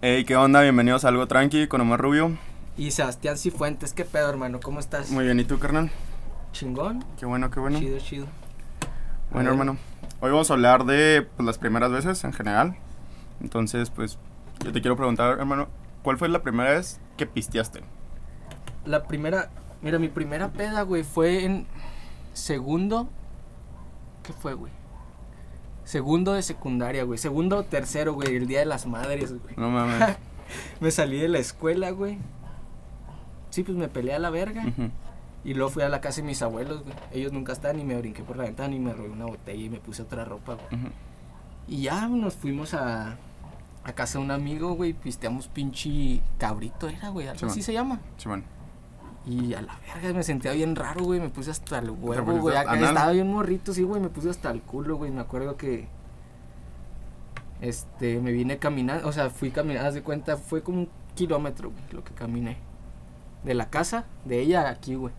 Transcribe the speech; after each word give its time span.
Hey, 0.00 0.24
¿qué 0.24 0.36
onda? 0.36 0.62
Bienvenidos 0.62 1.04
a 1.04 1.08
Algo 1.08 1.26
Tranqui 1.26 1.66
con 1.66 1.80
Omar 1.80 2.00
Rubio. 2.00 2.38
Y 2.76 2.92
Sebastián 2.92 3.36
Cifuentes, 3.36 3.92
¿qué 3.94 4.04
pedo, 4.04 4.30
hermano? 4.30 4.60
¿Cómo 4.62 4.78
estás? 4.78 5.10
Muy 5.10 5.24
bien, 5.24 5.40
¿y 5.40 5.44
tú, 5.44 5.58
carnal? 5.58 5.90
Chingón. 6.52 7.04
Qué 7.18 7.26
bueno, 7.26 7.50
qué 7.50 7.58
bueno. 7.58 7.80
Chido, 7.80 7.98
chido. 7.98 8.26
Bueno, 9.32 9.50
hermano, 9.50 9.76
hoy 10.20 10.30
vamos 10.30 10.52
a 10.52 10.54
hablar 10.54 10.84
de 10.84 11.26
pues, 11.36 11.44
las 11.44 11.58
primeras 11.58 11.90
veces 11.90 12.22
en 12.22 12.32
general. 12.32 12.76
Entonces, 13.40 13.90
pues, 13.90 14.20
yo 14.64 14.70
te 14.70 14.80
quiero 14.80 14.94
preguntar, 14.94 15.36
hermano, 15.36 15.66
¿cuál 16.04 16.16
fue 16.16 16.28
la 16.28 16.44
primera 16.44 16.70
vez 16.70 17.00
que 17.16 17.26
pisteaste? 17.26 17.80
La 18.84 19.02
primera, 19.02 19.50
mira, 19.82 19.98
mi 19.98 20.08
primera 20.08 20.52
peda, 20.52 20.82
güey, 20.82 21.02
fue 21.02 21.44
en 21.44 21.66
segundo. 22.34 23.08
¿Qué 24.22 24.32
fue, 24.32 24.54
güey? 24.54 24.70
Segundo 25.88 26.34
de 26.34 26.42
secundaria, 26.42 27.02
güey. 27.04 27.16
Segundo 27.18 27.56
o 27.56 27.62
tercero, 27.62 28.12
güey, 28.12 28.36
el 28.36 28.46
día 28.46 28.58
de 28.58 28.66
las 28.66 28.84
madres, 28.84 29.32
güey. 29.40 29.54
No 29.56 29.70
mames. 29.70 30.18
Me 30.80 30.90
salí 30.90 31.18
de 31.18 31.28
la 31.28 31.38
escuela, 31.38 31.92
güey. 31.92 32.18
Sí, 33.48 33.62
pues 33.62 33.78
me 33.78 33.88
peleé 33.88 34.12
a 34.14 34.18
la 34.18 34.28
verga. 34.28 34.66
Y 35.44 35.54
luego 35.54 35.70
fui 35.70 35.82
a 35.82 35.88
la 35.88 36.02
casa 36.02 36.20
de 36.20 36.26
mis 36.26 36.42
abuelos, 36.42 36.82
güey. 36.82 36.94
Ellos 37.14 37.32
nunca 37.32 37.52
estaban 37.54 37.80
y 37.80 37.84
me 37.84 37.96
brinqué 37.96 38.22
por 38.22 38.36
la 38.36 38.44
ventana 38.44 38.74
y 38.74 38.78
me 38.78 38.92
robé 38.92 39.08
una 39.08 39.24
botella 39.24 39.64
y 39.64 39.70
me 39.70 39.78
puse 39.80 40.02
otra 40.02 40.26
ropa, 40.26 40.56
güey. 40.56 40.92
Y 41.68 41.84
ya 41.84 42.06
nos 42.06 42.34
fuimos 42.34 42.74
a, 42.74 43.16
a 43.82 43.92
casa 43.94 44.18
de 44.18 44.26
un 44.26 44.30
amigo, 44.30 44.74
güey. 44.74 44.92
Pisteamos 44.92 45.48
pinche 45.48 46.20
cabrito, 46.36 46.90
era, 46.90 47.08
güey. 47.08 47.28
Algo 47.28 47.38
Simón. 47.38 47.52
así 47.52 47.62
se 47.62 47.72
llama. 47.72 47.98
Bueno. 48.26 48.44
Y 49.26 49.52
a 49.54 49.60
la 49.60 49.78
verga 49.86 50.12
me 50.14 50.22
sentía 50.22 50.52
bien 50.52 50.74
raro, 50.74 51.04
güey. 51.04 51.20
Me 51.20 51.28
puse 51.28 51.50
hasta 51.50 51.78
el 51.78 51.90
huevo, 51.90 52.38
güey. 52.38 52.56
Acá 52.56 52.78
estaba 52.78 53.12
bien 53.12 53.30
morrito, 53.30 53.74
sí, 53.74 53.82
güey. 53.82 54.00
Me 54.00 54.08
puse 54.08 54.30
hasta 54.30 54.50
el 54.50 54.62
culo, 54.62 54.96
güey. 54.96 55.10
Me 55.10 55.20
acuerdo 55.20 55.56
que. 55.56 55.88
Este, 57.60 58.20
me 58.20 58.32
vine 58.32 58.58
caminando. 58.58 59.06
O 59.08 59.12
sea, 59.12 59.30
fui 59.30 59.50
caminando, 59.50 59.88
haz 59.88 59.94
de 59.94 60.02
cuenta. 60.02 60.36
Fue 60.36 60.62
como 60.62 60.80
un 60.80 60.88
kilómetro, 61.14 61.70
güey, 61.70 61.82
lo 61.92 62.04
que 62.04 62.14
caminé. 62.14 62.56
De 63.44 63.54
la 63.54 63.68
casa, 63.68 64.06
de 64.24 64.40
ella 64.40 64.68
aquí, 64.68 64.94
güey. 64.94 65.12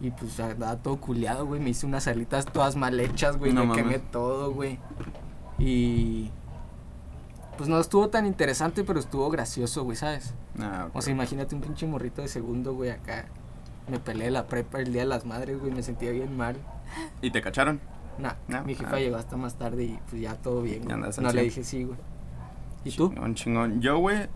Y 0.00 0.10
pues 0.10 0.38
andaba 0.40 0.76
todo 0.76 0.98
culeado, 0.98 1.46
güey. 1.46 1.60
Me 1.60 1.70
hice 1.70 1.86
unas 1.86 2.06
alitas 2.06 2.44
todas 2.46 2.76
mal 2.76 3.00
hechas, 3.00 3.38
güey. 3.38 3.52
No 3.52 3.62
me 3.62 3.68
mames. 3.68 3.84
quemé 3.84 3.98
todo, 3.98 4.52
güey. 4.52 4.78
Y. 5.58 6.30
Pues 7.56 7.68
no 7.68 7.80
estuvo 7.80 8.08
tan 8.08 8.26
interesante, 8.26 8.84
pero 8.84 9.00
estuvo 9.00 9.30
gracioso, 9.30 9.84
güey, 9.84 9.96
¿sabes? 9.96 10.34
Ah, 10.60 10.86
ok. 10.88 10.96
O 10.96 11.02
sea, 11.02 11.12
imagínate 11.12 11.54
un 11.54 11.60
pinche 11.62 11.86
morrito 11.86 12.22
de 12.22 12.28
segundo, 12.28 12.74
güey, 12.74 12.90
acá. 12.90 13.26
Me 13.88 13.98
peleé 13.98 14.30
la 14.30 14.46
prepa 14.46 14.80
el 14.80 14.92
día 14.92 15.02
de 15.02 15.08
las 15.08 15.24
madres, 15.24 15.58
güey, 15.58 15.72
me 15.72 15.82
sentía 15.82 16.10
bien 16.10 16.36
mal. 16.36 16.56
¿Y 17.22 17.30
te 17.30 17.40
cacharon? 17.40 17.80
Nah, 18.18 18.34
No, 18.48 18.64
mi 18.64 18.74
jefa 18.74 18.96
ah. 18.96 18.98
llegó 18.98 19.16
hasta 19.16 19.36
más 19.36 19.56
tarde 19.56 19.84
y 19.84 19.98
pues 20.08 20.22
ya 20.22 20.34
todo 20.34 20.62
bien, 20.62 20.86
Ya 20.86 20.96
güey. 20.96 21.10
No 21.20 21.32
le 21.32 21.42
dije 21.42 21.64
sí, 21.64 21.84
güey. 21.84 21.98
¿Y 22.84 22.90
tú? 22.92 23.10
Chingón, 23.10 23.34
chingón. 23.34 23.80
Yo, 23.80 23.98
güey, 23.98 24.28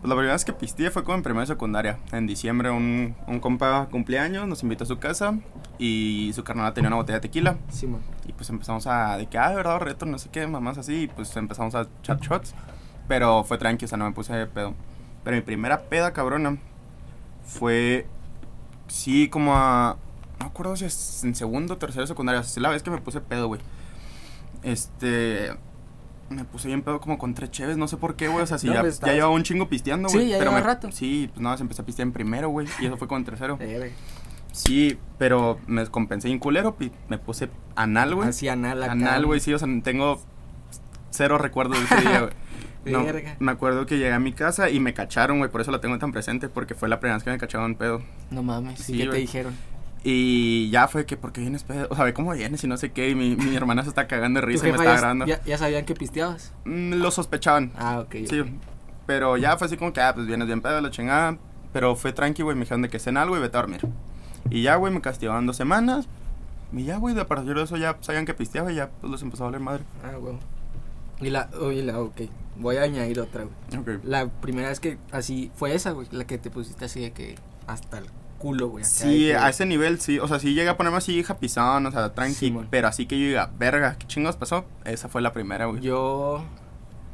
pues 0.00 0.08
la 0.10 0.14
primera 0.14 0.34
vez 0.34 0.44
que 0.44 0.52
pisteé 0.52 0.90
fue 0.90 1.04
como 1.04 1.16
en 1.16 1.22
primera 1.22 1.46
secundaria. 1.46 1.98
En 2.12 2.26
diciembre 2.26 2.70
un, 2.70 3.14
un 3.26 3.40
compa 3.40 3.88
cumpleaños, 3.90 4.46
nos 4.46 4.62
invitó 4.62 4.84
a 4.84 4.86
su 4.86 4.98
casa 4.98 5.38
y 5.78 6.30
su 6.34 6.44
carnal 6.44 6.74
tenía 6.74 6.88
una 6.88 6.96
botella 6.96 7.18
de 7.18 7.22
tequila. 7.22 7.56
Simón. 7.70 8.02
Y 8.26 8.32
pues 8.32 8.48
empezamos 8.50 8.86
a, 8.86 9.16
de 9.18 9.26
que, 9.26 9.36
ah, 9.38 9.50
de 9.50 9.56
verdad, 9.56 9.78
reto, 9.80 10.06
no 10.06 10.18
sé 10.18 10.28
qué, 10.30 10.46
mamás 10.46 10.78
así. 10.78 11.02
Y 11.02 11.06
pues 11.08 11.36
empezamos 11.36 11.74
a 11.74 11.86
echar 12.00 12.18
shots. 12.20 12.54
Pero 13.08 13.44
fue 13.44 13.58
tranqui, 13.58 13.84
o 13.84 13.88
sea, 13.88 13.98
no 13.98 14.06
me 14.06 14.12
puse 14.12 14.32
de 14.34 14.46
pedo. 14.46 14.74
Pero 15.24 15.36
mi 15.36 15.42
primera 15.42 15.82
peda, 15.82 16.12
cabrona, 16.12 16.56
fue, 17.44 18.06
sí, 18.88 19.28
como 19.28 19.54
a, 19.54 19.96
no 20.38 20.44
me 20.46 20.50
acuerdo 20.50 20.76
si 20.76 20.84
es 20.86 21.22
en 21.24 21.34
segundo 21.34 21.76
tercero 21.76 22.06
secundaria. 22.06 22.40
O 22.40 22.44
sea, 22.44 22.50
es 22.50 22.58
la 22.58 22.70
vez 22.70 22.82
que 22.82 22.90
me 22.90 22.98
puse 23.00 23.20
pedo, 23.20 23.48
güey. 23.48 23.60
Este, 24.62 25.50
me 26.30 26.44
puse 26.44 26.68
bien 26.68 26.82
pedo 26.82 27.00
como 27.00 27.18
con 27.18 27.34
tres 27.34 27.50
cheves, 27.50 27.76
no 27.76 27.86
sé 27.88 27.96
por 27.98 28.16
qué, 28.16 28.28
güey. 28.28 28.42
O 28.42 28.46
sea, 28.46 28.56
si 28.58 28.66
No, 28.68 28.74
ya, 28.74 28.80
pues, 28.80 29.00
ya 29.00 29.12
llevaba 29.12 29.32
un 29.34 29.42
chingo 29.42 29.68
pisteando, 29.68 30.08
Sí, 30.08 30.16
güey. 30.16 30.28
ya 30.30 30.38
pero 30.38 30.52
me- 30.52 30.60
rato. 30.62 30.90
Sí, 30.90 31.28
pues 31.32 31.42
nada, 31.42 31.56
se 31.58 31.62
empezó 31.62 31.82
a 31.82 31.84
pistear 31.84 32.06
en 32.06 32.12
primero, 32.12 32.48
güey. 32.48 32.66
Y 32.80 32.86
eso 32.86 32.96
fue 32.96 33.06
con 33.08 33.24
tercero. 33.24 33.58
Sí, 34.54 34.98
pero 35.18 35.58
me 35.66 35.80
descompensé 35.80 36.28
bien 36.28 36.38
culero, 36.38 36.76
pi- 36.76 36.92
me 37.08 37.18
puse 37.18 37.48
anal, 37.74 38.14
güey. 38.14 38.28
Así 38.28 38.48
anal 38.48 38.82
acá. 38.82 38.92
Anal, 38.92 39.26
güey, 39.26 39.40
sí, 39.40 39.52
o 39.52 39.58
sea, 39.58 39.68
tengo 39.82 40.20
cero 41.10 41.38
recuerdos 41.38 41.78
de 41.78 41.84
ese 41.84 42.00
día, 42.08 42.20
güey. 42.20 42.32
No, 42.86 43.02
me 43.38 43.50
acuerdo 43.52 43.86
que 43.86 43.96
llegué 43.96 44.12
a 44.12 44.18
mi 44.20 44.34
casa 44.34 44.68
y 44.68 44.78
me 44.78 44.92
cacharon, 44.92 45.38
güey, 45.38 45.50
por 45.50 45.62
eso 45.62 45.70
la 45.70 45.80
tengo 45.80 45.98
tan 45.98 46.12
presente, 46.12 46.50
porque 46.50 46.74
fue 46.74 46.86
la 46.86 47.00
primera 47.00 47.16
vez 47.16 47.24
que 47.24 47.30
me 47.30 47.38
cacharon 47.38 47.76
pedo. 47.76 48.02
No 48.30 48.42
mames, 48.42 48.78
Sí, 48.80 48.92
¿y 48.92 48.98
qué 48.98 49.02
te 49.04 49.08
güey. 49.08 49.20
dijeron? 49.22 49.54
Y 50.04 50.68
ya 50.68 50.86
fue 50.86 51.06
que, 51.06 51.16
¿por 51.16 51.32
qué 51.32 51.40
vienes 51.40 51.64
pedo? 51.64 51.86
O 51.88 51.96
sea, 51.96 52.12
cómo 52.12 52.32
vienes 52.34 52.62
y 52.62 52.66
no 52.66 52.76
sé 52.76 52.92
qué, 52.92 53.08
y 53.08 53.14
mi, 53.14 53.36
mi 53.36 53.56
hermana 53.56 53.84
se 53.84 53.88
está 53.88 54.06
cagando 54.06 54.38
de 54.38 54.42
¿Tu 54.42 54.48
risa 54.52 54.68
y 54.68 54.72
me 54.72 54.76
está 54.76 54.92
grabando. 54.98 55.24
ya, 55.24 55.42
ya 55.44 55.56
sabían 55.56 55.86
que 55.86 55.94
pisteabas? 55.94 56.52
Mm, 56.66 56.96
Lo 56.96 57.10
sospechaban, 57.10 57.72
Ah, 57.74 58.00
ok. 58.00 58.16
sí, 58.28 58.40
ok. 58.40 58.48
pero 59.06 59.38
ya 59.38 59.56
fue 59.56 59.66
así 59.66 59.78
como 59.78 59.94
que, 59.94 60.02
ah, 60.02 60.12
pues 60.14 60.26
vienes 60.26 60.46
bien 60.46 60.60
pedo, 60.60 60.78
la 60.82 60.90
chingada. 60.90 61.38
Pero 61.72 61.96
fue 61.96 62.12
tranqui, 62.12 62.42
güey, 62.42 62.54
me 62.54 62.64
dijeron 62.64 62.82
de 62.82 62.90
que 62.90 62.98
cena 62.98 63.22
algo 63.22 63.34
y 63.38 63.40
vete 63.40 63.56
a 63.56 63.60
dormir. 63.62 63.80
Y 64.50 64.62
ya, 64.62 64.76
güey, 64.76 64.92
me 64.92 65.00
castigaban 65.00 65.46
dos 65.46 65.56
semanas. 65.56 66.06
Y 66.72 66.84
ya, 66.84 66.96
güey, 66.98 67.14
de 67.14 67.20
a 67.22 67.26
partir 67.28 67.54
de 67.54 67.62
eso 67.62 67.76
ya 67.76 67.96
sabían 68.00 68.26
que 68.26 68.34
pisteaba 68.34 68.72
y 68.72 68.76
ya, 68.76 68.90
pues 69.00 69.10
los 69.10 69.22
empezó 69.22 69.44
a 69.44 69.46
valer 69.46 69.60
madre. 69.60 69.84
Ah, 70.02 70.16
güey. 70.16 70.34
Y 71.20 71.30
la, 71.30 71.48
oye, 71.60 71.82
la, 71.82 72.00
ok. 72.00 72.22
Voy 72.56 72.76
a 72.76 72.82
añadir 72.82 73.20
otra, 73.20 73.44
güey. 73.44 73.80
Ok. 73.98 74.04
La 74.04 74.28
primera 74.28 74.68
vez 74.68 74.80
que 74.80 74.98
así 75.12 75.50
fue 75.54 75.74
esa, 75.74 75.92
güey, 75.92 76.08
la 76.10 76.24
que 76.24 76.38
te 76.38 76.50
pusiste 76.50 76.84
así 76.84 77.00
de 77.00 77.12
que 77.12 77.36
hasta 77.66 77.98
el 77.98 78.06
culo, 78.38 78.68
güey. 78.68 78.84
Sí, 78.84 79.26
que- 79.28 79.36
a 79.36 79.48
ese 79.48 79.66
nivel 79.66 80.00
sí, 80.00 80.18
o 80.18 80.26
sea, 80.28 80.38
sí 80.38 80.54
llegué 80.54 80.68
a 80.68 80.76
ponerme 80.76 80.98
así 80.98 81.22
japizón, 81.22 81.86
o 81.86 81.90
sea, 81.90 82.12
tranqui, 82.14 82.54
pero 82.70 82.88
así 82.88 83.06
que 83.06 83.18
yo 83.18 83.26
diga, 83.26 83.50
verga, 83.58 83.96
¿qué 83.98 84.06
chingos 84.06 84.36
pasó? 84.36 84.64
Esa 84.84 85.08
fue 85.08 85.22
la 85.22 85.32
primera, 85.32 85.66
güey. 85.66 85.80
Yo. 85.80 86.44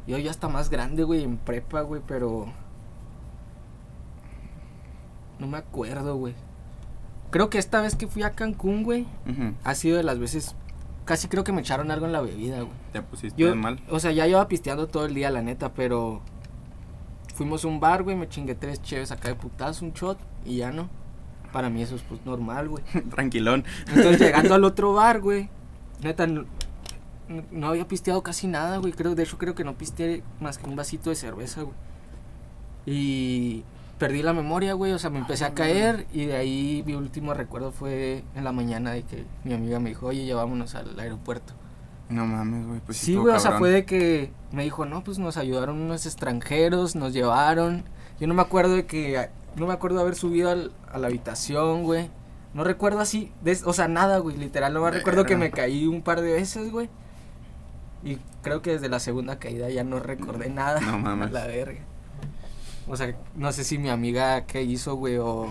Yo 0.07 0.19
ya 0.19 0.31
está 0.31 0.49
más 0.49 0.71
grande, 0.71 1.05
güey, 1.05 1.23
en 1.23 1.37
prepa, 1.37 1.83
güey, 1.83 2.01
pero. 2.07 2.47
No 5.39 5.47
me 5.47 5.59
acuerdo, 5.59 6.17
güey. 6.17 6.35
Creo 7.31 7.49
que 7.51 7.59
esta 7.59 7.81
vez 7.81 7.95
que 7.95 8.07
fui 8.09 8.23
a 8.23 8.31
Cancún, 8.33 8.83
güey, 8.83 9.07
ha 9.65 9.75
sido 9.75 9.97
de 9.97 10.03
las 10.03 10.19
veces. 10.19 10.55
Casi 11.05 11.29
creo 11.29 11.45
que 11.45 11.53
me 11.53 11.61
echaron 11.61 11.91
algo 11.91 12.07
en 12.07 12.13
la 12.13 12.21
bebida, 12.21 12.59
güey. 12.63 12.73
Te 12.93 13.03
pusiste 13.03 13.41
Yo, 13.41 13.55
mal. 13.57 13.81
o 13.89 13.99
sea, 14.01 14.13
ya 14.13 14.27
iba 14.29 14.47
pisteando 14.49 14.87
todo 14.89 15.07
el 15.07 15.15
día, 15.15 15.31
la 15.31 15.43
neta, 15.43 15.73
pero. 15.75 16.21
Fuimos 17.35 17.65
a 17.65 17.69
un 17.69 17.81
bar, 17.81 18.03
güey, 18.03 18.17
me 18.17 18.29
chingué 18.29 18.55
tres 18.55 18.83
cheves 18.83 19.11
acá 19.13 19.29
de 19.29 19.35
putazo, 19.35 19.85
un 19.85 19.93
shot, 19.93 20.19
y 20.45 20.57
ya 20.59 20.71
no. 20.73 20.89
Para 21.53 21.71
mí 21.71 21.83
eso 21.83 21.97
es 21.97 22.03
pues 22.03 22.25
normal, 22.27 22.69
güey. 22.69 22.85
Tranquilón. 23.11 23.65
Entonces 23.89 24.19
llegando 24.21 24.55
al 24.55 24.63
otro 24.65 24.93
bar, 24.93 25.21
güey. 25.21 25.49
Neta, 26.03 26.27
no, 26.27 26.45
no- 27.29 27.45
no 27.51 27.69
había 27.69 27.89
pisteado 27.89 28.23
casi 28.23 28.47
nada, 28.47 28.77
güey. 28.79 28.93
Creo, 28.93 29.15
de 29.15 29.23
hecho, 29.23 29.39
creo 29.39 29.55
que 29.55 29.65
no 29.65 29.75
pisteé 29.79 30.23
más 30.41 30.59
que 30.59 30.69
un 30.69 30.77
vasito 30.77 31.11
de 31.11 31.17
cerveza, 31.17 31.63
güey. 31.63 31.75
Y 32.87 33.65
perdí 34.01 34.23
la 34.23 34.33
memoria, 34.33 34.73
güey. 34.75 34.93
O 34.93 34.99
sea, 34.99 35.11
me 35.11 35.21
empecé 35.21 35.45
a 35.45 35.55
caer 35.55 36.07
y 36.13 36.25
de 36.27 36.37
ahí 36.37 36.83
mi 36.85 36.95
último 36.95 37.33
recuerdo 37.35 37.71
fue 37.71 38.25
en 38.35 38.43
la 38.43 38.51
mañana 38.51 38.91
de 38.91 39.05
que 39.05 39.25
mi 39.45 39.55
amiga 39.55 39.79
me 39.79 39.91
dijo, 39.91 40.07
oye, 40.09 40.27
ya 40.27 40.35
vámonos 40.35 40.75
al 40.75 40.99
aeropuerto. 40.99 41.53
No 42.09 42.27
mames, 42.27 42.67
güey, 42.67 42.81
pues 42.81 42.99
sí, 42.99 43.13
estuvo 43.13 43.27
güey, 43.27 43.37
o 43.37 43.39
sea, 43.39 43.53
fue 43.59 43.71
de 43.71 43.85
que 43.85 44.33
me 44.51 44.65
dijo, 44.65 44.85
no, 44.85 45.05
pues 45.05 45.21
nos 45.21 45.37
ayudaron 45.37 45.81
unos 45.81 46.07
extranjeros, 46.07 46.97
nos 46.97 47.13
llevaron. 47.13 47.85
Yo 48.19 48.27
no 48.27 48.35
me 48.35 48.43
acuerdo 48.43 48.75
de 48.75 48.85
que, 48.87 49.29
no 49.55 49.69
me 49.69 49.73
acuerdo 49.75 49.99
de 49.99 50.03
haber 50.03 50.17
subido 50.17 50.51
al- 50.51 50.73
a 50.91 50.99
la 50.99 51.07
habitación, 51.07 51.85
güey. 51.85 52.11
No 52.53 52.65
recuerdo 52.65 52.99
así, 52.99 53.31
de- 53.43 53.61
o 53.65 53.73
sea, 53.73 53.87
nada, 53.87 54.19
güey, 54.19 54.37
literal, 54.37 54.73
no 54.75 54.81
me 54.83 54.91
recuerdo 54.91 55.25
que 55.25 55.37
me 55.37 55.51
caí 55.53 55.87
un 55.87 56.03
par 56.03 56.21
de 56.21 56.33
veces, 56.33 56.73
güey. 56.73 56.89
Y 58.03 58.17
creo 58.43 58.63
que 58.63 58.73
desde 58.73 58.89
la 58.89 58.99
segunda 58.99 59.39
caída 59.39 59.69
ya 59.69 59.85
no 59.85 60.01
recordé 60.01 60.49
nada. 60.51 60.81
No 60.81 60.99
mames. 60.99 61.29
A 61.31 61.33
la 61.33 61.47
verga. 61.47 61.81
O 62.89 62.97
sea, 62.97 63.15
no 63.37 63.53
sé 63.53 63.65
si 63.65 63.79
mi 63.79 63.89
amiga 63.91 64.47
qué 64.47 64.63
hizo, 64.63 64.95
güey, 64.97 65.17
o... 65.19 65.47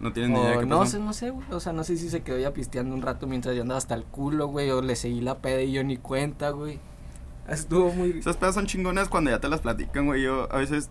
No 0.00 0.12
tienes 0.12 0.30
ni 0.32 0.38
idea 0.44 0.58
qué 0.60 0.66
no 0.66 0.80
pasó. 0.80 0.92
sé, 0.92 0.98
no 1.00 1.12
sé, 1.12 1.30
güey. 1.30 1.46
O 1.50 1.60
sea, 1.60 1.72
no 1.72 1.82
sé 1.84 1.96
si 1.96 2.10
se 2.10 2.22
quedó 2.22 2.38
ya 2.38 2.52
pisteando 2.52 2.94
un 2.94 3.00
rato 3.02 3.26
mientras 3.26 3.54
yo 3.56 3.62
andaba 3.62 3.78
hasta 3.78 3.94
el 3.94 4.04
culo, 4.04 4.48
güey. 4.48 4.70
O 4.70 4.82
le 4.82 4.96
seguí 4.96 5.20
la 5.20 5.38
peda 5.38 5.62
y 5.62 5.72
yo 5.72 5.82
ni 5.84 5.96
cuenta, 5.96 6.50
güey. 6.50 6.78
Estuvo 7.48 7.90
muy... 7.92 8.10
Esas 8.18 8.36
pedas 8.36 8.54
son 8.54 8.66
chingonas 8.66 9.08
cuando 9.08 9.30
ya 9.30 9.38
te 9.40 9.48
las 9.48 9.60
platican, 9.60 10.06
güey. 10.06 10.22
Yo 10.22 10.52
a 10.52 10.58
veces, 10.58 10.90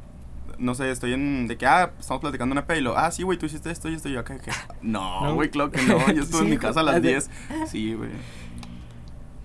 no 0.57 0.73
sé, 0.73 0.89
estoy 0.89 1.13
en. 1.13 1.47
De 1.47 1.57
que, 1.57 1.65
ah, 1.67 1.91
estamos 1.99 2.21
platicando 2.21 2.53
una 2.53 2.65
peda 2.65 2.77
y 2.77 2.81
lo, 2.81 2.97
ah, 2.97 3.11
sí, 3.11 3.21
güey, 3.23 3.37
tú 3.37 3.45
hiciste 3.45 3.69
esto 3.69 3.87
y 3.89 3.93
esto 3.95 4.09
y 4.09 4.13
yo 4.13 4.21
acá. 4.21 4.39
que, 4.39 4.51
No, 4.81 5.25
No. 5.25 5.35
güey, 5.35 5.49
claro 5.49 5.69
que 5.71 5.81
no. 5.83 6.11
Yo 6.11 6.23
estuve 6.23 6.43
en 6.43 6.49
mi 6.49 6.57
casa 6.57 6.79
a 6.79 6.83
las 6.83 6.95
de- 7.01 7.09
10. 7.09 7.29
Sí, 7.67 7.93
güey. 7.93 8.09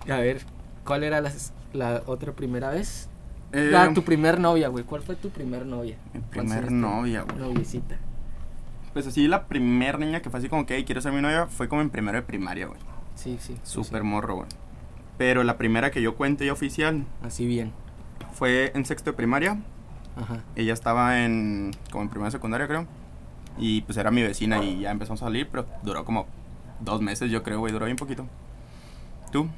A 0.09 0.17
ver, 0.19 0.47
¿cuál 0.87 1.05
era 1.05 1.21
la, 1.21 1.31
la 1.75 2.03
otra 2.07 2.33
primera 2.33 2.71
vez? 2.71 3.08
Eh, 3.53 3.73
Ah, 3.75 3.91
tu 3.95 4.03
primer 4.03 4.39
novia, 4.39 4.69
güey. 4.69 4.85
¿Cuál 4.85 5.03
fue 5.03 5.17
tu 5.17 5.31
primer 5.31 5.65
novia? 5.65 5.97
Mi 6.13 6.21
¿Cuál 6.21 6.29
primer 6.47 6.71
novia, 6.71 7.23
güey. 7.23 7.39
Noviecita. 7.39 7.97
Pues 8.93 9.07
así, 9.07 9.27
la 9.29 9.47
primer 9.47 9.99
niña 9.99 10.21
que 10.21 10.29
fue 10.31 10.39
así 10.41 10.49
como 10.49 10.67
que, 10.67 10.75
"Hey, 10.77 10.85
quiero 10.85 11.01
ser 11.01 11.13
mi 11.13 11.21
novia, 11.23 11.47
fue 11.47 11.69
como 11.69 11.81
en 11.83 11.91
primero 11.91 12.17
de 12.19 12.23
primaria, 12.23 12.67
güey. 12.67 12.81
Sí, 13.15 13.39
sí. 13.41 13.57
Súper 13.63 14.03
sí. 14.03 14.07
morro, 14.07 14.37
güey. 14.37 14.49
Pero 15.17 15.43
la 15.45 15.57
primera 15.59 15.91
que 15.91 16.01
yo 16.03 16.15
cuente 16.17 16.45
y 16.45 16.51
oficial 16.51 17.05
Así 17.23 17.47
bien. 17.47 17.73
fue 18.33 18.71
en 18.75 18.85
sexto 18.85 19.11
de 19.11 19.17
primaria. 19.17 19.59
Ajá. 20.17 20.43
Ella 20.57 20.73
estaba 20.73 21.25
en, 21.25 21.73
como 21.91 22.03
en 22.05 22.11
primera 22.11 22.27
de 22.29 22.33
secundaria, 22.33 22.67
creo. 22.67 22.87
Y 23.57 23.83
pues 23.83 23.97
era 23.99 24.11
mi 24.11 24.23
vecina 24.23 24.63
y 24.63 24.81
ya 24.81 24.91
empezamos 24.91 25.23
a 25.23 25.27
salir, 25.27 25.49
pero 25.51 25.67
duró 25.83 26.05
como 26.05 26.27
dos 26.81 27.01
meses, 27.03 27.31
yo 27.31 27.43
creo, 27.43 27.59
güey, 27.61 27.73
duró 27.73 27.87
bien 27.87 27.97
poquito. 27.97 28.27
¿Tú? 29.33 29.49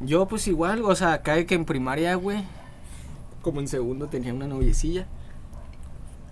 Yo, 0.00 0.26
pues 0.26 0.46
igual, 0.48 0.82
o 0.84 0.94
sea, 0.94 1.14
acá 1.14 1.34
de 1.36 1.46
que 1.46 1.54
en 1.54 1.64
primaria, 1.64 2.14
güey. 2.16 2.44
Como 3.42 3.60
en 3.60 3.68
segundo 3.68 4.06
tenía 4.06 4.32
una 4.32 4.46
noviecilla. 4.46 5.06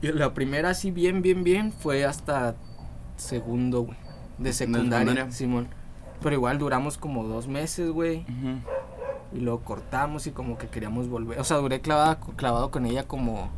Y 0.02 0.12
la 0.12 0.32
primera 0.32 0.70
así 0.70 0.90
bien, 0.90 1.20
bien, 1.20 1.44
bien 1.44 1.72
fue 1.72 2.04
hasta 2.04 2.54
segundo, 3.16 3.82
güey. 3.82 3.98
De 4.38 4.52
secundaria, 4.52 4.98
secundaria? 4.98 5.32
Simón. 5.32 5.68
Pero 6.22 6.34
igual 6.34 6.58
duramos 6.58 6.96
como 6.96 7.24
dos 7.24 7.46
meses, 7.46 7.90
güey. 7.90 8.24
Y 9.32 9.40
luego 9.40 9.60
cortamos 9.60 10.26
y 10.26 10.30
como 10.30 10.56
que 10.56 10.68
queríamos 10.68 11.08
volver. 11.08 11.38
O 11.38 11.44
sea, 11.44 11.58
duré 11.58 11.80
clavada, 11.80 12.18
clavado 12.36 12.70
con 12.70 12.86
ella 12.86 13.06
como. 13.06 13.50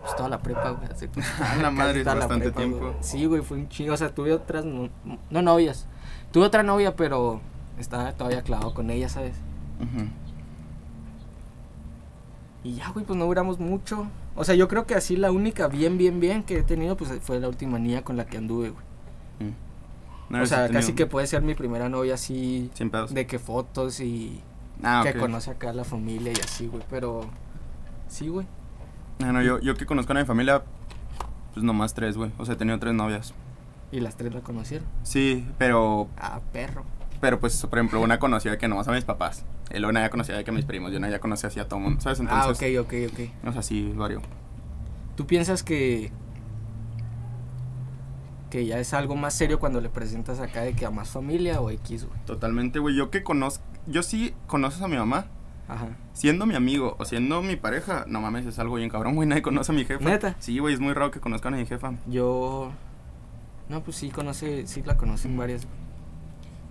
Pues 0.00 0.16
toda 0.16 0.28
la 0.28 0.40
prepa, 0.40 0.70
güey. 0.70 0.90
así, 0.90 1.08
la 1.60 1.70
madre, 1.70 2.02
toda 2.02 2.14
la 2.14 2.20
bastante 2.20 2.50
prepa, 2.50 2.60
güey. 2.64 2.80
tiempo. 2.80 2.96
Sí, 3.00 3.26
güey, 3.26 3.42
fue 3.42 3.58
un 3.58 3.68
chingo. 3.68 3.92
O 3.92 3.96
sea, 3.96 4.14
tuve 4.14 4.32
otras. 4.32 4.64
No, 4.64 4.88
no 5.30 5.42
novias. 5.42 5.86
Tuve 6.32 6.44
otra 6.44 6.62
novia, 6.62 6.96
pero 6.96 7.40
estaba 7.78 8.12
todavía 8.12 8.42
clavado 8.42 8.74
con 8.74 8.90
ella, 8.90 9.08
¿sabes? 9.08 9.36
Y 12.64 12.74
ya, 12.74 12.90
güey, 12.90 13.04
pues 13.04 13.18
no 13.18 13.24
duramos 13.26 13.58
mucho. 13.58 14.08
O 14.34 14.44
sea, 14.44 14.54
yo 14.54 14.68
creo 14.68 14.86
que 14.86 14.94
así 14.94 15.16
la 15.16 15.30
única 15.30 15.68
bien, 15.68 15.96
bien, 15.98 16.20
bien 16.20 16.42
que 16.42 16.58
he 16.58 16.62
tenido, 16.62 16.96
pues 16.96 17.10
fue 17.22 17.38
la 17.40 17.48
última 17.48 17.78
niña 17.78 18.02
con 18.02 18.16
la 18.16 18.26
que 18.26 18.36
anduve, 18.38 18.70
güey. 18.70 18.84
Mm. 19.50 19.54
No, 20.30 20.42
o 20.42 20.46
sea, 20.46 20.68
casi 20.68 20.92
que 20.92 21.06
puede 21.06 21.26
ser 21.26 21.42
mi 21.42 21.54
primera 21.54 21.88
novia 21.88 22.14
así. 22.14 22.70
Sin 22.74 22.90
pedos. 22.90 23.14
De 23.14 23.26
que 23.26 23.38
fotos 23.38 24.00
y 24.00 24.40
Ah, 24.82 25.02
que 25.04 25.18
conoce 25.18 25.50
acá 25.50 25.70
a 25.70 25.72
la 25.72 25.84
familia 25.84 26.32
y 26.36 26.40
así, 26.40 26.66
güey. 26.66 26.82
Pero 26.90 27.22
sí, 28.08 28.28
güey. 28.28 28.46
Ah, 29.22 29.32
no, 29.32 29.42
yo, 29.42 29.58
yo 29.60 29.74
que 29.74 29.86
conozco 29.86 30.12
a 30.12 30.16
mi 30.16 30.24
familia, 30.24 30.62
pues 31.54 31.64
nomás 31.64 31.94
tres, 31.94 32.16
güey. 32.16 32.30
O 32.38 32.44
sea, 32.44 32.54
he 32.54 32.56
tenido 32.56 32.78
tres 32.78 32.94
novias. 32.94 33.32
Y 33.90 34.00
las 34.00 34.16
tres 34.16 34.34
la 34.34 34.40
conocieron. 34.42 34.86
Sí, 35.02 35.46
pero, 35.56 36.08
Ah, 36.18 36.40
perro. 36.52 36.84
pero 37.20 37.40
pues, 37.40 37.64
por 37.66 37.78
ejemplo, 37.78 38.00
una 38.00 38.18
conocía 38.18 38.58
que 38.58 38.68
nomás 38.68 38.86
a 38.88 38.92
mis 38.92 39.04
papás. 39.04 39.44
Luego 39.70 39.88
una 39.88 40.00
ya 40.00 40.10
conocía 40.10 40.42
que 40.44 40.52
mis 40.52 40.64
primos. 40.64 40.92
Y 40.92 40.96
una 40.96 41.10
ya 41.10 41.20
conocía 41.20 41.48
así 41.48 41.60
a 41.60 41.68
todo 41.68 41.80
mundo, 41.80 42.00
¿sabes? 42.00 42.20
Entonces, 42.20 42.46
ah, 42.46 42.80
ok, 42.80 42.86
ok, 42.86 42.94
ok. 43.12 43.48
o 43.48 43.52
sea, 43.52 43.62
sí, 43.62 43.92
vario. 43.94 44.22
¿Tú 45.16 45.26
piensas 45.26 45.62
que 45.62 46.12
que 48.50 48.64
ya 48.64 48.78
es 48.78 48.94
algo 48.94 49.14
más 49.14 49.34
serio 49.34 49.58
cuando 49.58 49.80
le 49.80 49.90
presentas 49.90 50.40
acá 50.40 50.62
de 50.62 50.72
que 50.72 50.86
a 50.86 50.90
más 50.90 51.10
familia 51.10 51.60
o 51.60 51.70
X, 51.70 52.06
güey? 52.06 52.18
Totalmente, 52.24 52.78
güey. 52.78 52.94
Yo 52.94 53.10
que 53.10 53.22
conozco, 53.22 53.62
yo 53.86 54.02
sí 54.02 54.34
conoces 54.46 54.80
a 54.82 54.88
mi 54.88 54.96
mamá. 54.96 55.26
Ajá. 55.68 55.88
Siendo 56.14 56.46
mi 56.46 56.54
amigo 56.54 56.96
o 56.98 57.04
siendo 57.04 57.42
mi 57.42 57.56
pareja, 57.56 58.04
no 58.08 58.22
mames, 58.22 58.46
es 58.46 58.58
algo 58.58 58.76
bien 58.76 58.88
cabrón, 58.88 59.16
güey. 59.16 59.28
Nadie 59.28 59.42
conoce 59.42 59.70
a 59.70 59.74
mi 59.74 59.84
jefa. 59.84 60.02
¿Neta? 60.02 60.34
Sí, 60.38 60.58
güey, 60.58 60.72
es 60.72 60.80
muy 60.80 60.94
raro 60.94 61.10
que 61.10 61.20
conozcan 61.20 61.52
a 61.52 61.58
mi 61.58 61.66
jefa. 61.66 61.92
Yo 62.06 62.72
no, 63.68 63.82
pues 63.82 63.98
sí 63.98 64.10
conoce, 64.10 64.66
sí 64.66 64.82
la 64.82 64.96
conocen 64.96 65.36
varias. 65.36 65.66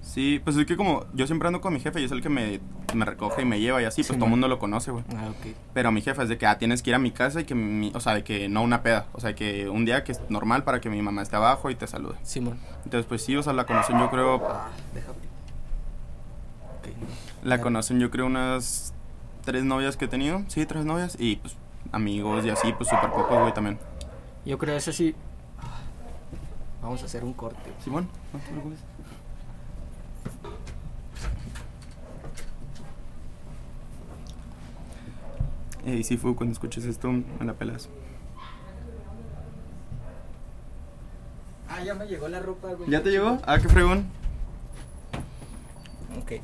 Sí, 0.08 0.40
pues 0.44 0.56
es 0.56 0.66
que 0.66 0.78
como 0.78 1.06
yo 1.14 1.28
siempre 1.28 1.48
ando 1.48 1.60
con 1.60 1.74
mi 1.74 1.80
jefe 1.82 2.00
y 2.00 2.06
es 2.06 2.12
el 2.12 2.22
que 2.22 2.30
me, 2.30 2.60
me 2.96 3.04
recoge 3.06 3.42
y 3.42 3.46
me 3.46 3.60
lleva 3.60 3.82
y 3.82 3.86
así, 3.86 4.02
pues 4.02 4.08
Sí, 4.08 4.14
todo 4.14 4.24
el 4.26 4.32
mundo 4.32 4.48
lo 4.48 4.58
conoce, 4.58 4.90
güey. 4.92 5.04
Ah, 5.16 5.28
ok. 5.30 5.54
Pero 5.74 5.92
mi 5.92 6.02
jefa 6.02 6.24
es 6.24 6.30
de 6.30 6.38
que, 6.38 6.48
ah, 6.48 6.58
tienes 6.58 6.82
que 6.82 6.92
ir 6.92 6.96
a 6.96 7.00
mi 7.00 7.12
casa 7.12 7.42
y 7.42 7.44
que 7.44 7.54
mi, 7.56 7.92
o 7.94 8.00
sea, 8.00 8.14
de 8.16 8.24
que 8.24 8.48
no 8.48 8.64
una 8.64 8.82
peda, 8.84 9.08
o 9.12 9.20
sea, 9.20 9.36
que 9.36 9.70
un 9.70 9.84
día 9.86 10.04
que 10.06 10.14
es 10.14 10.22
normal 10.30 10.64
para 10.64 10.80
que 10.80 10.90
mi 10.90 11.02
mamá 11.02 11.22
esté 11.22 11.36
abajo 11.36 11.70
y 11.70 11.76
te 11.76 11.86
salude. 11.88 12.16
Simón. 12.24 12.58
Entonces, 12.86 13.06
pues 13.06 13.22
sí, 13.22 13.36
o 13.36 13.44
sea, 13.44 13.52
la 13.54 13.66
conocen 13.66 14.00
yo 14.00 14.10
creo, 14.10 14.36
Ah, 14.50 14.70
déjame. 14.94 15.18
Ok. 16.80 17.10
la 17.44 17.60
conocen 17.62 18.00
yo 18.00 18.10
creo 18.10 18.26
unas 18.28 18.94
tres 19.44 19.66
novias 19.66 19.98
que 19.98 20.06
he 20.06 20.08
tenido, 20.08 20.42
sí, 20.48 20.66
tres 20.66 20.86
novias 20.86 21.16
y 21.20 21.36
pues 21.36 21.56
amigos 21.92 22.46
y 22.46 22.50
así, 22.50 22.72
pues 22.74 22.90
súper 22.90 23.12
pocos, 23.12 23.40
güey, 23.40 23.54
también. 23.54 23.78
Yo 24.46 24.58
creo 24.58 24.78
ese 24.78 24.94
sí. 24.94 25.14
Vamos 26.82 27.02
a 27.04 27.06
hacer 27.06 27.24
un 27.26 27.34
corte. 27.34 27.74
Simón, 27.84 28.08
no 28.32 28.40
te 28.40 28.50
preocupes. 28.52 28.80
Ey, 35.88 36.04
sí, 36.04 36.18
Fu, 36.18 36.36
cuando 36.36 36.52
escuches 36.52 36.84
esto, 36.84 37.10
me 37.12 37.24
la 37.46 37.54
pelas. 37.54 37.88
Ah, 41.70 41.82
ya 41.82 41.96
me 41.96 42.06
llegó 42.08 42.28
la 42.28 42.42
ropa, 42.42 42.74
güey. 42.74 42.90
¿Ya 42.90 43.02
te 43.02 43.10
llegó? 43.10 43.38
Ah, 43.48 43.58
qué 43.58 43.70
fregón. 43.70 44.06
Ok. 46.22 46.42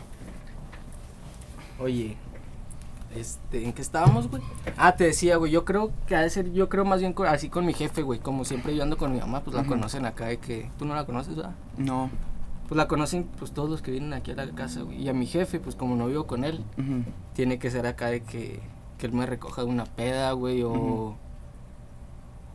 Oye, 1.82 2.16
este, 3.16 3.66
¿en 3.66 3.74
qué 3.74 3.82
estábamos, 3.82 4.30
güey? 4.30 4.42
Ah, 4.78 4.96
te 4.96 5.04
decía, 5.04 5.36
güey, 5.36 5.52
yo 5.52 5.66
creo 5.66 5.92
que 6.08 6.16
ha 6.16 6.22
de 6.22 6.30
ser, 6.30 6.54
yo 6.54 6.70
creo 6.70 6.86
más 6.86 7.02
bien 7.02 7.12
co- 7.12 7.24
así 7.26 7.50
con 7.50 7.66
mi 7.66 7.74
jefe, 7.74 8.02
güey, 8.02 8.20
como 8.20 8.46
siempre 8.46 8.74
yo 8.76 8.84
ando 8.84 8.96
con 8.98 9.12
mi 9.12 9.20
mamá, 9.20 9.42
pues 9.42 9.56
la 9.56 9.62
Ujú. 9.64 9.72
conocen 9.72 10.06
acá 10.06 10.28
de 10.28 10.38
que, 10.38 10.70
tú 10.80 10.86
no 10.86 10.96
la 10.96 11.06
conoces, 11.06 11.36
¿verdad? 11.36 11.54
No. 11.78 12.10
Pues 12.70 12.78
la 12.78 12.88
conocen, 12.88 13.26
pues 13.40 13.52
todos 13.52 13.70
los 13.70 13.82
que 13.82 13.92
vienen 13.92 14.14
aquí 14.14 14.32
a 14.32 14.36
la 14.36 14.48
casa, 14.52 14.84
güey, 14.84 15.02
y 15.02 15.10
a 15.10 15.14
mi 15.14 15.26
jefe, 15.26 15.60
pues 15.60 15.76
como 15.76 15.98
no 15.98 16.08
vivo 16.08 16.26
con 16.28 16.46
él, 16.46 16.64
Ujú. 16.78 17.04
tiene 17.34 17.60
que 17.60 17.70
ser 17.72 17.86
acá 17.88 18.08
de 18.08 18.22
que, 18.24 18.62
que 19.04 19.08
él 19.08 19.12
me 19.14 19.26
recoja 19.26 19.64
de 19.64 19.68
una 19.68 19.84
peda, 19.84 20.32
güey, 20.32 20.64
o, 20.64 21.14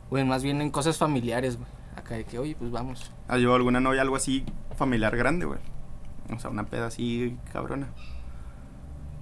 güey, 0.08 0.24
más 0.24 0.42
bien 0.42 0.62
en 0.62 0.70
cosas 0.70 0.96
familiares, 0.96 1.58
güey, 1.58 1.68
acá 1.94 2.14
de 2.14 2.24
que, 2.24 2.38
oye, 2.38 2.56
pues 2.58 2.70
vamos. 2.70 3.12
¿Has 3.28 3.36
llevado 3.38 3.56
alguna 3.56 3.80
novia, 3.80 4.00
algo 4.00 4.16
así 4.16 4.46
familiar 4.74 5.14
grande, 5.14 5.44
güey? 5.44 5.58
O 6.34 6.38
sea, 6.38 6.48
una 6.48 6.64
peda 6.64 6.86
así 6.86 7.36
cabrona. 7.52 7.88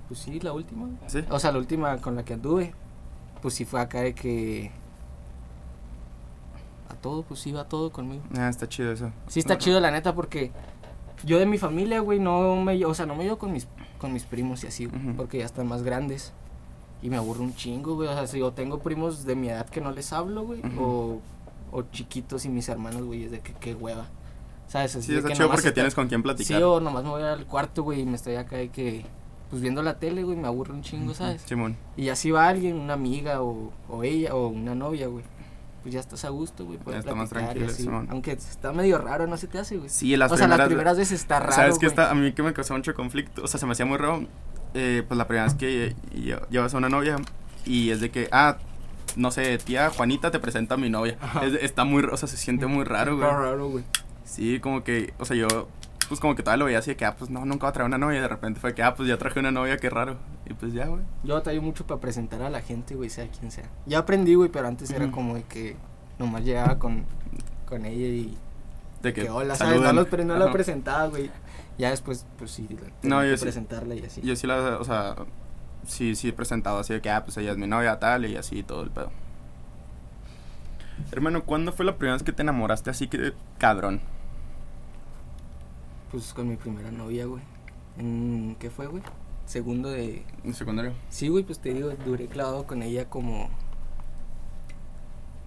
Pues 0.06 0.20
sí, 0.20 0.38
la 0.38 0.52
última. 0.52 0.86
¿Sí? 1.08 1.24
O 1.28 1.40
sea, 1.40 1.50
la 1.50 1.58
última 1.58 1.96
con 1.98 2.14
la 2.14 2.24
que 2.24 2.34
anduve, 2.34 2.74
pues 3.42 3.54
sí 3.54 3.64
fue 3.64 3.80
acá 3.80 4.02
de 4.02 4.14
que. 4.14 4.70
A 6.88 6.94
todo, 6.94 7.24
pues 7.24 7.40
sí, 7.40 7.50
va 7.50 7.64
todo 7.64 7.90
conmigo. 7.90 8.22
Ah, 8.38 8.48
está 8.48 8.68
chido 8.68 8.92
eso. 8.92 9.10
Sí, 9.26 9.40
está 9.40 9.58
chido, 9.58 9.80
la 9.80 9.90
neta, 9.90 10.14
porque 10.14 10.52
yo 11.24 11.40
de 11.40 11.46
mi 11.46 11.58
familia, 11.58 11.98
güey, 11.98 12.20
no 12.20 12.54
me. 12.54 12.84
O 12.84 12.94
sea, 12.94 13.04
no 13.04 13.16
me 13.16 13.24
llevo 13.24 13.38
con 13.38 13.52
mis, 13.52 13.66
con 13.98 14.12
mis 14.12 14.22
primos 14.22 14.62
y 14.62 14.68
así, 14.68 14.86
Ujú. 14.86 15.14
porque 15.16 15.38
ya 15.38 15.44
están 15.44 15.66
más 15.66 15.82
grandes. 15.82 16.32
Y 17.02 17.10
me 17.10 17.16
aburro 17.16 17.42
un 17.42 17.54
chingo, 17.54 17.94
güey. 17.94 18.08
O 18.08 18.12
sea, 18.14 18.26
si 18.26 18.38
yo 18.38 18.52
tengo 18.52 18.78
primos 18.80 19.24
de 19.24 19.36
mi 19.36 19.48
edad 19.48 19.68
que 19.68 19.80
no 19.80 19.92
les 19.92 20.12
hablo, 20.12 20.44
güey, 20.44 20.60
o, 20.78 21.20
o 21.70 21.82
chiquitos 21.92 22.44
y 22.44 22.48
mis 22.48 22.68
hermanos, 22.68 23.02
güey, 23.02 23.24
es 23.24 23.30
de 23.30 23.40
que 23.40 23.52
qué 23.52 23.74
hueva. 23.74 24.06
¿Sabes? 24.68 24.96
Así 24.96 25.06
Sí, 25.06 25.12
de 25.12 25.18
está 25.18 25.28
que 25.28 25.34
chido 25.36 25.50
porque 25.50 25.72
tienes 25.72 25.94
con 25.94 26.08
quién 26.08 26.22
platicar. 26.22 26.56
Sí, 26.56 26.62
o 26.62 26.80
nomás 26.80 27.04
me 27.04 27.10
voy 27.10 27.22
al 27.22 27.46
cuarto, 27.46 27.82
güey, 27.82 28.00
y 28.00 28.06
me 28.06 28.16
estoy 28.16 28.36
acá 28.36 28.56
de 28.56 28.70
que. 28.70 29.04
Pues 29.50 29.62
viendo 29.62 29.80
la 29.80 30.00
tele, 30.00 30.24
güey, 30.24 30.36
me 30.36 30.48
aburro 30.48 30.74
un 30.74 30.82
chingo, 30.82 31.14
¿sabes? 31.14 31.42
Simón. 31.42 31.76
Y 31.96 32.08
así 32.08 32.32
va 32.32 32.48
alguien, 32.48 32.74
una 32.80 32.94
amiga 32.94 33.42
o, 33.42 33.70
o 33.88 34.02
ella 34.02 34.34
o 34.34 34.48
una 34.48 34.74
novia, 34.74 35.06
güey. 35.06 35.24
Pues 35.82 35.94
ya 35.94 36.00
estás 36.00 36.24
a 36.24 36.30
gusto, 36.30 36.64
güey. 36.64 36.78
puedes 36.78 37.04
Ya 37.04 37.10
está 37.10 37.14
más 37.14 37.30
y 37.30 37.34
tranquilo, 37.34 37.66
así. 37.66 37.84
Simón. 37.84 38.08
Aunque 38.10 38.32
está 38.32 38.72
medio 38.72 38.98
raro, 38.98 39.28
no 39.28 39.36
se 39.36 39.46
te 39.46 39.60
hace, 39.60 39.76
güey. 39.76 39.88
Sí, 39.88 40.16
las 40.16 40.32
o 40.32 40.36
sea, 40.36 40.46
primeras... 40.46 40.58
las 40.58 40.66
primeras 40.66 40.96
veces 40.96 41.20
está 41.20 41.38
raro, 41.38 41.52
¿Sabes 41.52 41.76
güey. 41.76 41.86
está? 41.86 42.10
A 42.10 42.14
mí 42.14 42.32
que 42.32 42.42
me 42.42 42.52
causó 42.52 42.74
mucho 42.74 42.92
conflicto. 42.92 43.44
O 43.44 43.46
sea, 43.46 43.60
se 43.60 43.66
me 43.66 43.72
hacía 43.72 43.86
muy 43.86 43.98
raro. 43.98 44.26
Eh, 44.78 45.02
pues 45.08 45.16
la 45.16 45.26
primera 45.26 45.44
vez 45.44 45.54
que 45.54 45.94
lle- 46.14 46.46
llevas 46.50 46.74
a 46.74 46.76
una 46.78 46.88
novia 46.90 47.16
y 47.64 47.90
es 47.90 48.00
de 48.00 48.10
que, 48.10 48.28
ah, 48.30 48.58
no 49.16 49.30
sé, 49.30 49.56
tía 49.58 49.88
Juanita 49.90 50.30
te 50.30 50.38
presenta 50.38 50.74
a 50.74 50.76
mi 50.76 50.90
novia. 50.90 51.16
Es- 51.42 51.62
está 51.62 51.84
muy, 51.84 52.02
o 52.04 52.16
sea, 52.16 52.28
se 52.28 52.36
siente 52.36 52.66
muy 52.66 52.84
raro, 52.84 53.16
güey. 53.16 53.26
Está 53.26 53.40
raro, 53.40 53.68
güey. 53.70 53.84
Sí, 54.24 54.60
como 54.60 54.84
que, 54.84 55.14
o 55.18 55.24
sea, 55.24 55.36
yo, 55.36 55.68
pues 56.08 56.20
como 56.20 56.34
que 56.34 56.42
todavía 56.42 56.58
lo 56.58 56.64
veía 56.66 56.78
así 56.80 56.90
de 56.90 56.96
que, 56.96 57.04
ah, 57.06 57.16
pues 57.16 57.30
no, 57.30 57.44
nunca 57.46 57.64
va 57.64 57.70
a 57.70 57.72
traer 57.72 57.86
una 57.88 57.96
novia. 57.96 58.18
Y 58.18 58.20
de 58.20 58.28
repente 58.28 58.60
fue 58.60 58.74
que, 58.74 58.82
ah, 58.82 58.94
pues 58.94 59.08
ya 59.08 59.16
traje 59.16 59.40
una 59.40 59.50
novia, 59.50 59.78
qué 59.78 59.88
raro. 59.88 60.16
Y 60.44 60.52
pues 60.52 60.72
ya, 60.74 60.86
güey. 60.86 61.02
Yo 61.24 61.34
batallo 61.34 61.62
mucho 61.62 61.86
para 61.86 61.98
presentar 62.00 62.42
a 62.42 62.50
la 62.50 62.60
gente, 62.60 62.94
güey, 62.94 63.08
sea 63.08 63.26
quien 63.28 63.50
sea. 63.50 63.64
Ya 63.86 63.98
aprendí, 64.00 64.34
güey, 64.34 64.50
pero 64.50 64.68
antes 64.68 64.90
era 64.90 65.10
como 65.10 65.34
de 65.36 65.44
que 65.44 65.76
nomás 66.18 66.44
llegaba 66.44 66.78
con, 66.78 67.04
con 67.66 67.86
ella 67.86 68.06
y 68.08 68.36
De 69.02 69.12
que, 69.12 69.22
que, 69.22 69.30
hola, 69.30 69.54
¿sabes? 69.54 69.74
No, 69.74 69.80
saludan. 69.82 69.96
los, 69.96 70.08
pre- 70.08 70.24
no 70.24 70.36
la 70.36 70.52
presentaba, 70.52 71.06
güey. 71.08 71.30
Ya 71.78 71.90
después, 71.90 72.26
pues 72.38 72.50
sí, 72.50 72.66
No, 73.02 73.22
yo 73.24 73.30
que 73.32 73.36
sí- 73.36 73.42
presentarla 73.44 73.94
y 73.94 74.04
así. 74.04 74.20
Yo 74.22 74.34
sí 74.36 74.46
la, 74.46 74.78
o 74.78 74.84
sea, 74.84 75.14
sí, 75.86 76.14
sí 76.14 76.28
he 76.28 76.32
presentado 76.32 76.78
así 76.78 76.94
de 76.94 77.00
que, 77.02 77.10
ah, 77.10 77.24
pues 77.24 77.36
ella 77.36 77.52
es 77.52 77.58
mi 77.58 77.66
novia, 77.66 77.98
tal, 77.98 78.24
y 78.26 78.36
así 78.36 78.62
todo 78.62 78.82
el 78.82 78.90
pedo. 78.90 79.10
Hermano, 81.12 81.44
¿cuándo 81.44 81.72
fue 81.72 81.84
la 81.84 81.96
primera 81.96 82.14
vez 82.14 82.22
que 82.22 82.32
te 82.32 82.42
enamoraste 82.42 82.88
así 82.90 83.06
que 83.08 83.34
cabrón? 83.58 84.00
Pues 86.10 86.32
con 86.32 86.48
mi 86.48 86.56
primera 86.56 86.90
novia, 86.90 87.26
güey. 87.26 87.42
En, 87.98 88.56
¿Qué 88.58 88.70
fue, 88.70 88.86
güey? 88.86 89.02
Segundo 89.44 89.90
de, 89.90 90.24
¿En 90.44 90.54
secundario? 90.54 90.92
Sí, 91.10 91.28
güey, 91.28 91.44
pues 91.44 91.58
te 91.60 91.72
digo, 91.74 91.90
duré 92.04 92.26
clavado 92.26 92.66
con 92.66 92.82
ella 92.82 93.08
como... 93.08 93.48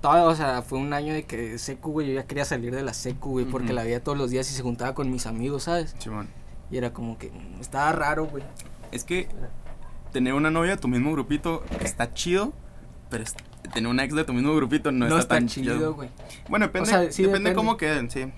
Todo, 0.01 0.29
o 0.29 0.35
sea, 0.35 0.61
fue 0.61 0.79
un 0.79 0.93
año 0.93 1.13
de 1.13 1.23
que 1.23 1.57
secu, 1.57 1.91
güey, 1.91 2.07
yo 2.07 2.13
ya 2.13 2.25
quería 2.25 2.45
salir 2.45 2.73
de 2.73 2.83
la 2.83 2.93
secu, 2.93 3.31
güey, 3.31 3.45
porque 3.45 3.73
la 3.73 3.83
veía 3.83 4.01
todos 4.01 4.17
los 4.17 4.29
días 4.31 4.49
y 4.49 4.53
se 4.53 4.61
juntaba 4.63 4.93
con 4.93 5.11
mis 5.11 5.25
amigos, 5.25 5.63
¿sabes? 5.63 5.93
Simón. 5.99 6.29
Y 6.71 6.77
era 6.77 6.93
como 6.93 7.17
que 7.17 7.31
estaba 7.59 7.91
raro, 7.91 8.25
güey. 8.27 8.43
Es 8.91 9.03
que 9.03 9.27
tener 10.13 10.33
una 10.33 10.51
novia 10.51 10.71
de 10.71 10.77
tu 10.77 10.87
mismo 10.87 11.11
grupito 11.11 11.63
está 11.81 12.13
chido, 12.13 12.53
pero 13.09 13.25
tener 13.73 13.89
una 13.89 14.03
ex 14.05 14.15
de 14.15 14.23
tu 14.23 14.33
mismo 14.33 14.55
grupito 14.55 14.91
no, 14.91 14.99
No, 14.99 15.17
está, 15.17 15.19
está 15.19 15.35
tan 15.35 15.47
chido, 15.47 15.93
güey. 15.93 16.09
Bueno, 16.47 16.67
depende, 16.67 16.89
O 16.89 16.91
sea, 16.91 16.99
sí, 17.11 17.23
depende, 17.23 17.49
depende. 17.49 17.55
cómo 17.55 17.75
queden, 17.75 18.09
sí. 18.09 18.31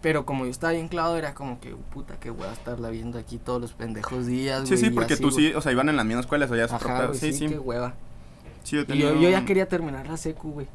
Pero 0.00 0.24
como 0.24 0.44
yo 0.44 0.50
estaba 0.50 0.72
bien 0.72 0.88
clavado, 0.88 1.18
era 1.18 1.34
como 1.34 1.60
que, 1.60 1.74
puta, 1.92 2.18
qué 2.20 2.30
voy 2.30 2.46
a 2.46 2.52
estarla 2.52 2.88
viendo 2.88 3.18
aquí 3.18 3.36
todos 3.36 3.60
los 3.60 3.72
pendejos 3.72 4.26
días, 4.26 4.62
Sí, 4.62 4.68
güey. 4.68 4.78
sí, 4.80 4.86
y 4.86 4.90
porque 4.90 5.14
así, 5.14 5.22
tú 5.22 5.30
sí, 5.32 5.52
o 5.52 5.60
sea, 5.60 5.72
iban 5.72 5.88
en 5.88 5.96
la 5.96 6.04
misma 6.04 6.20
escuela, 6.20 6.44
eso 6.46 6.56
ya 6.56 6.64
es 6.64 6.72
Ajá, 6.72 7.12
Sí, 7.12 7.32
sí, 7.32 7.38
sí. 7.40 7.48
qué 7.48 7.58
hueva. 7.58 7.94
Sí, 8.62 8.76
yo 8.76 8.94
Y 8.94 8.98
yo, 8.98 9.14
yo 9.20 9.28
ya 9.28 9.44
quería 9.44 9.66
terminar 9.66 10.06
la 10.08 10.16
secu, 10.16 10.52
güey. 10.52 10.68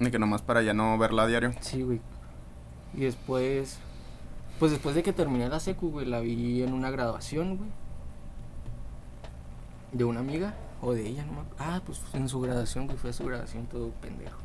De 0.00 0.10
que 0.10 0.18
nomás 0.18 0.42
para 0.42 0.62
ya 0.62 0.74
no 0.74 0.96
verla 0.98 1.22
a 1.24 1.26
diario. 1.26 1.52
Sí, 1.60 1.82
güey. 1.82 2.00
Y 2.94 3.00
después, 3.00 3.78
pues 4.58 4.72
después 4.72 4.94
de 4.94 5.02
que 5.02 5.12
terminé 5.12 5.48
la 5.48 5.60
secu, 5.60 5.90
güey, 5.90 6.06
la 6.06 6.20
vi 6.20 6.62
en 6.62 6.72
una 6.72 6.90
graduación, 6.90 7.56
güey. 7.58 7.70
De 9.92 10.04
una 10.04 10.20
amiga. 10.20 10.54
O 10.82 10.94
de 10.94 11.06
ella, 11.06 11.24
no 11.26 11.32
me 11.32 11.38
Ah, 11.58 11.82
pues 11.84 12.00
en 12.14 12.28
su 12.28 12.40
graduación, 12.40 12.86
güey, 12.86 12.96
fue 12.96 13.10
a 13.10 13.12
su 13.12 13.24
graduación 13.24 13.66
todo 13.66 13.90
pendejo. 14.00 14.38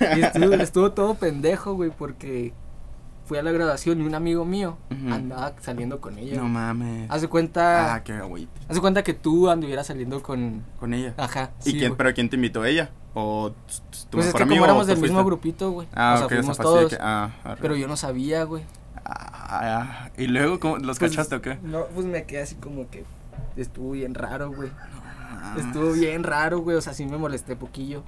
Y 0.16 0.20
estuvo, 0.22 0.54
estuvo 0.54 0.92
todo 0.92 1.14
pendejo, 1.16 1.74
güey, 1.74 1.90
porque 1.90 2.52
fui 3.26 3.36
a 3.38 3.42
la 3.42 3.50
graduación 3.50 4.00
y 4.00 4.04
un 4.06 4.14
amigo 4.14 4.44
mío 4.44 4.78
andaba 5.10 5.52
saliendo 5.60 6.00
con 6.00 6.16
ella. 6.16 6.36
No 6.36 6.42
güey. 6.42 6.52
mames. 6.52 7.10
Haz 7.10 7.22
de 7.22 7.28
cuenta, 7.28 7.94
Ah, 7.94 8.04
qué 8.04 8.12
haz 8.12 8.74
de 8.76 8.80
cuenta 8.80 9.02
que 9.02 9.14
tú 9.14 9.50
anduvieras 9.50 9.88
saliendo 9.88 10.22
con, 10.22 10.62
Con 10.78 10.94
ella. 10.94 11.12
ajá, 11.18 11.50
¿Y 11.60 11.64
sí, 11.64 11.72
quién, 11.72 11.88
güey. 11.90 11.98
pero 11.98 12.14
quién 12.14 12.30
te 12.30 12.36
invitó 12.36 12.64
ella? 12.64 12.90
¿O 13.14 13.50
tu 13.50 13.56
Pues 14.18 14.26
es 14.26 14.32
mejor 14.34 14.38
que 14.38 14.42
amigo 14.42 14.56
como 14.60 14.64
éramos 14.66 14.86
del 14.86 14.98
mismo 14.98 15.24
grupito, 15.24 15.70
güey. 15.72 15.88
Ah, 15.94 16.14
o 16.14 16.18
sea, 16.18 16.28
fuimos 16.28 16.58
todos. 16.58 16.90
que- 16.90 16.98
ah. 17.00 17.30
Pero 17.60 17.74
yo 17.76 17.88
no 17.88 17.96
sabía, 17.96 18.44
güey. 18.44 18.62
Ah, 19.04 20.10
¿Y 20.16 20.26
luego 20.26 20.60
cómo, 20.60 20.76
los 20.78 20.98
Pues, 20.98 21.10
cachaste 21.12 21.36
o 21.36 21.40
qué? 21.42 21.58
No, 21.62 21.86
pues 21.86 22.06
me 22.06 22.24
quedé 22.24 22.42
así 22.42 22.54
como 22.56 22.88
que 22.90 23.04
estuvo 23.56 23.92
bien 23.92 24.14
raro, 24.14 24.52
güey. 24.52 24.70
Ah, 25.30 25.56
Estuvo 25.58 25.92
bien 25.92 26.22
raro, 26.24 26.60
güey. 26.60 26.76
O 26.76 26.80
sea, 26.80 26.92
sí 26.92 27.06
me 27.06 27.16
molesté 27.16 27.56
poquillo. 27.56 28.02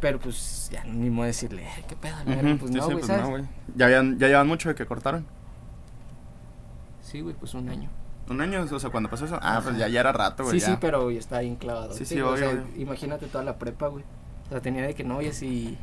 Pero 0.00 0.20
pues 0.20 0.68
ya 0.72 0.84
ni 0.84 1.10
modo 1.10 1.26
decirle, 1.26 1.66
"Ay, 1.74 1.84
¿qué 1.88 1.96
pedo? 1.96 2.16
la 2.18 2.24
verga?". 2.24 2.50
ujú, 2.50 2.58
Pues 2.60 2.70
sí, 2.72 2.76
no, 2.78 2.86
sí, 2.86 2.92
pues 2.92 3.06
¿sabes? 3.06 3.22
no, 3.22 3.30
güey. 3.30 3.44
¿Ya, 3.74 3.86
habían- 3.86 4.18
¿Ya 4.18 4.28
llevan 4.28 4.46
mucho 4.46 4.68
de 4.68 4.74
que 4.76 4.86
cortaron? 4.86 5.26
Sí, 7.02 7.20
güey, 7.20 7.34
pues 7.34 7.54
un 7.54 7.68
año. 7.68 7.88
¿Un 8.30 8.40
año? 8.40 8.66
O 8.70 8.78
sea, 8.78 8.90
cuando 8.90 9.08
pasó 9.08 9.24
eso. 9.24 9.38
Ah, 9.42 9.60
pues 9.62 9.76
ya, 9.78 9.88
ya 9.88 10.00
era 10.00 10.12
rato, 10.12 10.44
güey. 10.44 10.60
Sí, 10.60 10.66
ya. 10.66 10.72
sí, 10.72 10.78
pero 10.80 11.10
ya 11.10 11.18
estaba 11.18 11.40
bien 11.40 11.56
clavado. 11.56 11.94
Sí, 11.94 12.04
sí, 12.04 12.20
o 12.20 12.30
obvio, 12.30 12.38
sea, 12.38 12.50
obvio. 12.50 12.66
imagínate 12.76 13.26
toda 13.26 13.44
la 13.44 13.58
prepa, 13.58 13.88
güey. 13.88 14.04
O 14.46 14.50
sea, 14.50 14.60
tenía 14.60 14.82
de 14.86 14.94
que 14.94 15.04
novias 15.04 15.42
y, 15.42 15.78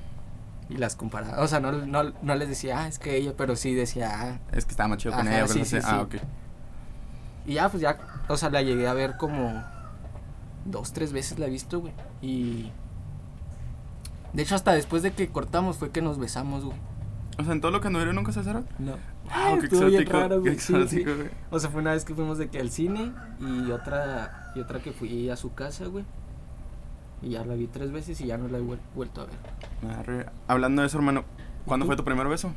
y 0.69 0.77
las 0.77 0.95
comparaba. 0.95 1.41
O 1.41 1.47
sea, 1.47 1.59
no, 1.59 1.71
no, 1.71 2.13
no 2.21 2.35
les 2.35 2.49
decía, 2.49 2.79
ah, 2.81 2.87
es 2.87 2.99
que 2.99 3.15
ella, 3.15 3.33
pero 3.35 3.55
sí 3.55 3.73
decía, 3.73 4.11
ah. 4.13 4.39
Es 4.51 4.65
que 4.65 4.71
estaba 4.71 4.89
más 4.89 4.97
chido 4.99 5.15
con 5.15 5.27
Ajá, 5.27 5.37
ella, 5.39 5.47
sí, 5.47 5.61
pero 5.69 5.81
sí, 5.81 5.87
Ah, 5.89 6.01
ok. 6.01 6.15
Y 7.47 7.53
ya, 7.55 7.69
pues 7.69 7.81
ya, 7.81 7.97
o 8.27 8.37
sea, 8.37 8.49
la 8.49 8.61
llegué 8.61 8.87
a 8.87 8.93
ver 8.93 9.17
como 9.17 9.63
dos, 10.65 10.93
tres 10.93 11.13
veces 11.13 11.39
la 11.39 11.45
he 11.47 11.49
visto, 11.49 11.79
güey. 11.79 11.93
Y. 12.21 12.71
De 14.33 14.43
hecho, 14.43 14.55
hasta 14.55 14.73
después 14.73 15.01
de 15.03 15.11
que 15.13 15.29
cortamos 15.29 15.77
fue 15.77 15.91
que 15.91 16.01
nos 16.01 16.17
besamos, 16.19 16.65
güey. 16.65 16.77
O 17.37 17.43
sea, 17.43 17.51
en 17.53 17.59
todo 17.61 17.71
lo 17.71 17.81
que 17.81 17.87
anduvieron 17.87 18.15
nunca 18.15 18.31
se 18.31 18.39
cesaron. 18.39 18.65
No. 18.79 18.91
Wow, 18.93 19.59
qué 19.59 19.65
Estuvo 19.65 19.83
exótico. 19.87 20.13
raro, 20.13 20.35
qué 20.43 20.49
güey, 20.51 20.59
sí, 20.59 20.65
sí. 20.67 20.75
exótico, 20.75 21.15
güey. 21.15 21.29
O 21.51 21.59
sea, 21.59 21.69
fue 21.69 21.81
una 21.81 21.91
vez 21.91 22.05
que 22.05 22.13
fuimos 22.15 22.37
de 22.37 22.47
que 22.49 22.59
al 22.59 22.69
cine 22.71 23.11
y 23.41 23.71
otra 23.71 24.51
y 24.55 24.59
otra 24.61 24.79
que 24.79 24.91
fui 24.93 25.29
a 25.29 25.35
su 25.35 25.53
casa, 25.53 25.85
güey. 25.87 26.05
Y 27.21 27.29
ya 27.31 27.43
la 27.43 27.55
vi 27.55 27.67
tres 27.67 27.91
veces 27.91 28.19
y 28.21 28.27
ya 28.27 28.37
no 28.37 28.47
la 28.47 28.57
he 28.57 28.61
vuel- 28.61 28.79
vuelto 28.95 29.21
a 29.21 29.25
ver. 29.25 29.95
Arre. 29.97 30.25
Hablando 30.47 30.81
de 30.81 30.87
eso, 30.87 30.97
hermano, 30.97 31.23
¿cuándo 31.65 31.85
fue 31.85 31.95
tu 31.95 32.03
primer 32.05 32.27
beso? 32.27 32.51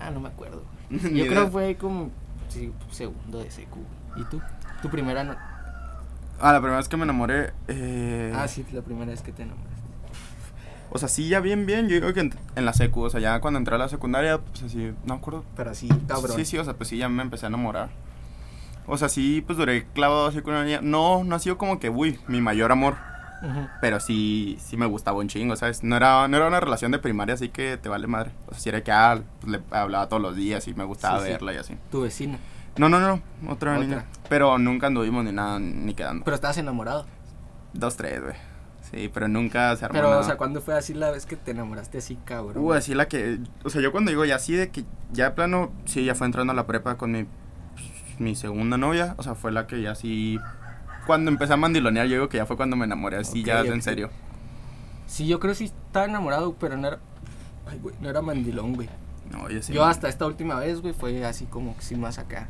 Ah, 0.00 0.10
no 0.10 0.20
me 0.20 0.28
acuerdo. 0.28 0.62
Yo 0.90 1.08
idea. 1.08 1.26
creo 1.28 1.44
que 1.46 1.50
fue 1.50 1.76
como 1.76 2.10
sí, 2.48 2.72
segundo 2.90 3.38
de 3.38 3.50
secu. 3.50 3.80
¿Y 4.16 4.24
tú? 4.24 4.40
¿Tu 4.82 4.88
primera 4.90 5.22
no? 5.24 5.34
Ah, 6.40 6.52
la 6.52 6.58
primera 6.60 6.78
vez 6.78 6.88
que 6.88 6.96
me 6.96 7.04
enamoré. 7.04 7.52
Eh... 7.68 8.32
Ah, 8.34 8.46
sí, 8.48 8.64
la 8.72 8.82
primera 8.82 9.10
vez 9.10 9.22
que 9.22 9.32
te 9.32 9.42
enamoraste. 9.42 9.75
O 10.90 10.98
sea, 10.98 11.08
sí, 11.08 11.28
ya 11.28 11.40
bien, 11.40 11.66
bien. 11.66 11.88
Yo 11.88 11.96
digo 11.96 12.12
que 12.12 12.20
en, 12.20 12.34
en 12.54 12.64
la 12.64 12.72
secu, 12.72 13.02
o 13.02 13.10
sea, 13.10 13.20
ya 13.20 13.40
cuando 13.40 13.58
entré 13.58 13.74
a 13.74 13.78
la 13.78 13.88
secundaria, 13.88 14.38
pues 14.38 14.62
así, 14.62 14.92
no 15.04 15.14
me 15.14 15.20
acuerdo. 15.20 15.44
Pero 15.56 15.70
así, 15.70 15.88
cabrón. 16.06 16.36
Sí, 16.36 16.44
sí, 16.44 16.58
o 16.58 16.64
sea, 16.64 16.74
pues 16.74 16.88
sí, 16.88 16.96
ya 16.98 17.08
me 17.08 17.22
empecé 17.22 17.46
a 17.46 17.48
enamorar. 17.48 17.90
O 18.86 18.96
sea, 18.96 19.08
sí, 19.08 19.42
pues 19.44 19.58
duré 19.58 19.86
clavado 19.94 20.26
así 20.26 20.40
con 20.42 20.54
una 20.54 20.64
niña. 20.64 20.80
No, 20.82 21.24
no 21.24 21.34
ha 21.34 21.38
sido 21.40 21.58
como 21.58 21.78
que, 21.80 21.90
uy, 21.90 22.18
mi 22.28 22.40
mayor 22.40 22.70
amor. 22.72 22.94
Ujú. 23.42 23.66
Pero 23.80 24.00
sí, 24.00 24.56
sí 24.60 24.76
me 24.76 24.86
gustaba 24.86 25.18
un 25.18 25.28
chingo, 25.28 25.56
¿sabes? 25.56 25.82
No 25.82 25.96
era, 25.96 26.26
no 26.28 26.36
era 26.36 26.46
una 26.46 26.60
relación 26.60 26.92
de 26.92 26.98
primaria, 26.98 27.34
así 27.34 27.48
que 27.50 27.76
te 27.76 27.88
vale 27.88 28.06
madre. 28.06 28.30
O 28.46 28.52
sea, 28.52 28.60
si 28.60 28.68
era 28.70 28.82
que 28.82 28.92
ah, 28.92 29.20
pues, 29.40 29.52
le 29.52 29.60
hablaba 29.76 30.08
todos 30.08 30.22
los 30.22 30.36
días 30.36 30.66
y 30.68 30.74
me 30.74 30.84
gustaba 30.84 31.18
Sí, 31.18 31.26
sí. 31.26 31.30
verla 31.32 31.52
y 31.52 31.56
así. 31.56 31.76
Tu 31.90 32.00
vecina. 32.02 32.38
No, 32.78 32.88
no, 32.88 33.00
no, 33.00 33.20
otra, 33.50 33.72
Otra. 33.72 33.78
niña. 33.78 34.04
Pero 34.28 34.56
nunca 34.58 34.86
anduvimos 34.86 35.24
ni 35.24 35.32
nada, 35.32 35.58
ni 35.58 35.92
quedando. 35.94 36.24
Pero 36.24 36.34
estabas 36.36 36.56
enamorado. 36.58 37.06
Dos, 37.72 37.96
tres, 37.96 38.22
güey. 38.22 38.34
Sí, 38.96 39.10
pero 39.12 39.28
nunca 39.28 39.76
se 39.76 39.84
armó 39.84 39.92
Pero, 39.92 40.08
nada. 40.08 40.22
o 40.22 40.24
sea, 40.24 40.38
¿cuándo 40.38 40.62
fue 40.62 40.74
así 40.74 40.94
la 40.94 41.10
vez 41.10 41.26
que 41.26 41.36
te 41.36 41.50
enamoraste 41.50 41.98
así, 41.98 42.16
cabrón? 42.24 42.64
Uh, 42.64 42.72
así 42.72 42.94
la 42.94 43.08
que, 43.08 43.40
o 43.62 43.68
sea, 43.68 43.82
yo 43.82 43.92
cuando 43.92 44.10
digo 44.10 44.24
ya 44.24 44.36
así 44.36 44.54
de 44.54 44.70
que 44.70 44.86
ya 45.12 45.24
de 45.24 45.30
plano, 45.32 45.70
sí, 45.84 46.06
ya 46.06 46.14
fue 46.14 46.26
entrando 46.26 46.54
a 46.54 46.56
la 46.56 46.66
prepa 46.66 46.96
con 46.96 47.12
mi, 47.12 47.26
mi 48.18 48.34
segunda 48.34 48.78
novia, 48.78 49.14
o 49.18 49.22
sea, 49.22 49.34
fue 49.34 49.52
la 49.52 49.66
que 49.66 49.82
ya 49.82 49.94
sí, 49.94 50.40
cuando 51.06 51.30
empecé 51.30 51.52
a 51.52 51.58
mandilonear, 51.58 52.06
yo 52.06 52.14
digo 52.14 52.28
que 52.30 52.38
ya 52.38 52.46
fue 52.46 52.56
cuando 52.56 52.74
me 52.74 52.86
enamoré, 52.86 53.18
así 53.18 53.42
Ok, 53.42 53.46
ya 53.48 53.60
en 53.60 53.82
serio. 53.82 54.08
Sí, 55.06 55.26
yo 55.26 55.40
creo 55.40 55.52
que 55.52 55.58
sí 55.58 55.64
estaba 55.64 56.06
enamorado, 56.06 56.54
pero 56.54 56.78
no 56.78 56.88
era. 56.88 56.98
Ay, 57.66 57.78
güey, 57.78 57.94
no 58.00 58.08
era 58.08 58.22
mandilón, 58.22 58.72
güey. 58.72 58.88
No, 59.30 59.50
yo 59.50 59.62
sí. 59.62 59.74
Yo 59.74 59.84
hasta 59.84 60.08
esta 60.08 60.24
última 60.24 60.58
vez, 60.58 60.80
güey, 60.80 60.94
fue 60.94 61.22
así 61.26 61.44
como 61.44 61.76
que 61.76 61.82
sí 61.82 61.96
más 61.96 62.18
acá. 62.18 62.48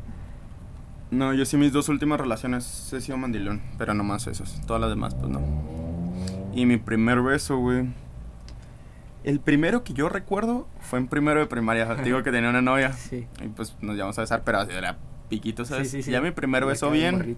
No, 1.11 1.33
yo 1.35 1.45
sí 1.45 1.57
mis 1.57 1.73
dos 1.73 1.89
últimas 1.89 2.21
relaciones 2.21 2.93
he 2.93 3.01
sido 3.01 3.17
mandilón, 3.17 3.63
pero 3.79 3.95
no 3.95 4.05
más 4.05 4.27
esas, 4.27 4.61
todas 4.67 4.81
las 4.81 4.91
demás 4.91 5.15
pues 5.15 5.29
no. 5.29 5.41
Y 6.57 6.65
mi 6.65 6.79
primer 6.79 7.21
beso, 7.21 7.59
güey. 7.59 7.87
El 9.25 9.41
primero 9.41 9.85
que 9.85 9.93
yo 9.93 10.09
recuerdo 10.09 10.67
fue 10.81 10.99
en 10.99 11.07
primero 11.07 11.39
de 11.39 11.47
primaria, 11.47 11.97
te 11.97 12.03
digo 12.03 12.23
que 12.23 12.33
tenía 12.33 12.49
una 12.49 12.63
novia. 12.63 12.93
Sí. 12.95 13.27
Y 13.45 13.49
pues 13.49 13.77
nos 13.83 13.95
llevamos 13.95 14.17
a 14.19 14.23
besar, 14.23 14.43
pero 14.43 14.61
así 14.61 14.73
era 14.73 14.97
piquito, 15.29 15.67
¿sabes? 15.67 15.91
Sí, 15.91 15.99
sí, 15.99 16.05
sí. 16.05 16.11
Ya 16.13 16.23
mi 16.23 16.31
primer 16.31 16.65
beso 16.65 16.91
bien, 16.91 17.37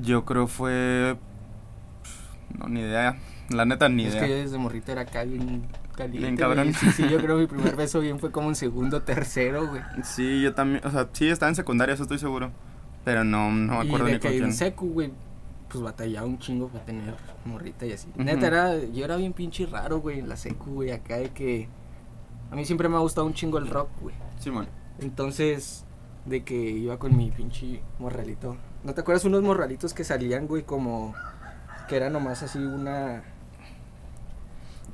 yo 0.00 0.24
creo 0.24 0.46
fue... 0.46 1.16
No, 2.58 2.68
ni 2.68 2.80
idea. 2.80 3.18
La 3.50 3.66
neta, 3.66 3.88
ni 3.90 4.04
es 4.06 4.14
idea. 4.14 4.22
que 4.22 4.30
yo 4.30 4.36
desde 4.36 4.56
morrito 4.56 4.92
era 4.92 5.02
acá 5.02 5.24
bien 5.24 5.66
caliente. 5.94 6.18
Bien 6.20 6.36
güey. 6.36 6.36
cabrón. 6.36 6.72
Sí, 6.72 6.90
sí, 6.92 7.08
yo 7.10 7.18
creo 7.18 7.36
que 7.36 7.42
mi 7.42 7.46
primer 7.48 7.76
beso 7.76 8.00
bien 8.00 8.18
fue 8.18 8.30
como 8.30 8.48
en 8.48 8.54
segundo, 8.54 9.02
tercero, 9.02 9.66
güey. 9.68 9.82
Sí, 10.04 10.40
yo 10.40 10.54
también, 10.54 10.86
o 10.86 10.90
sea, 10.90 11.08
sí, 11.12 11.28
estaba 11.28 11.50
en 11.50 11.56
secundaria, 11.56 11.92
eso 11.94 12.04
estoy 12.04 12.18
seguro. 12.18 12.50
Pero 13.04 13.24
no, 13.24 13.50
no 13.50 13.80
me 13.80 13.84
y 13.84 13.88
acuerdo 13.88 14.06
de 14.06 14.12
ni 14.12 14.18
con 14.20 14.30
que 14.30 14.36
quién. 14.36 14.44
en 14.48 14.54
secu, 14.54 14.88
güey, 14.92 15.12
pues 15.72 15.82
batallaba 15.82 16.26
un 16.26 16.38
chingo 16.38 16.68
para 16.68 16.84
tener 16.84 17.14
morrita 17.46 17.86
y 17.86 17.92
así. 17.92 18.06
Neta, 18.16 18.46
era, 18.46 18.78
yo 18.78 19.04
era 19.06 19.16
bien 19.16 19.32
pinche 19.32 19.64
raro, 19.64 20.00
güey, 20.00 20.18
en 20.18 20.28
la 20.28 20.36
secu, 20.36 20.70
güey, 20.74 20.90
acá 20.90 21.16
de 21.16 21.30
que... 21.30 21.66
A 22.50 22.54
mí 22.54 22.66
siempre 22.66 22.90
me 22.90 22.96
ha 22.96 23.00
gustado 23.00 23.26
un 23.26 23.32
chingo 23.32 23.56
el 23.56 23.68
rock, 23.68 23.88
güey. 24.02 24.14
Simón. 24.38 24.68
Entonces, 25.00 25.86
de 26.26 26.44
que 26.44 26.54
iba 26.54 26.98
con 26.98 27.16
mi 27.16 27.30
pinche 27.30 27.82
morralito. 27.98 28.58
¿No 28.84 28.92
te 28.92 29.00
acuerdas 29.00 29.24
unos 29.24 29.42
morralitos 29.42 29.94
que 29.94 30.04
salían, 30.04 30.46
güey, 30.46 30.62
como... 30.62 31.14
Que 31.88 31.96
era 31.96 32.10
nomás 32.10 32.42
así 32.42 32.58
una... 32.58 33.24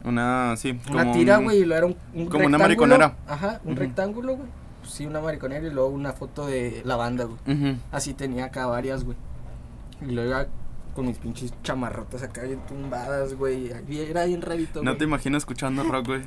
Una, 0.04 0.54
sí, 0.56 0.78
Una 0.90 1.02
como 1.02 1.12
tira, 1.12 1.38
güey, 1.38 1.62
y 1.62 1.64
lo 1.64 1.75
era 1.75 1.87
un, 1.87 1.97
un 2.14 2.26
como 2.26 2.47
una 2.47 2.56
mariconera. 2.56 3.16
Ajá, 3.26 3.61
un 3.64 3.73
Ujú. 3.73 3.80
rectángulo, 3.80 4.37
güey. 4.37 4.49
Sí, 4.85 5.04
una 5.06 5.20
mariconera 5.20 5.66
y 5.66 5.70
luego 5.70 5.88
una 5.88 6.12
foto 6.12 6.47
de 6.47 6.82
la 6.85 6.94
banda, 6.94 7.25
güey. 7.25 7.76
Así 7.90 8.14
tenía 8.14 8.44
acá 8.44 8.66
varias, 8.66 9.02
güey. 9.02 9.16
Y 10.00 10.12
luego 10.12 10.30
iba 10.30 10.47
con 10.99 11.07
mis 11.07 11.19
pinches 11.19 11.55
chamarrotas 11.62 12.25
acá 12.25 12.43
bien 12.43 12.59
tumbadas, 12.67 13.35
güey. 13.35 13.71
Era 13.88 14.25
bien 14.25 14.43
rarito, 14.43 14.83
No 14.83 14.97
te 14.97 15.05
imagino 15.05 15.38
escuchando 15.38 15.85
rock, 15.85 16.07
güey. 16.09 16.23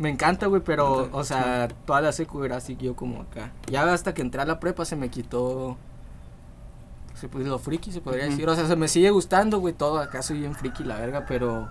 Me 0.00 0.08
encanta, 0.08 0.46
güey, 0.48 0.60
pero, 0.60 1.08
o 1.12 1.22
sea, 1.22 1.68
toda 1.86 2.00
la 2.00 2.10
secu 2.10 2.42
era 2.42 2.56
así 2.56 2.76
yo 2.76 2.96
como 2.96 3.22
acá. 3.22 3.52
Ya 3.70 3.92
hasta 3.92 4.14
que 4.14 4.22
entré 4.22 4.42
a 4.42 4.44
la 4.44 4.58
prepa 4.58 4.84
se 4.84 4.96
me 4.96 5.08
quitó... 5.08 5.76
Se 7.14 7.28
pues, 7.28 7.46
lo 7.46 7.60
friki, 7.60 7.92
se 7.92 8.00
podría 8.00 8.24
decir. 8.24 8.48
O 8.48 8.56
sea, 8.56 8.66
se 8.66 8.74
me 8.74 8.88
sigue 8.88 9.10
gustando, 9.10 9.60
güey, 9.60 9.72
todo. 9.72 10.00
Acá 10.00 10.20
soy 10.22 10.40
bien 10.40 10.56
friki, 10.56 10.82
la 10.82 10.98
verga, 10.98 11.24
pero 11.28 11.68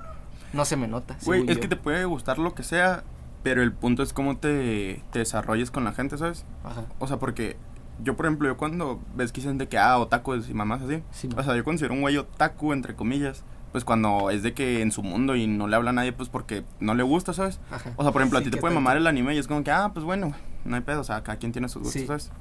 no 0.53 0.63
se 0.63 0.77
me 0.77 0.87
nota. 0.87 1.17
Güey, 1.25 1.41
es 1.49 1.55
yo. 1.55 1.61
que 1.61 1.67
te 1.67 1.75
puede 1.75 2.05
gustar 2.05 2.39
lo 2.39 2.55
que 2.55 2.63
sea, 2.63 3.03
pero 3.43 3.61
el 3.61 3.73
punto 3.73 4.03
es 4.03 4.13
cómo 4.13 4.37
te, 4.37 5.03
te 5.11 5.19
desarrolles 5.19 5.69
con 5.69 5.83
la 5.83 5.91
gente, 5.91 6.17
¿sabes? 6.17 6.45
Ajá. 6.63 6.85
O 6.99 7.07
sea, 7.07 7.17
porque 7.17 7.57
yo, 8.03 8.15
por 8.15 8.25
ejemplo, 8.25 8.47
yo 8.47 8.57
cuando 8.57 8.99
ves 9.15 9.31
que 9.31 9.41
dicen 9.41 9.57
de 9.57 9.67
que, 9.67 9.77
ah, 9.77 9.97
otaku 9.97 10.35
y 10.35 10.53
mamás 10.53 10.81
así, 10.83 11.01
Sí, 11.11 11.29
o 11.35 11.43
sea, 11.43 11.55
yo 11.55 11.63
considero 11.63 11.93
un 11.93 12.01
güey 12.01 12.17
otaku, 12.17 12.73
entre 12.73 12.95
comillas, 12.95 13.43
pues 13.71 13.83
cuando 13.83 14.29
es 14.29 14.43
de 14.43 14.53
que 14.53 14.81
en 14.81 14.91
su 14.91 15.03
mundo 15.03 15.35
y 15.35 15.47
no 15.47 15.67
le 15.67 15.75
habla 15.75 15.89
a 15.89 15.93
nadie, 15.93 16.13
pues 16.13 16.29
porque 16.29 16.63
no 16.79 16.93
le 16.95 17.03
gusta, 17.03 17.33
¿sabes? 17.33 17.59
Ajá. 17.71 17.91
O 17.97 18.03
sea, 18.03 18.11
por 18.11 18.21
ejemplo, 18.21 18.39
a 18.39 18.41
ti 18.41 18.49
te 18.49 18.57
puede 18.57 18.73
tanto. 18.73 18.81
mamar 18.81 18.97
el 18.97 19.07
anime 19.07 19.35
y 19.35 19.37
es 19.37 19.47
como 19.47 19.63
que, 19.63 19.71
ah, 19.71 19.91
pues 19.93 20.05
bueno, 20.05 20.33
no 20.65 20.75
hay 20.75 20.81
pedo, 20.81 21.01
o 21.01 21.03
sea, 21.03 21.21
cada 21.23 21.37
quien 21.37 21.51
tiene 21.51 21.67
sus 21.69 21.83
gustos, 21.83 22.01
Sí. 22.01 22.07
¿sabes? 22.07 22.31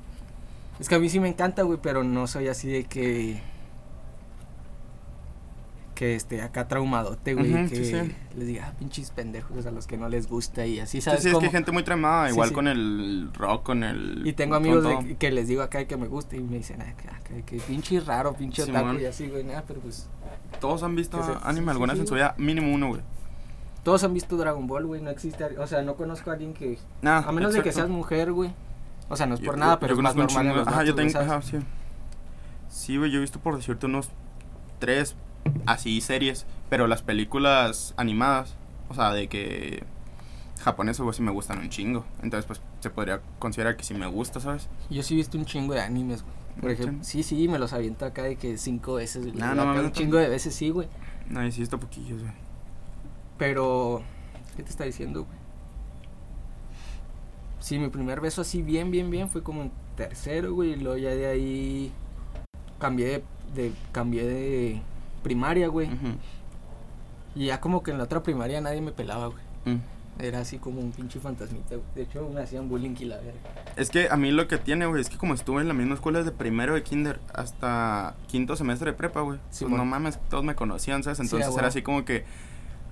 Es 0.79 0.89
que 0.89 0.95
a 0.95 0.99
mí 0.99 1.09
sí 1.09 1.21
me 1.21 1.29
encanta, 1.29 1.63
güey, 1.63 1.79
pero 1.83 2.05
no 2.05 2.27
soy 2.27 2.49
así 2.49 2.69
de 2.69 2.85
que. 2.85 3.41
Que 5.97 6.15
esté 6.15 6.43
acá 6.43 6.69
traumadote, 6.69 7.33
güey. 7.35 7.53
Ujú, 7.55 7.69
que 7.71 7.77
sí, 7.77 7.85
sí. 7.87 8.13
les 8.37 8.47
diga, 8.47 8.69
ah, 8.69 8.75
pinches 8.79 9.11
pendejos 9.11 9.65
a 9.67 9.71
los 9.71 9.87
que 9.87 9.97
no 9.97 10.09
les 10.11 10.29
gusta 10.29 10.65
y 10.67 10.79
así, 10.79 10.99
Sí, 10.99 11.01
¿sabes? 11.01 11.23
sí, 11.23 11.29
es 11.29 11.33
que 11.33 11.35
cómo? 11.37 11.47
hay 11.47 11.51
gente 11.51 11.73
muy 11.73 11.83
tramada, 11.85 12.29
igual 12.29 12.53
con 12.53 12.69
el 12.69 13.31
rock, 13.33 13.63
con 13.65 13.83
el... 13.83 14.21
Y 14.27 14.35
tengo 14.35 14.55
amigos 14.57 14.85
de, 14.85 15.17
que 15.17 15.33
les 15.33 15.49
digo 15.49 15.63
acá 15.63 15.85
que 15.87 15.97
me 15.97 16.07
gusta 16.07 16.37
y 16.37 16.41
me 16.41 16.59
dicen, 16.59 16.83
ah, 16.83 16.95
que, 17.01 17.09
ah, 17.09 17.19
que, 17.25 17.43
que 17.45 17.57
pinche 17.63 17.99
raro, 18.01 18.35
pinche 18.35 18.63
otaku 18.63 18.99
y 19.01 19.07
así, 19.07 19.27
güey, 19.29 19.43
nada, 19.43 19.65
pero 19.67 19.81
pues. 19.81 20.09
Todos 20.61 20.83
han 20.83 20.95
visto 20.95 21.17
Que 21.19 21.25
se- 21.25 21.33
anime 21.43 21.65
sí, 21.65 21.71
alguna 21.71 21.95
sí, 21.95 21.99
vez 22.01 22.05
en 22.05 22.09
su 22.09 22.15
vida, 22.15 22.35
mínimo 22.39 22.73
uno, 22.75 22.89
güey. 22.89 23.01
Todos 23.83 24.05
han 24.05 24.13
visto 24.13 24.37
Dragon 24.37 24.67
Ball, 24.67 24.85
güey, 24.85 25.01
no 25.01 25.09
existe, 25.11 25.45
o 25.59 25.67
sea, 25.67 25.81
no 25.81 25.95
conozco 25.97 26.29
a 26.31 26.35
alguien 26.35 26.53
que. 26.53 26.79
Nah, 27.01 27.19
A 27.27 27.33
menos 27.33 27.55
de 27.55 27.63
que 27.63 27.73
seas 27.73 27.89
mujer, 27.89 28.33
güey. 28.33 28.53
O 29.09 29.17
sea, 29.17 29.25
no 29.27 29.35
es 29.35 29.41
Yo- 29.41 29.47
por 29.47 29.55
yo- 29.55 29.61
nada, 29.61 29.81
pero 29.81 29.95
yo 29.95 30.01
es 30.01 30.03
más 30.03 30.15
normal 30.15 30.65
Ajá, 30.67 30.85
yo 30.85 30.93
güey, 30.93 31.07
tengo, 31.11 31.19
ajá, 31.21 31.41
sí. 31.41 31.57
Sí, 32.69 32.99
güey, 32.99 33.11
yo 33.11 33.17
he 33.17 33.21
visto 33.23 33.39
por 33.41 33.57
decirte 33.57 33.87
unos 33.87 34.11
tres 34.79 35.17
así 35.67 36.01
series, 36.01 36.47
pero 36.71 36.87
las 36.87 37.03
películas 37.03 37.95
animadas, 37.97 38.55
o 38.89 38.95
sea, 38.95 39.13
de 39.13 39.29
que 39.29 39.85
japoneses, 40.61 41.01
güey, 41.03 41.15
sí 41.15 41.23
me 41.23 41.31
gustan 41.31 41.59
un 41.59 41.69
chingo. 41.71 42.05
Entonces, 42.23 42.47
pues, 42.47 42.61
se 42.81 42.91
podría 42.91 43.21
considerar 43.39 43.77
que 43.77 43.85
sí 43.85 43.95
me 43.95 44.07
gusta, 44.07 44.41
¿sabes? 44.41 44.69
Yo 44.91 45.03
sí 45.03 45.15
he 45.15 45.17
visto 45.19 45.37
un 45.39 45.45
chingo 45.45 45.75
de 45.75 45.81
animes, 45.81 46.23
güey. 46.23 46.35
Por 46.61 46.71
ejemplo, 46.71 47.05
sí, 47.05 47.23
sí, 47.23 47.49
me 47.49 47.59
los 47.59 47.73
aviento 47.75 48.07
acá 48.07 48.23
de 48.23 48.37
que 48.37 48.57
cinco 48.57 48.95
veces. 48.95 49.31
güey, 49.31 49.43
Ah, 49.43 49.55
no, 49.55 49.71
acá 49.71 49.81
un 49.83 49.93
chingo 49.93 50.17
de 50.17 50.29
veces, 50.29 50.55
sí, 50.55 50.71
güey. 50.71 50.89
No, 51.29 51.49
sí, 51.51 51.63
está 51.63 51.77
poquillos, 51.77 52.21
güey. 52.23 52.33
Pero, 53.37 54.03
¿qué 54.57 54.63
te 54.63 54.71
está 54.71 54.85
diciendo, 54.85 55.25
güey? 55.25 55.37
Sí, 57.61 57.79
mi 57.79 57.89
primer 57.89 58.21
beso 58.21 58.41
así 58.43 58.63
bien, 58.63 58.91
bien, 58.91 59.11
bien 59.11 59.29
fue 59.29 59.43
como 59.43 59.63
en 59.63 59.73
tercero, 59.97 60.55
güey. 60.55 60.73
Y 60.73 60.77
luego 60.77 60.97
ya 60.99 61.11
de 61.11 61.27
ahí 61.27 61.93
cambié 62.79 63.07
de, 63.07 63.25
de- 63.63 63.73
cambié 63.93 64.25
de 64.25 64.83
primaria, 65.23 65.69
güey. 65.69 65.91
Y 67.35 67.47
ya 67.47 67.61
como 67.61 67.83
que 67.83 67.91
en 67.91 67.99
la 67.99 68.05
otra 68.05 68.23
primaria 68.23 68.61
nadie 68.61 68.81
me 68.81 68.93
pelaba, 68.93 69.27
güey. 69.27 69.43
Mm. 69.65 69.81
Era 70.19 70.41
así 70.41 70.59
como 70.59 70.81
un 70.81 70.93
pinche 70.93 71.21
fantasmita, 71.21 71.77
güey. 71.77 71.87
De 71.95 72.03
hecho, 72.03 72.29
me 72.33 72.41
hacían 72.41 72.69
bullying 72.69 72.95
y 72.99 73.05
la 73.05 73.17
verga. 73.17 73.39
Es 73.77 73.91
que 73.91 74.09
a 74.11 74.17
mí 74.17 74.31
lo 74.31 74.49
que 74.49 74.57
tiene, 74.57 74.87
güey, 74.87 75.03
es 75.03 75.11
que 75.11 75.19
como 75.19 75.35
estuve 75.35 75.61
en 75.61 75.69
la 75.69 75.75
misma 75.75 75.95
escuela 75.95 76.21
desde 76.21 76.33
primero 76.33 76.75
de 76.75 76.83
kinder 76.83 77.21
hasta 77.35 78.15
quinto 78.27 78.57
semestre 78.57 78.93
de 78.93 78.97
prepa, 78.97 79.21
güey. 79.21 79.39
Sí, 79.51 79.67
pues 79.67 79.77
no 79.77 79.85
mames, 79.85 80.19
todos 80.31 80.45
me 80.45 80.55
conocían, 80.55 81.03
¿sabes? 81.03 81.21
Entonces 81.21 81.55
era 81.57 81.69
así 81.69 81.83
como 81.83 82.07
que 82.07 82.25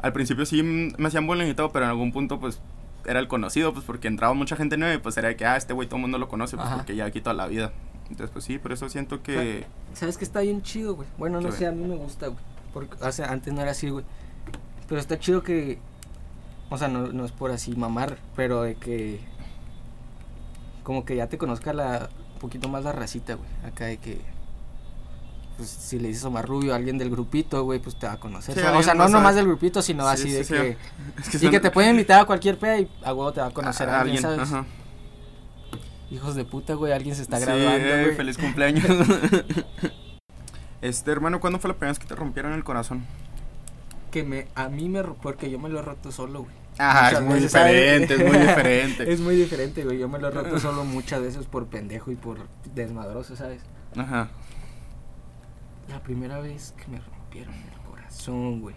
al 0.03 0.13
principio 0.13 0.45
sí 0.45 0.63
me 0.63 1.09
hacían 1.09 1.27
bullying 1.27 1.47
y 1.47 1.55
todo, 1.55 1.71
pero 1.73 1.87
en 1.87 1.91
algún 1.91 2.13
punto 2.13 2.39
pues 2.39 2.61
era 3.07 3.21
el 3.21 3.29
conocido, 3.29 3.73
pues 3.73 3.85
porque 3.87 4.09
entraba 4.09 4.35
mucha 4.35 4.57
gente 4.57 4.77
nueva 4.77 4.95
y 4.95 4.99
pues 4.99 5.17
era 5.17 5.29
de 5.29 5.37
que, 5.37 5.47
ah, 5.47 5.57
este 5.57 5.73
güey 5.73 5.89
todo 5.89 5.97
el 5.97 6.03
mundo 6.03 6.19
lo 6.19 6.29
conoce, 6.29 6.57
pues 6.57 6.69
Ajá. 6.69 6.77
porque 6.77 6.95
ya 6.95 7.07
aquí 7.07 7.21
toda 7.21 7.35
la 7.35 7.47
vida. 7.47 7.73
Entonces 8.11 8.31
pues 8.31 8.45
sí, 8.45 8.59
por 8.59 8.73
eso 8.73 8.89
siento 8.89 9.23
que... 9.23 9.65
¿Sabes 9.95 10.19
que 10.19 10.25
está 10.25 10.41
bien 10.41 10.63
chido, 10.63 10.95
güey? 10.95 11.09
Bueno, 11.19 11.41
no 11.41 11.51
¿Qué, 11.51 11.57
sé, 11.57 11.67
a 11.67 11.73
mí 11.73 11.85
me 11.87 11.97
gusta, 11.97 12.29
güey. 12.29 12.41
Porque, 12.75 12.97
o 13.01 13.13
sea, 13.13 13.31
antes 13.31 13.53
no 13.55 13.63
era 13.63 13.71
así, 13.71 13.89
güey. 13.89 14.05
Pero 14.89 15.01
está 15.01 15.19
chido 15.19 15.43
que. 15.43 15.79
O 16.71 16.77
sea, 16.77 16.89
no, 16.89 17.07
no 17.13 17.25
es 17.25 17.31
por 17.31 17.53
así 17.53 17.75
mamar, 17.77 18.19
pero 18.35 18.63
de 18.63 18.75
que. 18.75 19.21
Como 20.83 21.05
que 21.05 21.17
ya 21.17 21.29
te 21.29 21.39
conozca 21.39 21.73
la. 21.73 22.11
Un 22.35 22.41
poquito 22.41 22.69
más 22.69 22.85
la 22.85 22.93
racita, 22.93 23.35
güey. 23.35 23.49
Acá 23.65 23.87
de 23.87 23.99
que. 23.99 24.21
Pues 25.57 25.69
si 25.69 26.01
le 26.01 26.09
dices 26.09 26.25
Omar 26.25 26.49
Rubio 26.49 26.73
a 26.73 26.77
alguien 26.77 26.99
del 26.99 27.11
grupito, 27.11 27.63
güey, 27.63 27.79
pues 27.79 27.97
te 27.97 28.09
va 28.09 28.15
a 28.15 28.21
conocer. 28.21 28.57
Sí, 28.57 28.61
o 28.61 28.83
sea, 28.83 28.95
no 28.95 29.05
más 29.05 29.11
nomás 29.13 29.37
del 29.37 29.47
grupito, 29.47 29.81
sino 29.81 30.03
Sí, 30.03 30.09
así 30.11 30.31
sí, 30.31 30.35
de 30.35 30.45
que. 30.45 30.77
Es 31.33 31.43
Y 31.43 31.49
que 31.49 31.61
te 31.61 31.71
pueden 31.71 31.91
invitar 31.91 32.23
a 32.23 32.25
cualquier 32.25 32.59
peda 32.59 32.81
y 32.81 32.91
a 33.05 33.15
huevo 33.15 33.33
te 33.33 33.41
va 33.41 33.47
a 33.47 33.51
conocer 33.51 33.89
a, 33.89 33.99
a 33.99 34.01
alguien, 34.01 34.21
¿sabes? 34.21 34.41
Ajá. 34.41 34.67
Hijos 36.11 36.35
de 36.35 36.45
puta, 36.45 36.75
güey, 36.75 36.93
alguien 36.93 37.15
se 37.17 37.23
está 37.23 37.39
Sí, 37.39 37.45
graduando, 37.45 37.89
eh, 37.89 38.03
güey. 38.05 38.17
feliz 38.17 38.39
cumpleaños. 38.39 38.85
este, 40.83 41.11
hermano, 41.11 41.41
¿cuándo 41.41 41.59
fue 41.59 41.69
la 41.69 41.75
primera 41.75 41.93
vez 41.93 41.99
que 41.99 42.07
te 42.07 42.15
rompieron 42.15 42.53
el 42.53 42.63
corazón? 42.65 43.05
Que 44.11 44.23
me, 44.23 44.47
a 44.55 44.69
mí 44.69 44.89
me. 44.89 45.03
Porque 45.03 45.51
yo 45.51 45.59
me 45.59 45.69
lo 45.69 45.79
he 45.81 45.83
roto 45.83 46.13
solo, 46.13 46.43
güey. 46.43 46.55
Ah, 46.79 47.05
Muchas 47.05 47.13
es 47.21 47.25
muy 47.27 47.35
veces, 47.35 47.53
¿sabes? 47.53 47.73
diferente, 48.01 48.15
es 48.15 48.21
muy 48.33 48.39
diferente. 48.49 49.13
Es 49.13 49.21
muy 49.21 49.37
diferente, 49.37 49.85
güey. 49.85 49.99
Yo 49.99 50.09
me 50.09 50.19
lo 50.19 50.29
he 50.29 50.31
roto 50.31 50.59
solo 50.61 50.85
muchas 50.85 51.21
veces 51.23 51.47
por 51.47 51.67
pendejo 51.67 52.11
y 52.11 52.17
por 52.17 52.39
desmadroso, 52.75 53.35
¿sabes? 53.37 53.63
Ajá. 53.97 54.29
La 55.89 56.01
primera 56.01 56.39
vez 56.41 56.75
que 56.77 56.87
me 56.91 56.99
rompieron 57.01 57.55
el 57.55 57.91
corazón, 57.91 58.61
güey. 58.61 58.75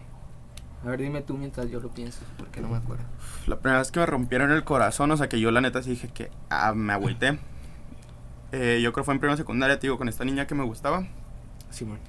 A 0.85 0.89
ver, 0.89 1.01
dime 1.01 1.21
tú 1.21 1.37
mientras 1.37 1.69
yo 1.69 1.79
lo 1.79 1.89
pienso, 1.89 2.19
porque 2.37 2.61
no 2.61 2.69
me 2.69 2.77
acuerdo. 2.77 3.03
La 3.47 3.57
primera 3.59 3.79
vez 3.79 3.91
que 3.91 3.99
me 3.99 4.05
rompieron 4.05 4.51
el 4.51 4.63
corazón, 4.63 5.11
o 5.11 5.17
sea 5.17 5.27
que 5.27 5.39
yo 5.39 5.51
la 5.51 5.59
neta 5.61 5.81
sí 5.83 5.91
dije 5.91 6.07
que 6.13 6.29
ah, 6.49 6.73
me 6.75 6.93
agüité. 6.93 7.39
Eh, 8.51 8.79
yo 8.81 8.93
creo 8.93 9.03
que 9.03 9.05
fue 9.05 9.13
en 9.13 9.19
primera 9.19 9.37
secundaria, 9.37 9.77
te 9.79 9.87
digo, 9.87 9.97
con 9.97 10.07
esta 10.07 10.23
niña 10.23 10.47
que 10.47 10.55
me 10.55 10.63
gustaba. 10.63 11.05
Simón, 11.69 11.99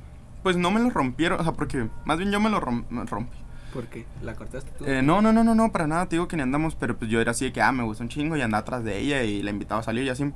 Pues 0.43 0.57
no 0.57 0.71
me 0.71 0.81
lo 0.81 0.91
rompieron, 0.91 1.41
o 1.41 1.43
sea, 1.43 1.53
porque 1.53 1.89
más 2.05 2.19
bien 2.19 2.31
yo 2.31 2.41
me 2.41 2.51
lo 2.51 2.61
rom- 2.61 2.85
me 2.91 3.05
rompí. 3.05 3.37
¿por 3.73 3.85
qué? 3.87 4.07
¿La 4.23 4.35
cortaste 4.35 4.71
tú? 4.79 4.87
Eh, 4.87 5.03
no, 5.03 5.21
no, 5.21 5.31
no, 5.33 5.45
no, 5.45 5.55
no, 5.55 5.71
para 5.73 5.87
nada, 5.87 6.07
te 6.07 6.17
digo 6.17 6.27
que 6.29 6.37
ni 6.37 6.43
andamos, 6.43 6.75
pero 6.75 6.97
pues 6.97 7.11
yo 7.11 7.21
era 7.21 7.33
así 7.33 7.45
de 7.47 7.53
que, 7.53 7.61
ah, 7.61 7.71
me 7.73 7.83
gusta 7.83 8.03
un 8.03 8.09
chingo 8.09 8.35
y 8.37 8.41
andaba 8.41 8.63
atrás 8.63 8.83
de 8.85 8.99
ella 8.99 9.23
y 9.25 9.43
la 9.43 9.51
invitaba 9.51 9.81
a 9.81 9.85
salir 9.85 10.05
y 10.05 10.09
así. 10.09 10.33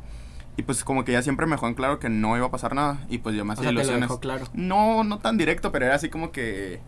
Y 0.59 0.63
pues 0.65 0.85
como 0.85 1.03
que 1.05 1.13
ella 1.13 1.23
siempre 1.23 1.47
me 1.47 1.53
dejó 1.53 1.67
en 1.67 1.73
claro 1.75 1.99
que 1.99 2.11
no 2.11 2.37
iba 2.37 2.47
a 2.47 2.51
pasar 2.51 2.75
nada 2.75 2.99
y 3.09 3.19
pues 3.19 3.35
yo 3.35 3.45
me 3.47 3.51
o 3.51 3.53
hacía 3.55 3.63
sea, 3.65 3.71
te 3.71 3.75
lo 3.75 3.81
ilusiones. 3.81 4.09
dejó 4.09 4.21
claro. 4.21 4.45
No, 4.53 5.03
no 5.03 5.19
tan 5.19 5.39
directo, 5.39 5.73
pero 5.73 5.87
era 5.87 5.95
así 5.95 6.11
como 6.11 6.31
que 6.31 6.81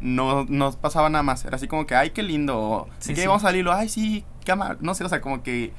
no, 0.00 0.44
no 0.48 0.72
pasaba 0.72 1.08
nada 1.08 1.22
más. 1.22 1.44
Era 1.44 1.56
así 1.56 1.68
como 1.68 1.86
que, 1.86 1.94
ay, 1.94 2.10
qué 2.10 2.22
lindo. 2.22 2.58
O, 2.58 2.88
Sí, 2.98 3.08
¿de 3.10 3.14
qué 3.14 3.20
sí. 3.22 3.26
vamos 3.26 3.44
a 3.44 3.48
salir? 3.48 3.66
O, 3.66 3.72
ay, 3.72 3.88
sí, 3.88 4.24
qué 4.44 4.52
ama-". 4.52 4.76
No 4.80 4.94
sé, 4.94 5.04
o 5.04 5.08
sea, 5.08 5.20
como 5.20 5.42
que 5.42 5.72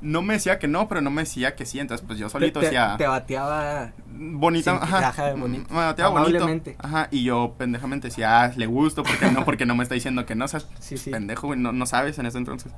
no 0.00 0.22
me 0.22 0.34
decía 0.34 0.58
que 0.60 0.68
no, 0.68 0.86
pero 0.88 1.00
no 1.00 1.10
me 1.10 1.22
decía 1.22 1.56
que 1.56 1.66
sí. 1.66 1.80
Entonces, 1.80 2.06
pues 2.06 2.18
yo 2.18 2.28
solito 2.28 2.60
te, 2.60 2.66
decía, 2.66 2.94
te 2.98 3.06
bateaba. 3.06 3.92
bonita, 4.06 4.76
ajá. 4.80 5.34
bonito. 5.34 5.72
Me 5.74 5.80
bateaba 5.80 6.20
bonito. 6.22 6.46
Ajá, 6.78 7.08
y 7.10 7.24
yo 7.24 7.54
pendejamente 7.58 8.08
decía, 8.08 8.42
ah, 8.44 8.52
le 8.56 8.66
gusto, 8.66 9.02
porque 9.02 9.30
no, 9.30 9.44
porque 9.44 9.66
no 9.66 9.74
me 9.74 9.82
está 9.82 9.94
diciendo 9.94 10.24
que 10.26 10.34
no, 10.34 10.44
o 10.44 10.48
sea, 10.48 10.60
Sí, 10.78 10.96
sí. 10.96 11.10
pendejo, 11.10 11.48
güey, 11.48 11.58
no, 11.58 11.72
no 11.72 11.84
sabes 11.86 12.18
en 12.18 12.26
ese 12.26 12.38
entonces. 12.38 12.72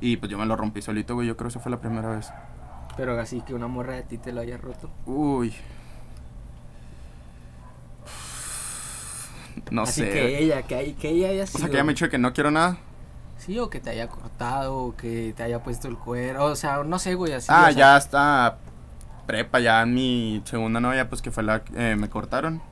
Y 0.00 0.16
pues 0.18 0.30
yo 0.30 0.38
me 0.38 0.44
lo 0.46 0.56
rompí 0.56 0.82
solito, 0.82 1.14
güey, 1.14 1.26
yo 1.26 1.36
creo 1.36 1.46
que 1.48 1.52
esa 1.52 1.60
fue 1.60 1.70
la 1.70 1.80
primera 1.80 2.10
vez. 2.10 2.30
Pero 2.96 3.18
así 3.20 3.42
que 3.42 3.54
una 3.54 3.66
morra 3.66 3.94
de 3.94 4.02
ti 4.02 4.18
te 4.18 4.32
lo 4.32 4.40
haya 4.40 4.56
roto. 4.56 4.90
Uy. 5.06 5.54
No 9.70 9.82
así 9.82 10.02
sé. 10.02 10.10
que 10.10 10.38
ella, 10.42 10.62
que, 10.62 10.94
que 10.94 11.08
ella 11.10 11.28
haya 11.28 11.44
O 11.44 11.46
sido. 11.46 11.60
sea, 11.60 11.68
que 11.70 11.76
me 11.82 11.90
ha 11.90 11.94
dicho 11.94 12.08
que 12.08 12.18
no 12.18 12.32
quiero 12.32 12.50
nada. 12.50 12.78
Sí, 13.38 13.58
o 13.58 13.68
que 13.70 13.80
te 13.80 13.90
haya 13.90 14.08
cortado, 14.08 14.76
o 14.76 14.96
que 14.96 15.34
te 15.36 15.42
haya 15.42 15.62
puesto 15.62 15.88
el 15.88 15.96
cuero. 15.96 16.44
O 16.46 16.56
sea, 16.56 16.82
no 16.84 16.98
sé, 16.98 17.14
güey, 17.14 17.32
así. 17.32 17.48
ah, 17.50 17.62
o 17.62 17.64
sea, 17.64 17.70
ya 17.72 17.96
está 17.96 18.58
prepa, 19.26 19.58
ya 19.60 19.84
mi 19.86 20.40
segunda 20.44 20.78
novia, 20.80 21.08
pues 21.08 21.20
que 21.20 21.30
fue 21.30 21.42
la 21.42 21.62
que 21.64 21.92
eh, 21.92 21.96
me 21.96 22.08
cortaron. 22.08 22.62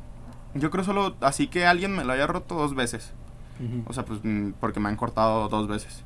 Yo 0.54 0.70
creo 0.70 0.84
solo 0.84 1.16
así 1.20 1.48
que 1.48 1.66
alguien 1.66 1.94
me 1.96 2.04
lo 2.04 2.12
haya 2.12 2.26
roto 2.26 2.54
dos 2.54 2.74
veces. 2.74 3.12
O 3.86 3.92
sea, 3.92 4.04
pues 4.04 4.20
mm, 4.22 4.52
porque 4.60 4.80
me 4.80 4.88
han 4.88 4.96
cortado 4.96 5.48
dos 5.48 5.68
veces. 5.68 6.02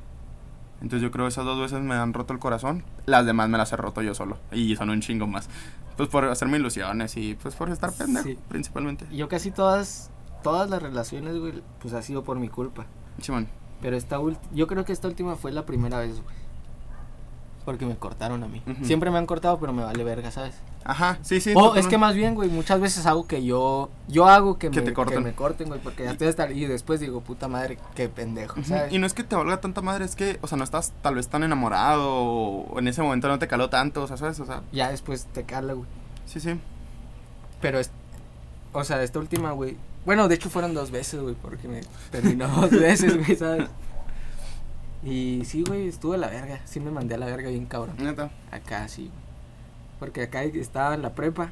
Entonces 0.81 1.01
yo 1.01 1.11
creo 1.11 1.25
que 1.25 1.29
esas 1.29 1.45
dos 1.45 1.59
veces 1.59 1.81
me 1.81 1.95
han 1.95 2.13
roto 2.13 2.33
el 2.33 2.39
corazón. 2.39 2.83
Las 3.05 3.25
demás 3.25 3.49
me 3.49 3.57
las 3.57 3.71
he 3.73 3.75
roto 3.75 4.01
yo 4.01 4.13
solo. 4.15 4.37
Y 4.51 4.75
son 4.75 4.89
un 4.89 5.01
chingo 5.01 5.27
más. 5.27 5.49
Pues 5.97 6.09
por 6.09 6.25
hacerme 6.25 6.57
ilusiones 6.57 7.15
y 7.17 7.35
pues 7.35 7.55
por 7.55 7.69
estar 7.69 7.91
pendejo, 7.91 8.27
Sí. 8.27 8.37
principalmente. 8.47 9.05
Yo 9.11 9.27
casi 9.29 9.51
todas, 9.51 10.09
todas 10.41 10.69
las 10.69 10.81
relaciones, 10.81 11.37
güey, 11.37 11.61
pues 11.81 11.93
ha 11.93 12.01
sido 12.01 12.23
por 12.23 12.39
mi 12.39 12.49
culpa. 12.49 12.85
Simón. 13.21 13.47
Pero 13.81 13.95
esta 13.95 14.19
ult- 14.19 14.39
yo 14.53 14.67
creo 14.67 14.83
que 14.85 14.91
esta 14.93 15.07
última 15.07 15.35
fue 15.35 15.51
la 15.51 15.65
primera 15.65 15.99
vez, 15.99 16.21
güey. 16.21 16.35
Porque 17.65 17.85
me 17.85 17.95
cortaron 17.97 18.43
a 18.43 18.47
mí. 18.47 18.63
Siempre 18.83 19.11
me 19.11 19.17
han 19.19 19.25
cortado, 19.27 19.59
pero 19.59 19.73
me 19.73 19.83
vale 19.83 20.03
verga, 20.03 20.31
¿sabes? 20.31 20.55
Ajá, 20.85 21.19
sí, 21.21 21.39
sí. 21.41 21.51
o 21.55 21.75
es 21.75 21.87
que 21.87 21.97
más 21.97 22.15
bien, 22.15 22.33
güey, 22.33 22.49
muchas 22.49 22.79
veces 22.79 23.05
hago 23.05 23.27
que 23.27 23.43
yo, 23.43 23.89
yo 24.07 24.27
hago 24.27 24.57
que, 24.57 24.71
Que 24.71 24.79
me, 24.79 24.85
te 24.87 24.93
corten. 24.93 25.17
que 25.19 25.23
me 25.23 25.35
corten, 25.35 25.67
güey, 25.67 25.79
porque 25.79 26.05
ya 26.05 26.11
estoy 26.11 26.29
hasta 26.29 26.49
y 26.51 26.65
después 26.65 26.99
digo, 27.01 27.19
puta 27.21 27.47
madre, 27.47 27.77
qué 27.95 28.07
pendejo, 28.09 28.63
¿sabes? 28.63 28.91
Y 28.93 28.97
no 28.97 29.05
es 29.05 29.13
que 29.13 29.23
te 29.23 29.35
valga 29.35 29.59
tanta 29.61 29.81
madre, 29.81 30.05
es 30.05 30.15
que, 30.15 30.39
o 30.41 30.47
sea, 30.47 30.57
no 30.57 30.63
estás 30.63 30.93
tal 31.03 31.15
vez 31.15 31.27
tan 31.27 31.43
enamorado 31.43 32.09
o 32.11 32.79
en 32.79 32.87
ese 32.87 33.01
momento 33.03 33.27
no 33.27 33.37
te 33.37 33.47
caló 33.47 33.69
tanto, 33.69 34.01
o 34.03 34.07
sea, 34.07 34.17
¿sabes? 34.17 34.39
O 34.39 34.45
sea, 34.45 34.63
Ya 34.71 34.89
después 34.89 35.25
te 35.27 35.43
cala, 35.43 35.73
güey. 35.73 35.87
sí, 36.25 36.39
sí. 36.39 36.59
Pero 37.61 37.77
es, 37.77 37.91
o 38.71 38.83
sea, 38.83 39.03
esta 39.03 39.19
última, 39.19 39.51
güey. 39.51 39.77
Bueno, 40.05 40.27
de 40.27 40.35
hecho 40.35 40.49
fueron 40.49 40.73
dos 40.73 40.91
veces, 40.91 41.19
güey, 41.19 41.35
porque 41.35 41.67
me 41.67 41.81
terminó 42.11 42.47
dos 42.61 42.71
veces, 42.71 43.17
güey, 43.17 43.35
¿sabes? 43.37 43.69
Y 45.03 45.43
sí, 45.45 45.63
güey, 45.65 45.87
estuve 45.87 46.15
a 46.15 46.19
la 46.19 46.27
verga. 46.29 46.61
Sí 46.65 46.79
me 46.79 46.91
mandé 46.91 47.15
a 47.15 47.17
la 47.17 47.25
verga 47.25 47.49
bien 47.49 47.65
cabrón. 47.65 47.95
Neta. 47.97 48.31
Acá 48.51 48.87
sí, 48.87 49.03
güey. 49.03 49.29
Porque 49.99 50.23
acá 50.23 50.43
estaba 50.43 50.93
en 50.93 51.01
la 51.01 51.13
prepa. 51.13 51.51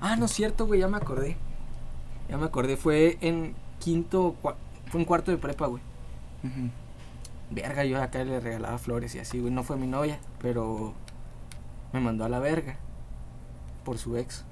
Ah, 0.00 0.16
no 0.16 0.26
es 0.26 0.32
cierto, 0.32 0.66
güey, 0.66 0.80
ya 0.80 0.88
me 0.88 0.96
acordé. 0.96 1.36
Ya 2.28 2.38
me 2.38 2.46
acordé, 2.46 2.76
fue 2.76 3.18
en 3.20 3.54
quinto, 3.78 4.36
fue 4.86 5.00
en 5.00 5.04
cuarto 5.04 5.30
de 5.30 5.38
prepa, 5.38 5.66
güey. 5.66 5.82
Verga, 7.50 7.84
yo 7.84 8.00
acá 8.02 8.24
le 8.24 8.40
regalaba 8.40 8.78
flores 8.78 9.14
y 9.14 9.18
así, 9.18 9.38
güey. 9.40 9.52
No 9.52 9.62
fue 9.62 9.76
mi 9.76 9.86
novia, 9.86 10.18
pero 10.40 10.94
me 11.92 12.00
mandó 12.00 12.24
a 12.24 12.28
la 12.28 12.38
verga 12.38 12.76
por 13.84 13.98
su 13.98 14.16
ex. 14.16 14.44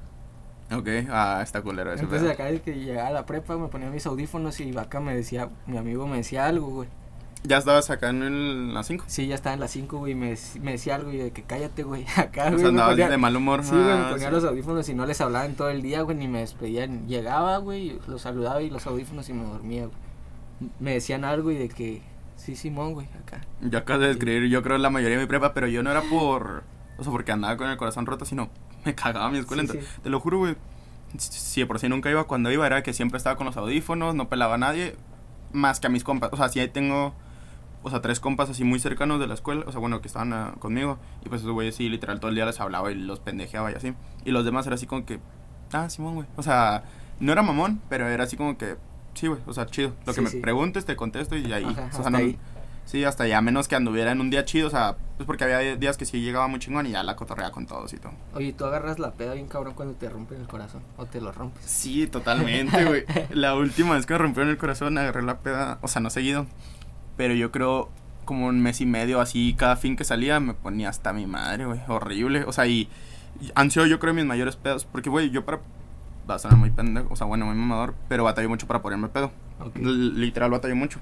Ok, 0.73 0.89
ah, 1.11 1.41
está 1.43 1.63
culero 1.63 1.93
eso. 1.93 2.05
Entonces 2.05 2.31
acá 2.31 2.45
de 2.47 2.61
que 2.63 2.73
llegaba 2.79 3.09
a 3.09 3.13
la 3.13 3.27
prepa 3.27 3.57
me 3.57 3.69
ponía 3.69 3.91
mis 3.91 4.07
audífonos 4.07 4.61
y 4.61 4.77
acá 4.77 5.01
me 5.01 5.15
decía, 5.15 5.49
mi 5.67 5.77
amigo 5.79 6.07
me 6.07 6.19
decía 6.19 6.47
algo, 6.47 6.69
güey. 6.69 6.89
Ya 7.43 7.57
estabas 7.57 7.89
acá 7.89 8.11
en 8.11 8.23
el, 8.23 8.75
las 8.75 8.87
5. 8.87 9.05
Sí, 9.07 9.27
ya 9.27 9.35
estaba 9.35 9.55
en 9.55 9.61
las 9.61 9.71
5, 9.71 9.97
güey, 9.99 10.13
y 10.13 10.15
me, 10.15 10.35
me 10.61 10.73
decía 10.73 10.95
algo 10.97 11.11
y 11.11 11.17
de 11.17 11.31
que 11.33 11.43
cállate, 11.43 11.83
güey. 11.85 12.05
Acá, 12.17 12.49
O 12.49 12.51
güey, 12.51 12.59
sea, 12.59 12.65
me 12.65 12.69
andabas 12.69 12.93
ponía- 12.93 13.09
de 13.09 13.17
mal 13.17 13.35
humor. 13.35 13.65
Sí, 13.65 13.71
güey, 13.71 13.83
me 13.99 14.11
ponía 14.11 14.29
sí. 14.29 14.33
los 14.35 14.45
audífonos 14.45 14.89
y 14.91 14.95
no 14.95 15.07
les 15.07 15.21
hablaba 15.23 15.47
en 15.47 15.55
todo 15.55 15.71
el 15.71 15.81
día, 15.81 16.03
güey, 16.03 16.17
ni 16.19 16.29
me 16.29 16.41
despedían. 16.41 17.09
Llegaba, 17.09 17.57
güey, 17.57 17.99
los 18.07 18.21
saludaba 18.23 18.61
y 18.61 18.69
los 18.69 18.87
audífonos 18.87 19.27
y 19.31 19.33
me 19.33 19.45
dormía, 19.45 19.87
güey. 19.87 19.97
Me 20.79 20.93
decían 20.93 21.25
algo 21.25 21.51
y 21.51 21.57
de 21.57 21.71
que, 21.71 22.03
sí, 22.37 22.55
Simón, 22.57 22.93
güey, 22.93 23.07
acá. 23.25 23.41
Yo 23.63 23.79
acabo 23.79 24.01
de 24.01 24.11
escribir, 24.11 24.51
yo 24.51 24.63
creo 24.63 24.77
la 24.77 24.91
mayoría 24.91 25.17
de 25.17 25.23
mi 25.25 25.29
prepa, 25.29 25.55
pero 25.55 25.67
yo 25.67 25.83
no 25.83 25.91
era 25.91 26.03
por. 26.03 26.63
O 26.99 27.03
sea, 27.03 27.11
porque 27.11 27.33
andaba 27.33 27.57
con 27.57 27.71
el 27.71 27.79
corazón 27.79 28.05
roto, 28.05 28.27
sino 28.27 28.51
me 28.85 28.95
cagaba 28.95 29.31
mi 29.31 29.39
escuela. 29.39 29.65
Sí. 29.67 29.79
Te 30.03 30.11
lo 30.11 30.21
juro, 30.21 30.39
güey. 30.39 30.57
Si 31.19 31.61
de 31.61 31.67
por 31.67 31.79
sí 31.79 31.89
nunca 31.89 32.11
iba, 32.11 32.25
cuando 32.25 32.53
iba 32.53 32.67
era 32.67 32.83
que 32.83 32.93
siempre 32.93 33.19
estaba 33.19 33.37
con 33.37 33.47
los 33.47 33.57
audífonos, 33.57 34.15
no 34.15 34.29
pelaba 34.29 34.55
a 34.55 34.59
nadie, 34.59 34.95
más 35.53 35.81
que 35.81 35.89
a 35.89 35.91
mis 35.91 36.05
compas. 36.05 36.31
O 36.33 36.37
sea, 36.37 36.49
sí 36.49 36.61
ahí 36.61 36.69
tengo, 36.69 37.15
o 37.83 37.91
sea, 37.91 38.01
tres 38.01 38.21
compas 38.21 38.49
así 38.49 38.63
muy 38.63 38.79
cercanos 38.79 39.19
de 39.19 39.27
la 39.27 39.35
escuela, 39.35 39.65
o 39.67 39.73
sea, 39.73 39.81
bueno, 39.81 40.01
que 40.01 40.07
estaban 40.07 40.33
ah, 40.33 40.55
conmigo. 40.61 40.99
Y 41.25 41.29
pues 41.29 41.41
esos 41.41 41.53
güeyes 41.53 41.75
sí, 41.75 41.89
literal, 41.89 42.21
todo 42.21 42.29
el 42.29 42.37
día 42.37 42.47
les 42.47 42.61
hablaba 42.61 42.93
y 42.93 42.95
los 42.95 43.19
pendejeaba 43.19 43.73
y 43.73 43.75
así. 43.75 43.95
Y 44.25 44.31
los 44.31 44.45
demás 44.45 44.67
era 44.67 44.77
así 44.77 44.87
como 44.87 45.05
que, 45.05 45.19
ah, 45.73 45.91
Simón, 45.91 46.15
güey. 46.15 46.29
O 46.37 46.43
sea, 46.45 46.85
no 47.19 47.33
era 47.33 47.43
mamón, 47.43 47.81
pero 47.89 48.07
era 48.07 48.23
así 48.25 48.37
como 48.37 48.57
que, 48.57 48.77
sí, 49.15 49.27
güey, 49.27 49.41
o 49.47 49.53
sea, 49.53 49.67
chido. 49.67 49.95
Lo 50.07 50.15
que 50.15 50.21
me 50.21 50.31
preguntes, 50.31 50.85
te 50.85 50.95
contesto 50.95 51.37
y 51.37 51.53
ahí. 51.53 51.65
Ajá, 51.65 51.91
o 51.99 52.03
sea, 52.03 52.11
no- 52.11 52.19
ahí. 52.19 52.39
Sí, 52.85 53.05
hasta 53.05 53.27
ya 53.29 53.41
menos 53.41 53.69
que 53.69 53.77
anduviera 53.77 54.11
en 54.11 54.21
un 54.21 54.31
día 54.31 54.45
chido, 54.45 54.67
o 54.67 54.71
sea, 54.71 54.97
Pues 55.17 55.27
porque 55.27 55.45
había 55.45 55.77
días 55.77 55.97
que 55.97 56.05
sí 56.05 56.21
llegaba 56.21 56.49
muy 56.49 56.59
chingón 56.59 56.87
y 56.87 56.91
ya 56.91 57.03
la 57.05 57.15
cotorrea 57.15 57.51
con 57.53 57.67
todos 57.67 57.93
y 57.93 57.99
todo. 57.99 58.13
Oye, 58.35 58.53
¿tú 58.53 58.65
agarras 58.65 58.99
la 58.99 59.13
peda 59.13 59.35
bien 59.35 59.47
cabrón 59.47 59.75
cuando 59.75 59.95
te 59.95 60.09
rompen 60.09 60.41
el 60.41 60.49
corazón? 60.49 60.83
¿O 60.97 61.07
te 61.07 61.21
lo 61.21 61.31
rompes? 61.31 61.63
Sí, 61.65 62.07
totalmente, 62.09 62.85
güey. 62.85 63.05
la 63.31 63.55
última 63.55 63.95
vez 63.95 64.07
que 64.07 64.15
me 64.15 64.19
rompieron 64.19 64.51
el 64.51 64.59
corazón 64.59 64.99
agarré 64.99 65.23
la 65.23 65.39
peda, 65.39 65.79
o 65.83 65.89
sea, 65.89 66.01
no 66.01 66.11
seguido, 66.11 66.47
pero 67.17 67.35
yo 67.35 67.53
creo 67.53 67.91
como 68.25 68.47
un 68.47 68.61
mes 68.63 68.81
y 68.81 68.87
medio 68.87 69.21
así, 69.21 69.55
cada 69.59 69.77
fin 69.77 69.95
que 69.97 70.05
salía 70.05 70.41
me 70.41 70.55
ponía 70.55 70.89
hasta 70.89 71.13
mi 71.13 71.27
madre, 71.27 71.67
güey, 71.67 71.81
horrible. 71.87 72.45
O 72.45 72.53
sea, 72.53 72.67
y, 72.67 72.89
y 73.41 73.51
han 73.55 73.71
sido 73.71 73.87
yo 73.87 73.99
creo 74.01 74.15
mis 74.15 74.25
mayores 74.25 74.57
pedos, 74.57 74.85
porque, 74.85 75.11
güey, 75.11 75.31
yo 75.31 75.45
para... 75.45 75.61
Va 76.29 76.35
a 76.37 76.39
sonar 76.39 76.59
muy 76.59 76.71
pendejo, 76.71 77.09
o 77.13 77.17
sea, 77.17 77.27
bueno, 77.27 77.47
muy 77.47 77.55
mamador, 77.57 77.95
pero 78.09 78.25
batallé 78.25 78.47
mucho 78.49 78.67
para 78.67 78.81
ponerme 78.83 79.09
pedo. 79.09 79.33
Ok. 79.61 79.77
L- 79.77 80.15
literal 80.15 80.51
batallé 80.51 80.75
mucho. 80.75 80.99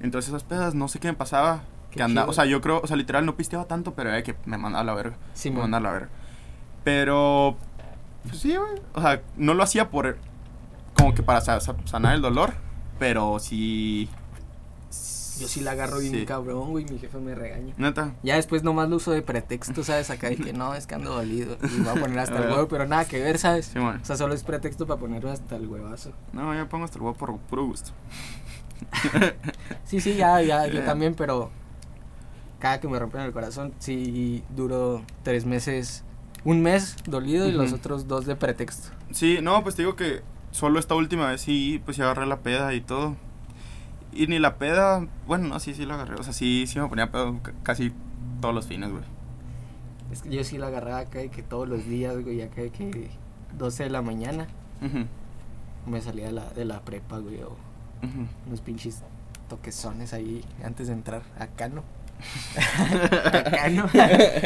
Entonces 0.00 0.28
esas 0.28 0.44
pedas, 0.44 0.74
no 0.74 0.88
sé 0.88 0.98
qué 1.00 1.08
me 1.08 1.14
pasaba. 1.14 1.62
Qué 1.90 1.96
Que 1.96 2.02
anda, 2.02 2.22
chido. 2.22 2.30
o 2.30 2.34
sea, 2.34 2.44
yo 2.44 2.60
creo, 2.60 2.80
o 2.82 2.86
sea, 2.86 2.96
literal 2.96 3.24
no 3.26 3.36
pisteaba 3.36 3.64
tanto, 3.66 3.94
pero 3.94 4.10
era 4.10 4.22
que 4.22 4.36
me 4.44 4.58
mandaba 4.58 4.82
a 4.82 4.84
la 4.84 4.94
verga. 4.94 5.16
Sí, 5.34 5.50
me 5.50 5.60
mandaba 5.60 5.78
a 5.78 5.92
la 5.92 5.92
verga. 5.98 6.08
Pero, 6.84 7.56
pues 8.24 8.38
sí, 8.38 8.56
güey. 8.56 8.80
O 8.94 9.00
sea, 9.00 9.22
no 9.36 9.54
lo 9.54 9.62
hacía 9.62 9.90
por, 9.90 10.18
como 10.96 11.14
que 11.14 11.22
para 11.22 11.40
sa- 11.40 11.60
sa- 11.60 11.76
sanar 11.86 12.14
el 12.14 12.22
dolor, 12.22 12.54
pero 12.98 13.38
sí. 13.38 14.08
Yo 15.40 15.46
sí 15.46 15.60
la 15.60 15.70
agarro 15.70 15.98
bien 16.00 16.12
sí. 16.12 16.26
cabrón, 16.26 16.70
güey, 16.70 16.84
mi 16.86 16.98
jefe 16.98 17.16
me 17.18 17.32
regaña. 17.34 17.72
Neta. 17.76 18.12
Ya 18.24 18.34
después 18.34 18.64
nomás 18.64 18.88
lo 18.88 18.96
uso 18.96 19.12
de 19.12 19.22
pretexto, 19.22 19.84
¿sabes? 19.84 20.10
Acá 20.10 20.28
de 20.30 20.36
que 20.36 20.52
no, 20.52 20.74
es 20.74 20.88
que 20.88 20.96
ando 20.96 21.14
dolido. 21.14 21.56
Y 21.62 21.78
voy 21.80 21.88
a 21.96 22.00
poner 22.00 22.18
hasta 22.18 22.38
el 22.38 22.44
Ah. 22.50 22.54
huevo, 22.54 22.66
pero 22.68 22.86
nada 22.88 23.04
que 23.04 23.20
ver, 23.22 23.38
¿sabes? 23.38 23.66
Sí, 23.66 23.78
bueno. 23.78 24.00
O 24.02 24.04
sea, 24.04 24.16
solo 24.16 24.34
es 24.34 24.42
pretexto 24.42 24.84
para 24.86 24.98
ponerlo 24.98 25.30
hasta 25.30 25.54
el 25.54 25.68
huevazo. 25.68 26.10
No, 26.32 26.52
yo 26.56 26.68
pongo 26.68 26.86
hasta 26.86 26.96
el 26.98 27.02
huevo 27.04 27.16
por 27.16 27.36
puro 27.38 27.66
gusto. 27.66 27.92
Sí, 29.84 30.00
sí, 30.00 30.14
ya, 30.16 30.40
ya, 30.42 30.66
yo 30.66 30.74
Ya. 30.80 30.84
también, 30.84 31.14
pero 31.14 31.50
cada 32.58 32.78
que 32.80 32.88
me 32.88 32.98
rompen 32.98 33.22
el 33.22 33.32
corazón, 33.32 33.72
sí 33.78 34.42
duro 34.54 35.02
tres 35.22 35.46
meses, 35.46 36.04
un 36.44 36.60
mes 36.62 36.96
dolido 37.06 37.48
y 37.48 37.52
los 37.52 37.72
otros 37.72 38.06
dos 38.06 38.26
de 38.26 38.36
pretexto. 38.36 38.90
Sí, 39.12 39.38
no, 39.42 39.62
pues 39.62 39.76
te 39.76 39.82
digo 39.82 39.96
que 39.96 40.22
solo 40.50 40.78
esta 40.78 40.94
última 40.94 41.30
vez 41.30 41.40
sí, 41.40 41.80
pues 41.84 41.96
sí 41.96 42.02
agarré 42.02 42.26
la 42.26 42.40
peda 42.40 42.74
y 42.74 42.80
todo. 42.80 43.16
Y 44.12 44.26
ni 44.26 44.38
la 44.38 44.56
peda, 44.56 45.06
bueno, 45.26 45.48
no, 45.48 45.60
sí, 45.60 45.72
sí 45.74 45.86
la 45.86 45.94
agarré. 45.94 46.16
O 46.16 46.22
sea, 46.22 46.32
sí, 46.32 46.66
sí 46.66 46.78
me 46.80 46.88
ponía 46.88 47.10
pedo 47.10 47.38
ca- 47.42 47.52
casi 47.62 47.92
todos 48.40 48.54
los 48.54 48.66
fines, 48.66 48.90
güey. 48.90 49.04
Es 50.10 50.22
que 50.22 50.30
yo 50.30 50.42
sí 50.44 50.58
la 50.58 50.66
agarraba 50.68 50.98
acá 51.00 51.18
de 51.20 51.28
que 51.30 51.42
todos 51.42 51.68
los 51.68 51.86
días, 51.86 52.22
güey, 52.22 52.40
acá 52.42 52.62
de 52.62 52.70
que 52.70 53.10
12 53.56 53.84
de 53.84 53.90
la 53.90 54.02
mañana 54.02 54.48
me 55.86 56.00
salía 56.00 56.26
de 56.26 56.32
la, 56.32 56.44
de 56.50 56.64
la 56.64 56.80
prepa, 56.80 57.18
güey, 57.18 57.42
o 57.42 57.56
ujú. 58.02 58.26
unos 58.46 58.60
pinches 58.60 59.02
toquezones 59.48 60.12
ahí 60.12 60.44
antes 60.64 60.88
de 60.88 60.92
entrar. 60.94 61.22
Acá 61.38 61.68
no. 61.68 61.82
Acá 63.32 63.68
no. 63.70 63.88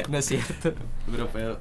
no 0.09 0.19
es 0.19 0.25
cierto. 0.25 0.75
Puro 1.07 1.29
pedo. 1.29 1.59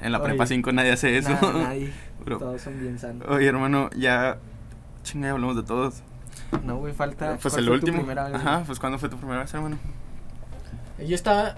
En 0.00 0.12
la 0.12 0.18
Oye. 0.18 0.28
prepa 0.28 0.46
5 0.46 0.72
nadie 0.72 0.92
hace 0.92 1.16
eso. 1.16 1.30
Nada, 1.30 1.52
nadie. 1.52 1.92
Todos 2.26 2.60
son 2.60 2.78
bien 2.80 2.98
sanos. 2.98 3.26
Oye, 3.28 3.46
hermano, 3.46 3.90
ya. 3.96 4.38
Chinga, 5.02 5.28
ya 5.28 5.32
hablamos 5.32 5.56
de 5.56 5.62
todos. 5.62 6.02
No, 6.64 6.76
güey, 6.78 6.92
falta. 6.92 7.36
Pues 7.40 7.54
¿cuál 7.54 7.64
el 7.64 7.66
tu 7.66 7.72
último. 7.74 7.98
primera 7.98 8.24
vez, 8.24 8.34
Ajá, 8.34 8.62
pues 8.66 8.78
¿cuándo 8.78 8.98
fue 8.98 9.08
tu 9.08 9.16
primera 9.16 9.40
vez, 9.40 9.52
hermano? 9.54 9.78
Yo 10.98 11.14
estaba. 11.14 11.56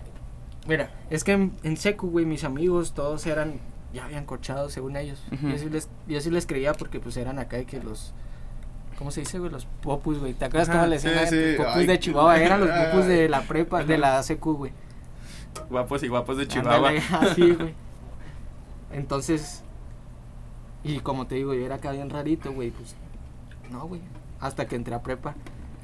Mira, 0.66 0.90
es 1.10 1.24
que 1.24 1.32
en, 1.32 1.52
en 1.62 1.76
secu, 1.76 2.08
güey, 2.10 2.24
mis 2.24 2.44
amigos 2.44 2.94
todos 2.94 3.26
eran. 3.26 3.60
Ya 3.92 4.04
habían 4.06 4.24
corchado, 4.24 4.70
según 4.70 4.96
ellos. 4.96 5.22
Yo, 5.42 5.56
sí 5.58 5.68
les, 5.70 5.88
yo 6.08 6.20
sí 6.20 6.30
les 6.30 6.46
creía 6.46 6.72
porque, 6.72 6.98
pues, 7.00 7.16
eran 7.16 7.38
acá 7.38 7.56
de 7.58 7.64
que 7.66 7.80
los. 7.82 8.12
¿Cómo 8.98 9.10
se 9.10 9.20
dice, 9.20 9.38
güey? 9.38 9.50
Los 9.50 9.66
popus, 9.66 10.18
güey. 10.20 10.34
¿Te 10.34 10.44
acuerdas 10.44 10.68
Ajá, 10.68 10.84
cómo 10.84 10.98
sí, 10.98 11.08
decían? 11.08 11.28
sí. 11.28 11.56
Popus 11.58 11.74
Ay, 11.76 11.86
de 11.86 11.98
Chihuahua. 11.98 12.40
Eran 12.40 12.60
los 12.60 12.70
popus 12.70 13.06
de 13.06 13.28
la 13.28 13.42
prepa, 13.42 13.82
de 13.84 13.98
la 13.98 14.22
secu, 14.22 14.54
güey. 14.54 14.72
Guapos 15.70 16.02
y 16.02 16.08
guapos 16.08 16.36
de 16.36 16.46
Chihuahua. 16.48 16.90
Así, 17.20 17.52
güey. 17.54 17.74
Entonces, 18.92 19.62
y 20.84 21.00
como 21.00 21.26
te 21.26 21.34
digo, 21.36 21.54
yo 21.54 21.64
era 21.64 21.76
acá 21.76 21.90
bien 21.92 22.10
rarito, 22.10 22.52
güey, 22.52 22.70
pues, 22.70 22.94
no, 23.70 23.86
güey, 23.88 24.00
hasta 24.40 24.66
que 24.66 24.76
entré 24.76 24.94
a 24.94 25.02
prepa. 25.02 25.34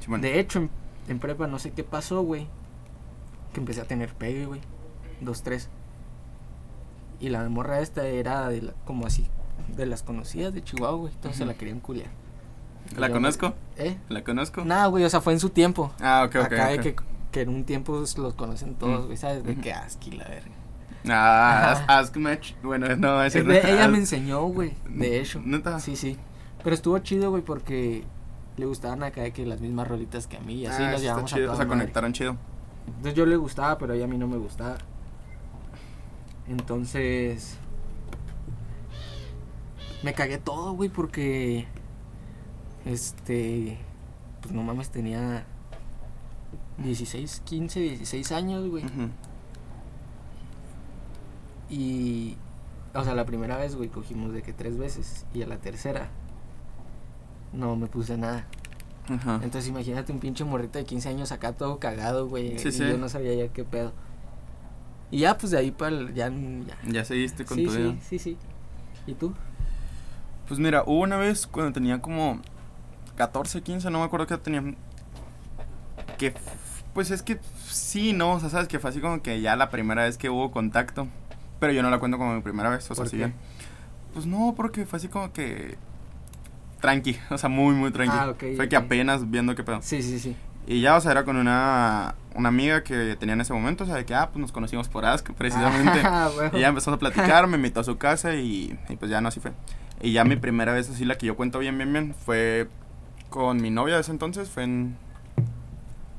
De 0.07 0.39
hecho, 0.39 0.59
en, 0.59 0.69
en 1.09 1.19
prepa 1.19 1.47
no 1.47 1.59
sé 1.59 1.71
qué 1.71 1.83
pasó, 1.83 2.21
güey, 2.21 2.47
que 3.53 3.59
empecé 3.59 3.81
a 3.81 3.85
tener 3.85 4.13
pegue, 4.13 4.45
güey, 4.45 4.61
dos, 5.19 5.43
tres. 5.43 5.69
Y 7.19 7.29
la 7.29 7.47
morra 7.49 7.81
esta 7.81 8.07
era 8.07 8.47
de 8.49 8.61
la- 8.61 8.73
como 8.85 9.05
así, 9.05 9.27
de 9.75 9.85
las 9.85 10.03
conocidas 10.03 10.53
de 10.53 10.63
Chihuahua, 10.63 10.97
güey, 10.97 11.13
entonces 11.13 11.37
se 11.37 11.43
Ujú. 11.43 11.51
la 11.51 11.57
querían 11.57 11.79
culiar. 11.81 12.09
¿La 12.97 13.07
yo, 13.07 13.13
conozco? 13.13 13.53
¿Eh? 13.77 13.97
¿La 14.09 14.23
conozco? 14.23 14.63
Nada, 14.65 14.87
güey, 14.87 15.03
o 15.03 15.09
sea, 15.09 15.21
fue 15.21 15.33
en 15.33 15.39
su 15.39 15.49
tiempo. 15.49 15.91
Ah, 16.01 16.23
ok, 16.27 16.35
ok. 16.35 16.43
Acá 16.45 16.67
de 16.69 16.75
ok. 16.75 16.81
que, 16.81 16.95
que 17.31 17.41
en 17.41 17.49
un 17.49 17.63
tiempo 17.63 17.93
los 17.97 18.33
conocen 18.35 18.75
todos, 18.75 19.03
Mm. 19.03 19.05
güey, 19.05 19.17
¿sabes? 19.17 19.43
De 19.43 19.53
Ujú. 19.53 19.61
que 19.61 19.73
asqui 19.73 20.11
la 20.11 20.25
verga. 20.25 20.51
Ah, 21.09 21.83
ask, 21.87 22.15
match. 22.17 22.53
Bueno, 22.61 22.95
no, 22.95 23.23
ese 23.23 23.39
Es 23.39 23.47
de- 23.47 23.71
ella 23.71 23.87
me 23.87 23.97
enseñó, 23.97 24.43
güey, 24.43 24.73
de 24.87 25.19
hecho. 25.19 25.41
¿Neta? 25.43 25.79
Sí, 25.79 25.95
sí. 25.95 26.17
Pero 26.63 26.75
estuvo 26.75 26.99
chido, 26.99 27.31
güey, 27.31 27.41
porque 27.43 28.03
le 28.57 28.65
gustaban 28.65 29.01
acá 29.01 29.21
de 29.21 29.31
que 29.33 29.45
las 29.45 29.61
mismas 29.61 29.87
rolitas 29.87 30.27
que 30.27 30.37
a 30.37 30.41
mí 30.41 30.55
y 30.61 30.65
así 30.67 30.83
Ah, 30.83 30.89
está 30.91 31.01
llevamos 31.01 31.31
a 31.31 31.35
chido, 31.35 31.45
toda 31.47 31.53
O 31.55 31.57
sea, 31.57 31.67
conectaron 31.67 32.13
chido. 32.13 32.35
Entonces 32.87 33.13
yo 33.15 33.25
le 33.25 33.35
gustaba, 33.35 33.77
pero 33.79 33.93
ella 33.93 34.05
a 34.05 34.07
mí 34.07 34.17
no 34.17 34.27
me 34.27 34.37
gustaba. 34.37 34.77
Entonces 36.47 37.57
me 40.03 40.13
cagué 40.13 40.37
todo, 40.37 40.73
güey, 40.73 40.89
porque 40.89 41.67
este 42.85 43.77
pues 44.41 44.53
no 44.53 44.63
mames, 44.63 44.89
tenía 44.89 45.45
16, 46.79 47.41
15, 47.45 47.79
16 47.79 48.31
años, 48.31 48.67
güey. 48.69 48.83
Y 51.69 52.37
o 52.93 53.03
sea, 53.03 53.15
la 53.15 53.25
primera 53.25 53.57
vez, 53.57 53.75
güey, 53.75 53.89
cogimos 53.89 54.33
de 54.33 54.41
que 54.41 54.51
tres 54.53 54.77
veces 54.77 55.25
y 55.33 55.41
a 55.43 55.47
la 55.47 55.57
tercera 55.57 56.09
no 57.53 57.75
me 57.75 57.87
puse 57.87 58.17
nada. 58.17 58.45
Ajá. 59.09 59.35
Entonces 59.43 59.67
imagínate 59.69 60.11
un 60.11 60.19
pinche 60.19 60.43
morrito 60.43 60.77
de 60.79 60.85
15 60.85 61.09
años 61.09 61.31
acá 61.31 61.53
todo 61.53 61.79
cagado, 61.79 62.27
güey. 62.27 62.57
Sí, 62.59 62.69
y 62.69 62.71
sí. 62.71 62.79
yo 62.79 62.97
no 62.97 63.09
sabía 63.09 63.33
ya 63.33 63.47
qué 63.53 63.63
pedo. 63.63 63.93
Y 65.09 65.19
ya, 65.19 65.37
pues 65.37 65.51
de 65.51 65.57
ahí 65.57 65.71
para 65.71 65.95
el, 65.95 66.13
ya, 66.13 66.29
ya. 66.29 66.77
Ya 66.89 67.05
seguiste 67.05 67.43
con 67.45 67.57
Sí, 67.57 67.65
tu 67.65 67.71
vida. 67.71 67.91
sí, 68.01 68.17
sí, 68.17 68.19
sí. 68.19 68.37
¿Y 69.07 69.13
tú? 69.13 69.33
Pues 70.47 70.59
mira, 70.59 70.83
hubo 70.85 71.01
una 71.01 71.17
vez 71.17 71.47
cuando 71.47 71.73
tenía 71.73 72.01
como 72.01 72.39
14, 73.15 73.61
15, 73.61 73.89
no 73.89 73.99
me 73.99 74.05
acuerdo 74.05 74.27
qué 74.27 74.33
edad 74.35 74.43
tenía. 74.43 74.63
Que, 76.17 76.33
pues 76.93 77.11
es 77.11 77.23
que 77.23 77.39
sí, 77.67 78.13
no, 78.13 78.33
o 78.33 78.39
sea, 78.39 78.49
sabes 78.49 78.67
que 78.67 78.79
fue 78.79 78.89
así 78.89 78.99
como 78.99 79.21
que 79.21 79.41
ya 79.41 79.55
la 79.55 79.69
primera 79.69 80.03
vez 80.03 80.17
que 80.17 80.29
hubo 80.29 80.51
contacto. 80.51 81.07
Pero 81.59 81.73
yo 81.73 81.83
no 81.83 81.89
la 81.91 81.99
cuento 81.99 82.17
como 82.17 82.33
mi 82.33 82.41
primera 82.41 82.69
vez, 82.69 82.89
o 82.89 82.95
sea, 82.95 83.03
¿Por 83.03 83.05
sí 83.07 83.11
qué? 83.11 83.17
bien. 83.17 83.35
Pues 84.13 84.25
no, 84.25 84.53
porque 84.55 84.85
fue 84.85 84.97
así 84.97 85.07
como 85.07 85.31
que. 85.31 85.77
Tranqui, 86.79 87.17
o 87.29 87.37
sea, 87.37 87.49
muy, 87.49 87.75
muy 87.75 87.91
tranqui. 87.91 88.15
Ah, 88.17 88.29
ok, 88.31 88.43
fue 88.55 88.67
que 88.67 88.75
ok. 88.77 88.83
apenas 88.85 89.29
viendo 89.29 89.53
qué 89.55 89.63
pedo. 89.63 89.79
Sí, 89.83 90.01
sí, 90.01 90.17
sí. 90.17 90.35
Y 90.65 90.81
ya, 90.81 90.95
o 90.95 91.01
sea, 91.01 91.11
era 91.11 91.23
con 91.23 91.37
una, 91.37 92.15
una 92.35 92.49
amiga 92.49 92.83
que 92.83 93.15
tenía 93.19 93.33
en 93.33 93.41
ese 93.41 93.53
momento, 93.53 93.83
o 93.83 93.87
sea, 93.87 93.95
de 93.95 94.05
que, 94.05 94.15
ah, 94.15 94.29
pues 94.31 94.41
nos 94.41 94.51
conocimos 94.51 94.89
por 94.89 95.05
Ask, 95.05 95.29
precisamente. 95.37 96.01
Ah, 96.03 96.31
huevo. 96.35 96.57
Y 96.57 96.61
ya 96.61 96.69
empezamos 96.69 96.97
a 96.97 96.99
platicar, 96.99 97.45
me 97.47 97.57
invitó 97.57 97.81
a 97.81 97.83
su 97.83 97.97
casa 97.97 98.33
y, 98.35 98.77
y 98.89 98.95
pues 98.95 99.11
ya 99.11 99.21
no, 99.21 99.27
así 99.27 99.39
fue. 99.39 99.51
Y 100.01 100.13
ya 100.13 100.23
mi 100.23 100.35
primera 100.35 100.73
vez, 100.73 100.89
así 100.89 101.05
la 101.05 101.15
que 101.15 101.27
yo 101.27 101.35
cuento 101.35 101.59
bien, 101.59 101.77
bien, 101.77 101.93
bien, 101.93 102.15
fue 102.15 102.67
con 103.31 103.59
mi 103.61 103.71
novia 103.71 103.95
de 103.95 104.01
ese 104.01 104.11
entonces, 104.11 104.49
fue 104.49 104.63
en... 104.63 104.97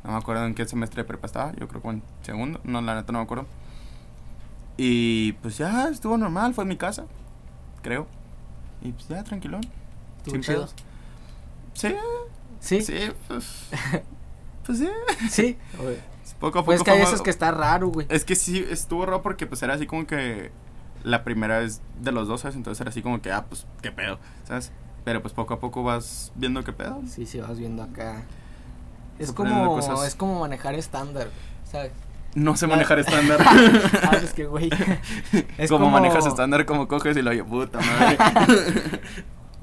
No 0.03 0.11
me 0.11 0.17
acuerdo 0.17 0.45
en 0.47 0.55
qué 0.57 0.65
semestre 0.67 1.03
de 1.03 1.07
prepa 1.07 1.27
estaba, 1.27 1.53
yo 1.53 1.69
creo 1.69 1.81
que 1.81 1.89
en 1.91 2.03
segundo, 2.23 2.61
no, 2.65 2.81
la 2.81 2.97
neta 2.97 3.13
no 3.13 3.21
me 3.21 3.25
acuerdo. 3.25 3.47
Y 4.77 5.33
pues 5.35 5.59
ya 5.59 5.89
estuvo 5.89 6.17
normal, 6.17 6.55
fue 6.55 6.63
en 6.65 6.69
mi 6.69 6.77
casa, 6.77 7.05
creo. 7.83 8.09
Y 8.81 8.91
pues 8.91 9.07
ya, 9.07 9.23
tranquilón. 9.23 9.61
Sin 10.25 10.41
chido. 10.41 10.67
pedos. 10.67 10.75
Sí, 11.75 11.95
¿Sí? 12.59 12.83
sí, 12.83 13.13
pues... 13.29 13.69
Pues 14.65 14.79
sí, 14.79 14.89
Sí. 15.29 15.59
poco 16.39 16.61
a 16.61 16.63
poco. 16.63 16.67
Pues 16.67 16.83
que 16.85 16.93
hay 16.93 17.01
veces 17.01 17.21
que 17.21 17.31
está 17.31 17.51
raro, 17.51 17.89
güey. 17.89 18.07
Es 18.09 18.25
que 18.25 18.37
sí, 18.37 18.65
estuvo 18.71 19.05
raro 19.05 19.21
porque 19.21 19.45
pues 19.47 19.61
era 19.65 19.75
así 19.75 19.87
como 19.89 20.07
que 20.07 20.53
la 21.03 21.25
primera 21.25 21.59
vez 21.59 21.81
de 22.01 22.13
los 22.13 22.29
dos, 22.29 22.43
¿sabes? 22.43 22.57
Entonces 22.57 22.81
era 22.81 22.91
así 22.91 23.03
como 23.03 23.21
que, 23.21 23.33
ah, 23.33 23.45
pues, 23.49 23.67
qué 23.83 23.91
pedo, 23.91 24.21
¿sabes? 24.47 24.71
Pero 25.05 25.21
pues 25.23 25.35
poco 25.35 25.55
a 25.55 25.61
poco 25.61 25.83
vas 25.83 26.33
viendo 26.35 26.63
qué 26.63 26.73
pedo. 26.73 27.01
Sí, 27.09 27.27
sí, 27.27 27.41
vas 27.41 27.59
viendo 27.59 27.83
acá. 27.83 28.23
Es 29.19 29.33
como, 29.33 29.75
cosas. 29.75 30.07
es 30.07 30.15
como 30.15 30.41
manejar 30.41 30.75
estándar, 30.75 31.29
¿sabes? 31.71 31.93
No 32.35 32.57
sé 32.57 32.67
manejar 32.67 32.99
estándar. 32.99 33.39
Ah, 34.03 34.17
es 34.23 34.33
que, 34.33 34.47
güey. 34.47 34.71
Es 35.59 35.71
como, 35.71 35.85
como- 35.87 35.91
manejas 35.91 36.27
estándar, 36.27 36.65
como 36.67 36.89
coges 36.89 37.17
y 37.17 37.23
lo 37.23 37.31
oye, 37.31 37.45
puta 37.45 37.79
madre. 37.81 38.19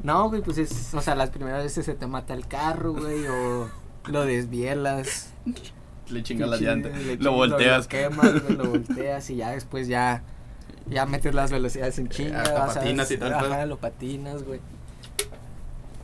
No, 0.04 0.30
güey, 0.30 0.42
pues 0.42 0.58
es, 0.58 0.94
o 0.94 1.02
sea, 1.02 1.14
las 1.16 1.30
primeras 1.30 1.62
veces 1.62 1.86
se 1.86 1.94
te 1.94 2.08
mata 2.08 2.34
el 2.34 2.48
carro, 2.48 2.94
güey, 2.94 3.28
o 3.28 3.70
lo 4.08 4.24
desvielas. 4.26 5.34
Le 6.08 6.24
chingas 6.24 6.50
las 6.50 6.62
llantas, 6.62 6.94
lo 7.20 7.34
volteas. 7.34 7.84
Lo 7.84 7.90
quemas, 7.90 8.44
güey, 8.44 8.56
lo 8.58 8.70
volteas 8.70 9.30
y 9.30 9.36
ya 9.36 9.50
después 9.52 9.90
ya, 9.90 10.24
ya 10.88 11.06
metes 11.06 11.36
las 11.36 11.52
velocidades 11.52 12.00
en 12.00 12.08
chinga. 12.08 12.44
hasta 12.44 12.66
patinas 12.68 13.12
y 13.12 13.18
tal, 13.18 13.34
Ajá, 13.34 13.66
lo 13.66 13.78
patinas, 13.78 14.44
güey. 14.44 14.62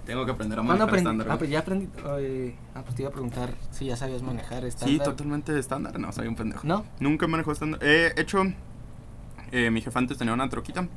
Tengo 0.06 0.26
que 0.26 0.32
aprender 0.32 0.60
a 0.60 0.62
¿Cuándo 0.62 0.86
manejar 0.86 0.88
aprendí? 0.90 1.10
estándar. 1.10 1.28
Ah, 1.32 1.38
pues 1.38 1.50
ya 1.50 1.60
aprendí. 1.60 1.90
eh, 2.20 2.56
ah, 2.76 2.82
pues 2.84 2.96
te 2.96 3.02
iba 3.02 3.10
a 3.10 3.12
preguntar 3.12 3.54
si 3.72 3.86
ya 3.86 3.96
sabías 3.98 4.22
manejar 4.22 4.62
Sí, 4.62 4.68
estándar. 4.68 5.06
totalmente 5.08 5.58
estándar. 5.58 6.00
No, 6.00 6.12
soy 6.12 6.28
un 6.28 6.36
pendejo. 6.36 6.62
¿No? 6.68 6.86
Nunca 7.00 7.28
manejó 7.28 7.52
estándar. 7.52 7.84
He 7.84 8.14
hecho. 8.20 8.44
eh, 9.52 9.72
mi 9.72 9.82
jefe 9.82 9.98
antes 9.98 10.18
tenía 10.18 10.34
una 10.34 10.48
troquita. 10.50 10.88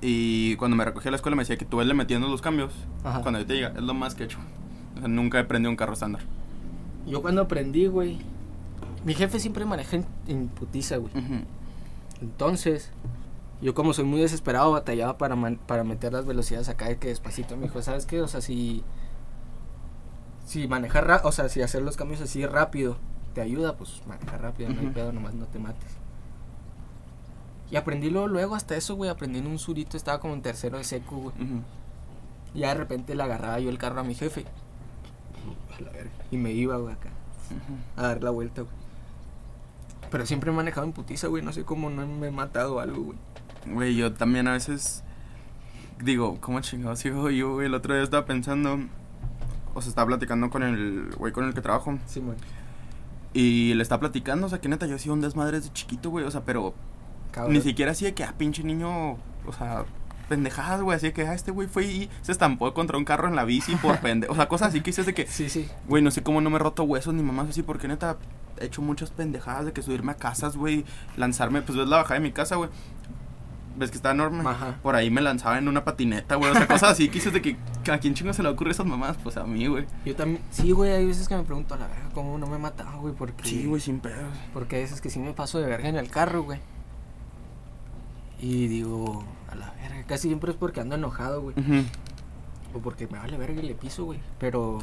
Y 0.00 0.56
cuando 0.56 0.76
me 0.76 0.84
recogía 0.84 1.08
a 1.08 1.12
la 1.12 1.16
escuela 1.16 1.36
me 1.36 1.42
decía 1.42 1.56
que 1.56 1.64
tú 1.64 1.80
le 1.80 1.94
metiendo 1.94 2.28
los 2.28 2.42
cambios. 2.42 2.72
Ajá. 3.04 3.22
Cuando 3.22 3.40
yo 3.40 3.46
te 3.46 3.54
diga, 3.54 3.68
es 3.76 3.82
lo 3.82 3.94
más 3.94 4.14
que 4.14 4.24
he 4.24 4.26
hecho. 4.26 4.38
O 4.96 4.98
sea, 4.98 5.08
nunca 5.08 5.38
he 5.40 5.44
prendido 5.44 5.70
un 5.70 5.76
carro 5.76 5.92
estándar. 5.94 6.22
Yo 7.06 7.22
cuando 7.22 7.42
aprendí, 7.42 7.86
güey. 7.86 8.18
Mi 9.04 9.14
jefe 9.14 9.38
siempre 9.38 9.64
maneja 9.64 9.96
en, 9.96 10.06
en 10.26 10.48
putiza, 10.48 10.96
güey. 10.96 11.12
Entonces, 12.20 12.90
yo 13.62 13.74
como 13.74 13.92
soy 13.92 14.04
muy 14.04 14.20
desesperado, 14.20 14.72
batallaba 14.72 15.16
para, 15.18 15.34
man- 15.36 15.58
para 15.66 15.82
meter 15.84 16.12
las 16.12 16.26
velocidades 16.26 16.68
acá 16.68 16.86
de 16.88 16.98
que 16.98 17.08
despacito. 17.08 17.56
Me 17.56 17.64
dijo, 17.64 17.80
¿sabes 17.82 18.06
qué? 18.06 18.20
O 18.22 18.28
sea, 18.28 18.40
si. 18.40 18.82
Si 20.46 20.68
manejar, 20.68 21.06
ra- 21.06 21.22
o 21.24 21.32
sea, 21.32 21.48
si 21.48 21.62
hacer 21.62 21.82
los 21.82 21.96
cambios 21.96 22.20
así 22.20 22.46
rápido 22.46 22.96
te 23.34 23.40
ayuda, 23.40 23.76
pues 23.76 24.00
manejar 24.06 24.40
rápido, 24.42 24.70
no 24.70 24.80
hay 24.80 24.86
pedo, 24.88 25.12
nomás 25.12 25.34
no 25.34 25.46
te 25.46 25.58
mates. 25.58 25.90
Y 27.70 27.76
aprendí 27.76 28.10
luego, 28.10 28.28
luego 28.28 28.54
hasta 28.54 28.76
eso, 28.76 28.94
güey. 28.94 29.10
Aprendí 29.10 29.40
en 29.40 29.46
un 29.48 29.58
surito, 29.58 29.96
estaba 29.96 30.20
como 30.20 30.34
en 30.34 30.42
tercero 30.42 30.78
de 30.78 30.84
seco, 30.84 31.16
güey. 31.16 31.34
Y 32.54 32.60
ya 32.60 32.68
de 32.68 32.74
repente 32.74 33.14
le 33.16 33.22
agarraba 33.22 33.58
yo 33.58 33.68
el 33.70 33.78
carro 33.78 34.00
a 34.00 34.04
mi 34.04 34.14
jefe. 34.14 34.44
A 35.76 35.80
la 35.82 35.90
verga. 35.90 36.10
Y 36.30 36.36
me 36.36 36.52
iba, 36.52 36.76
güey, 36.76 36.94
acá. 36.94 37.10
A 37.96 38.02
dar 38.02 38.22
la 38.22 38.30
vuelta, 38.30 38.62
güey. 38.62 38.74
Pero 40.10 40.24
siempre 40.26 40.50
he 40.52 40.54
manejado 40.54 40.86
en 40.86 40.92
putiza, 40.92 41.26
güey. 41.26 41.42
No 41.42 41.52
sé 41.52 41.64
cómo 41.64 41.90
no 41.90 42.06
me 42.06 42.28
he 42.28 42.30
matado 42.30 42.78
algo, 42.78 43.02
güey. 43.02 43.18
Güey, 43.72 43.96
yo 43.96 44.12
también 44.12 44.48
a 44.48 44.52
veces 44.52 45.02
digo, 46.02 46.38
¿cómo 46.40 46.60
chingados 46.60 46.98
sigo 47.00 47.30
yo, 47.30 47.54
güey? 47.54 47.66
El 47.66 47.74
otro 47.74 47.94
día 47.94 48.02
estaba 48.02 48.26
pensando, 48.26 48.78
o 49.74 49.80
sea, 49.82 49.88
estaba 49.88 50.06
platicando 50.06 50.50
con 50.50 50.62
el 50.62 51.10
güey 51.16 51.32
con 51.32 51.44
el 51.44 51.54
que 51.54 51.60
trabajo 51.60 51.98
Sí, 52.06 52.20
güey. 52.20 52.36
y 53.32 53.74
le 53.74 53.82
estaba 53.82 54.00
platicando, 54.00 54.46
o 54.46 54.50
sea, 54.50 54.60
que 54.60 54.68
neta 54.68 54.86
yo 54.86 54.96
hacía 54.96 55.12
un 55.12 55.20
desmadre 55.20 55.58
desde 55.60 55.72
chiquito, 55.72 56.10
güey, 56.10 56.24
o 56.24 56.30
sea, 56.30 56.42
pero 56.44 56.74
Cabrón. 57.32 57.54
ni 57.54 57.60
siquiera 57.60 57.92
así 57.92 58.04
de 58.04 58.14
que, 58.14 58.24
ah, 58.24 58.34
pinche 58.36 58.62
niño, 58.62 59.12
o 59.12 59.52
sea, 59.56 59.84
pendejadas, 60.28 60.80
güey, 60.82 60.96
así 60.96 61.06
de 61.06 61.12
que, 61.12 61.26
ah, 61.26 61.34
este 61.34 61.50
güey 61.50 61.68
fue 61.68 61.84
y 61.84 62.10
se 62.22 62.32
estampó 62.32 62.72
contra 62.74 62.96
un 62.98 63.04
carro 63.04 63.28
en 63.28 63.36
la 63.36 63.44
bici 63.44 63.74
por 63.76 63.98
pendejo, 64.00 64.32
o 64.32 64.36
sea, 64.36 64.48
cosas 64.48 64.68
así 64.68 64.80
que 64.80 64.90
dices 64.90 65.06
de 65.06 65.14
que, 65.14 65.26
Sí, 65.26 65.48
sí. 65.48 65.68
Güey, 65.88 66.02
no 66.02 66.10
sé 66.10 66.22
cómo 66.22 66.40
no 66.40 66.50
me 66.50 66.56
he 66.56 66.58
roto 66.58 66.82
huesos 66.84 67.14
ni 67.14 67.22
mamás 67.22 67.48
así, 67.50 67.62
porque 67.62 67.88
neta 67.88 68.16
he 68.58 68.64
hecho 68.66 68.80
muchas 68.80 69.10
pendejadas 69.10 69.66
de 69.66 69.72
que 69.74 69.82
subirme 69.82 70.12
a 70.12 70.16
casas, 70.16 70.56
güey, 70.56 70.84
lanzarme, 71.18 71.60
pues 71.62 71.76
ves 71.76 71.88
la 71.88 71.98
bajada 71.98 72.14
de 72.14 72.20
mi 72.20 72.32
casa, 72.32 72.56
güey. 72.56 72.70
Ves 73.76 73.90
que 73.90 73.96
está 73.96 74.12
enorme. 74.12 74.42
Ajá. 74.48 74.78
Por 74.82 74.94
ahí 74.94 75.10
me 75.10 75.20
lanzaba 75.20 75.58
en 75.58 75.68
una 75.68 75.84
patineta, 75.84 76.36
güey. 76.36 76.50
O 76.50 76.54
sea, 76.54 76.66
cosas 76.66 76.92
así 76.92 77.08
que 77.08 77.14
dices 77.14 77.32
de 77.32 77.42
que 77.42 77.56
a 77.90 77.98
quién 77.98 78.14
chingo 78.14 78.32
se 78.32 78.42
le 78.42 78.48
ocurre 78.48 78.70
esas 78.70 78.86
mamás, 78.86 79.18
pues 79.22 79.36
a 79.36 79.44
mí, 79.44 79.66
güey. 79.66 79.86
Yo 80.04 80.16
también. 80.16 80.42
Sí, 80.50 80.72
güey. 80.72 80.92
Hay 80.92 81.04
veces 81.04 81.28
que 81.28 81.36
me 81.36 81.42
pregunto, 81.42 81.74
a 81.74 81.78
la 81.78 81.86
verga, 81.86 82.08
¿cómo 82.14 82.38
no 82.38 82.46
me 82.46 82.56
he 82.56 82.58
matado, 82.58 83.00
güey? 83.00 83.14
Porque. 83.14 83.48
Sí, 83.48 83.66
güey, 83.66 83.80
sin 83.80 84.00
pedos. 84.00 84.34
Porque 84.54 84.76
hay 84.76 84.82
veces 84.82 85.00
que 85.00 85.10
sí 85.10 85.18
me 85.18 85.32
paso 85.34 85.60
de 85.60 85.66
verga 85.66 85.88
en 85.88 85.96
el 85.96 86.08
carro, 86.08 86.42
güey. 86.42 86.58
Y 88.40 88.66
digo, 88.68 89.24
a 89.50 89.54
la 89.54 89.70
verga. 89.72 90.04
Casi 90.06 90.28
siempre 90.28 90.52
es 90.52 90.56
porque 90.56 90.80
ando 90.80 90.94
enojado, 90.94 91.42
güey. 91.42 91.54
Ujú. 91.58 91.84
O 92.74 92.78
porque 92.80 93.06
me 93.06 93.18
vale 93.18 93.36
verga 93.36 93.60
y 93.62 93.66
le 93.66 93.74
piso, 93.74 94.04
güey. 94.04 94.20
Pero. 94.38 94.78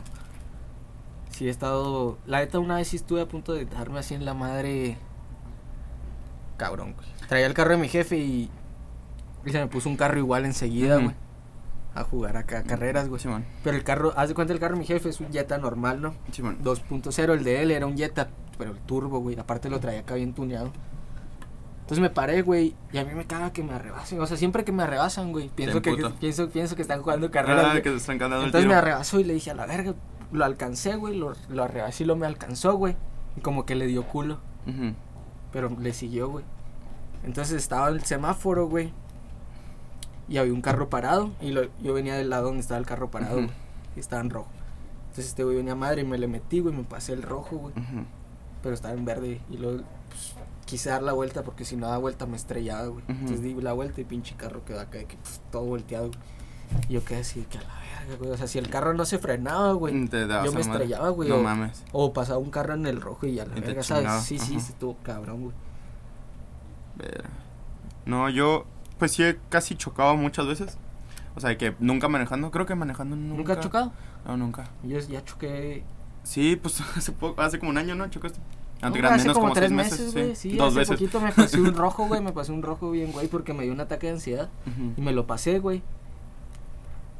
Sí 1.32 1.47
he 1.47 1.49
estado. 1.49 2.19
La 2.27 2.39
neta, 2.39 2.60
una 2.60 2.75
vez 2.75 2.89
sí 2.89 2.97
estuve 2.97 3.21
a 3.21 3.27
punto 3.27 3.53
de 3.53 3.65
darme 3.65 3.97
así 3.99 4.13
en 4.13 4.23
la 4.23 4.36
madre. 4.36 4.97
Cabrón, 6.58 6.93
güey. 6.93 7.08
Traía 7.27 7.47
el 7.47 7.56
carro 7.56 7.71
de 7.71 7.77
mi 7.77 7.89
jefe 7.89 8.17
y. 8.17 8.51
Y 9.45 9.51
se 9.51 9.60
me 9.60 9.67
puso 9.67 9.89
un 9.89 9.97
carro 9.97 10.17
igual 10.17 10.45
enseguida, 10.45 10.97
güey. 10.97 11.15
A 11.95 12.03
jugar 12.03 12.38
acá 12.38 12.60
a 12.60 12.63
carreras, 12.63 13.08
güey. 13.08 13.21
Pero 13.63 13.77
el 13.77 13.84
carro, 13.84 14.13
haz 14.15 14.29
de 14.29 14.36
cuenta 14.36 14.53
el 14.53 14.60
carro 14.60 14.73
de 14.75 14.79
mi 14.79 14.86
jefe 14.86 15.10
es 15.10 15.19
un 15.19 15.32
Jetta 15.32 15.58
normal, 15.58 16.01
¿no? 16.01 16.15
Simón. 16.32 16.58
2.0, 16.63 17.34
el 17.34 17.43
de 17.43 17.62
él 17.62 17.71
era 17.71 17.86
un 17.86 17.95
Jetta, 17.97 18.29
pero 18.58 18.71
el 18.71 18.79
turbo, 18.79 19.19
güey. 19.19 19.38
Aparte 19.38 19.69
lo 19.69 19.79
traía 19.79 19.99
acá 19.99 20.15
bien 20.15 20.34
tuneado. 20.34 20.71
Entonces 21.82 22.01
me 22.01 22.10
paré, 22.10 22.41
güey, 22.41 22.75
y 22.93 22.97
a 22.97 23.03
mí 23.03 23.13
me 23.13 23.25
caga 23.25 23.51
que 23.51 23.62
me 23.62 23.73
arrebasen. 23.73 24.19
O 24.21 24.25
sea, 24.25 24.38
siempre 24.38 24.63
que 24.63 24.71
me 24.71 24.84
arrebasan, 24.84 25.34
güey, 25.34 25.49
pienso 25.49 25.82
que, 25.82 25.93
pienso, 26.19 26.49
pienso 26.49 26.75
que 26.77 26.82
están 26.82 27.01
jugando 27.01 27.29
carreras. 27.29 27.65
Ah, 27.65 27.69
güey. 27.71 27.84
que 27.84 27.89
se 27.89 27.97
están 27.97 28.17
cantando 28.17 28.43
el 28.43 28.47
Entonces 28.47 28.69
me 28.69 28.75
arrebasó 28.75 29.19
y 29.19 29.25
le 29.25 29.34
dije 29.34 29.51
a 29.51 29.53
la 29.53 29.65
verga, 29.65 29.93
lo 30.32 30.45
alcancé, 30.45 30.95
güey, 30.95 31.17
lo, 31.17 31.34
lo 31.49 31.63
arrebasé 31.63 32.06
y 32.06 32.08
lo 32.08 32.15
me 32.15 32.25
alcanzó, 32.25 32.75
güey. 32.75 32.95
Y 33.36 33.41
como 33.41 33.65
que 33.65 33.75
le 33.75 33.86
dio 33.86 34.03
culo, 34.08 34.39
Ujú. 34.65 34.93
pero 35.51 35.75
le 35.77 35.91
siguió, 35.93 36.29
güey. 36.29 36.45
Entonces 37.23 37.58
estaba 37.58 37.89
el 37.89 38.01
semáforo, 38.06 38.67
güey. 38.67 38.93
Y 40.34 40.38
había 40.39 40.52
un 40.54 40.62
carro 40.62 40.89
parado. 40.89 41.30
Y 41.41 41.52
lo- 41.52 41.67
yo 41.84 41.93
venía 41.93 42.15
del 42.15 42.30
lado 42.32 42.46
donde 42.46 42.62
estaba 42.62 42.80
el 42.80 42.88
carro 42.88 43.12
parado. 43.12 43.41
Y 43.96 44.00
estaba 44.00 44.22
en 44.24 44.32
rojo. 44.32 44.50
Entonces 45.10 45.28
este 45.28 45.43
güey 45.43 45.58
venía 45.58 45.76
madre 45.76 46.02
y 46.02 46.06
me 46.06 46.17
le 46.17 46.28
metí, 46.28 46.60
güey. 46.60 46.76
Me 46.76 46.84
pasé 46.84 47.13
el 47.13 47.22
rojo, 47.22 47.58
güey. 47.58 47.76
Pero 48.63 48.74
estaba 48.74 48.96
en 48.96 49.06
verde. 49.06 49.41
Y 49.52 49.58
luego 49.58 49.84
pues, 50.10 50.34
quise 50.65 50.89
dar 50.89 51.04
la 51.04 51.13
vuelta 51.13 51.43
porque 51.43 51.65
si 51.65 51.76
no 51.76 51.88
da 51.88 51.98
vuelta 52.00 52.26
me 52.26 52.36
estrellaba, 52.36 52.88
güey. 52.88 53.04
Entonces 53.08 53.41
di 53.43 53.54
la 53.62 53.74
vuelta 53.74 54.02
y 54.02 54.06
pinche 54.06 54.36
carro 54.36 54.65
quedó 54.65 54.80
acá, 54.80 54.98
de 54.98 55.06
que, 55.06 55.17
pues, 55.17 55.39
todo 55.52 55.65
volteado, 55.65 56.08
güey. 56.08 56.19
Y 56.89 56.93
yo 56.93 57.06
quedé 57.06 57.19
así, 57.19 57.46
que 57.48 57.60
a 57.60 57.62
la 57.62 57.67
verga, 58.08 58.15
güey. 58.17 58.32
O 58.32 58.38
sea, 58.38 58.48
si 58.48 58.58
el 58.58 58.69
carro 58.69 58.96
no 58.96 59.06
se 59.06 59.19
frenaba, 59.19 59.74
güey. 59.74 60.08
Dabas 60.08 60.46
Yo 60.46 60.52
me 60.52 60.58
a 60.58 60.62
estrellaba, 60.62 61.10
güey. 61.10 61.30
No 61.30 61.36
o, 61.36 61.43
mames. 61.43 61.84
o 61.91 62.12
pasaba 62.12 62.39
un 62.39 62.50
carro 62.50 62.74
en 62.74 62.88
el 62.88 63.00
rojo 63.00 63.28
y 63.28 63.39
a 63.39 63.46
la 63.46 63.56
Y 63.56 63.62
verga. 63.62 63.84
¿sabes? 63.84 64.24
Sí, 64.24 64.39
sí, 64.39 64.60
sí, 64.60 64.72
estuvo 64.72 64.98
cabrón, 65.04 65.43
güey. 65.43 65.56
No, 68.06 68.30
yo, 68.30 68.65
pues 69.04 69.12
sí 69.12 69.22
he 69.22 69.38
casi 69.50 69.76
chocado 69.76 70.16
muchas 70.16 70.48
veces. 70.48 70.78
O 71.36 71.42
sea, 71.42 71.58
que 71.58 71.76
nunca 71.80 72.08
manejando. 72.08 72.52
Creo 72.52 72.66
que 72.66 72.74
manejando 72.74 73.18
nunca. 73.18 73.36
¿Nunca 73.38 73.54
has 73.54 73.60
chocado? 73.60 73.92
No, 74.26 74.38
nunca. 74.38 74.70
Yo 74.82 74.98
ya 74.98 75.22
choqué. 75.26 75.84
Sí, 76.24 76.56
pues 76.56 76.80
hace 76.96 77.12
poco, 77.12 77.42
hace 77.42 77.60
como 77.60 77.72
un 77.72 77.78
año, 77.78 77.96
¿no? 77.96 78.08
Chocaste. 78.08 78.39
No, 78.82 78.88
hace 79.10 79.24
menos 79.24 79.38
como, 79.38 79.52
tres 79.52 79.72
meses, 79.74 80.13
güey. 80.13 80.38
Sí, 80.38 80.56
Dos 80.56 80.70
hace 80.70 80.80
veces. 80.80 80.96
poquito 80.96 81.20
me 81.20 81.34
pasé 81.34 81.60
un 81.60 81.74
rojo, 81.76 82.08
güey. 82.08 82.22
Me 82.22 82.32
pasé 82.32 82.54
un 82.54 82.62
rojo 82.63 82.92
bien, 82.92 83.12
güey, 83.12 83.28
porque 83.28 83.54
me 83.54 83.63
dio 83.63 83.74
un 83.74 83.82
ataque 83.82 84.08
de 84.08 84.13
ansiedad. 84.13 84.48
Y 84.96 85.02
me 85.02 85.12
lo 85.12 85.28
pasé, 85.28 85.60
güey. 85.60 85.84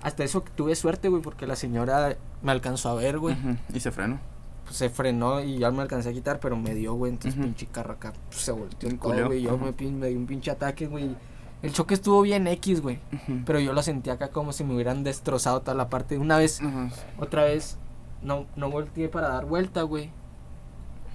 Hasta 0.04 0.24
eso 0.24 0.42
tuve 0.56 0.76
suerte, 0.78 1.10
güey, 1.10 1.22
porque 1.22 1.46
la 1.46 1.58
señora 1.58 2.16
me 2.42 2.54
alcanzó 2.54 2.92
a 2.92 2.94
ver, 2.96 3.20
güey. 3.20 3.36
Y 3.74 3.82
se 3.82 3.92
frenó. 3.92 4.22
Pues 4.64 4.78
se 4.78 4.90
frenó 4.90 5.42
y 5.42 5.58
ya 5.58 5.70
me 5.72 5.82
alcancé 5.82 6.08
a 6.08 6.14
quitar, 6.14 6.40
pero 6.40 6.56
me 6.56 6.74
dio, 6.76 6.94
güey. 6.94 7.12
Entonces, 7.12 7.38
Ujú. 7.38 7.48
pinche 7.50 7.66
carro 7.68 7.96
acá 7.96 8.14
pues, 8.30 8.40
se 8.40 8.54
volteó 8.54 8.98
culeo. 8.98 9.26
güey. 9.28 9.42
Yo 9.42 9.58
me, 9.58 9.74
me 9.92 10.08
dio 10.08 10.18
un 10.18 10.26
pinche 10.26 10.50
ataque, 10.52 10.88
güey. 10.88 11.14
El 11.64 11.72
choque 11.72 11.94
estuvo 11.94 12.22
bien 12.22 12.46
X, 12.46 12.82
güey. 12.82 13.00
Pero 13.46 13.60
yo 13.60 13.72
lo 13.72 13.82
sentí 13.82 14.10
acá 14.10 14.28
como 14.28 14.52
si 14.52 14.66
me 14.66 14.76
hubieran 14.76 15.04
destrozado 15.04 15.62
toda 15.62 15.76
la 15.76 15.90
parte. 15.90 16.18
Una 16.18 16.38
vez, 16.38 16.60
otra 17.18 17.46
vez, 17.46 17.78
no, 18.22 18.46
no 18.58 18.70
volteé 18.70 19.08
para 19.08 19.30
dar 19.30 19.46
vuelta, 19.46 19.82
güey. 19.84 20.12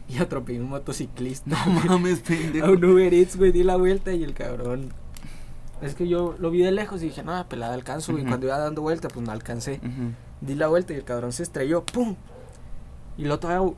Y 0.09 0.17
atropellé 0.19 0.59
a 0.59 0.63
un 0.63 0.71
motociclista. 0.71 1.51
No 1.51 1.81
mames, 1.81 2.21
a 2.21 2.25
pendejo. 2.25 2.73
un 2.73 2.83
Uber 2.83 3.13
Eats, 3.13 3.37
güey, 3.37 3.53
di 3.53 3.63
la 3.63 3.77
vuelta 3.77 4.13
y 4.15 4.25
el 4.25 4.33
cabrón. 4.33 4.95
Es 5.83 5.95
que 5.95 6.09
yo 6.09 6.35
lo 6.39 6.51
vi 6.51 6.63
de 6.63 6.73
lejos 6.73 7.03
y 7.03 7.07
dije, 7.07 7.23
no, 7.23 7.47
pelada 7.47 7.75
alcanzo, 7.75 8.13
güey. 8.13 8.25
Cuando 8.25 8.47
iba 8.47 8.59
dando 8.59 8.81
vuelta, 8.81 9.09
pues 9.09 9.25
no 9.25 9.31
alcancé. 9.31 9.81
Di 10.41 10.55
la 10.55 10.69
vuelta 10.69 10.95
y 10.95 10.97
el 10.97 11.05
cabrón 11.05 11.33
se 11.33 11.43
estrelló, 11.43 11.85
¡pum! 11.85 12.17
Y 13.19 13.25
luego 13.25 13.39
todavía 13.39 13.75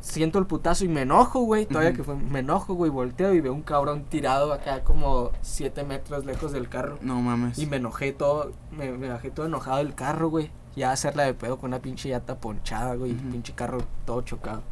siento 0.00 0.38
el 0.38 0.46
putazo 0.46 0.84
y 0.84 0.88
me 0.88 1.02
enojo, 1.02 1.40
güey. 1.40 1.66
Todavía 1.66 1.92
que 1.92 2.02
fue, 2.04 2.16
me 2.16 2.40
enojo, 2.40 2.74
güey. 2.74 2.90
Volteo 2.90 3.34
y 3.34 3.40
veo 3.40 3.52
un 3.52 3.62
cabrón 3.62 4.04
tirado 4.04 4.52
acá 4.52 4.82
como 4.84 5.30
7 5.42 5.84
metros 5.84 6.24
lejos 6.24 6.52
del 6.52 6.68
carro. 6.68 6.98
No 7.02 7.20
mames. 7.20 7.58
Y 7.58 7.66
me 7.66 7.76
enojé 7.76 8.12
todo, 8.12 8.52
me, 8.70 8.90
me 8.92 9.08
bajé 9.08 9.30
todo 9.30 9.46
enojado 9.46 9.78
del 9.78 9.94
carro, 9.94 10.28
güey. 10.30 10.50
Ya 10.76 10.92
hacerla 10.92 11.24
de 11.24 11.34
pedo 11.34 11.58
con 11.58 11.70
una 11.70 11.80
pinche 11.80 12.08
llanta 12.08 12.36
ponchada, 12.38 12.94
güey. 12.94 13.12
Pinche 13.12 13.52
carro 13.54 13.78
todo 14.04 14.22
chocado. 14.22 14.62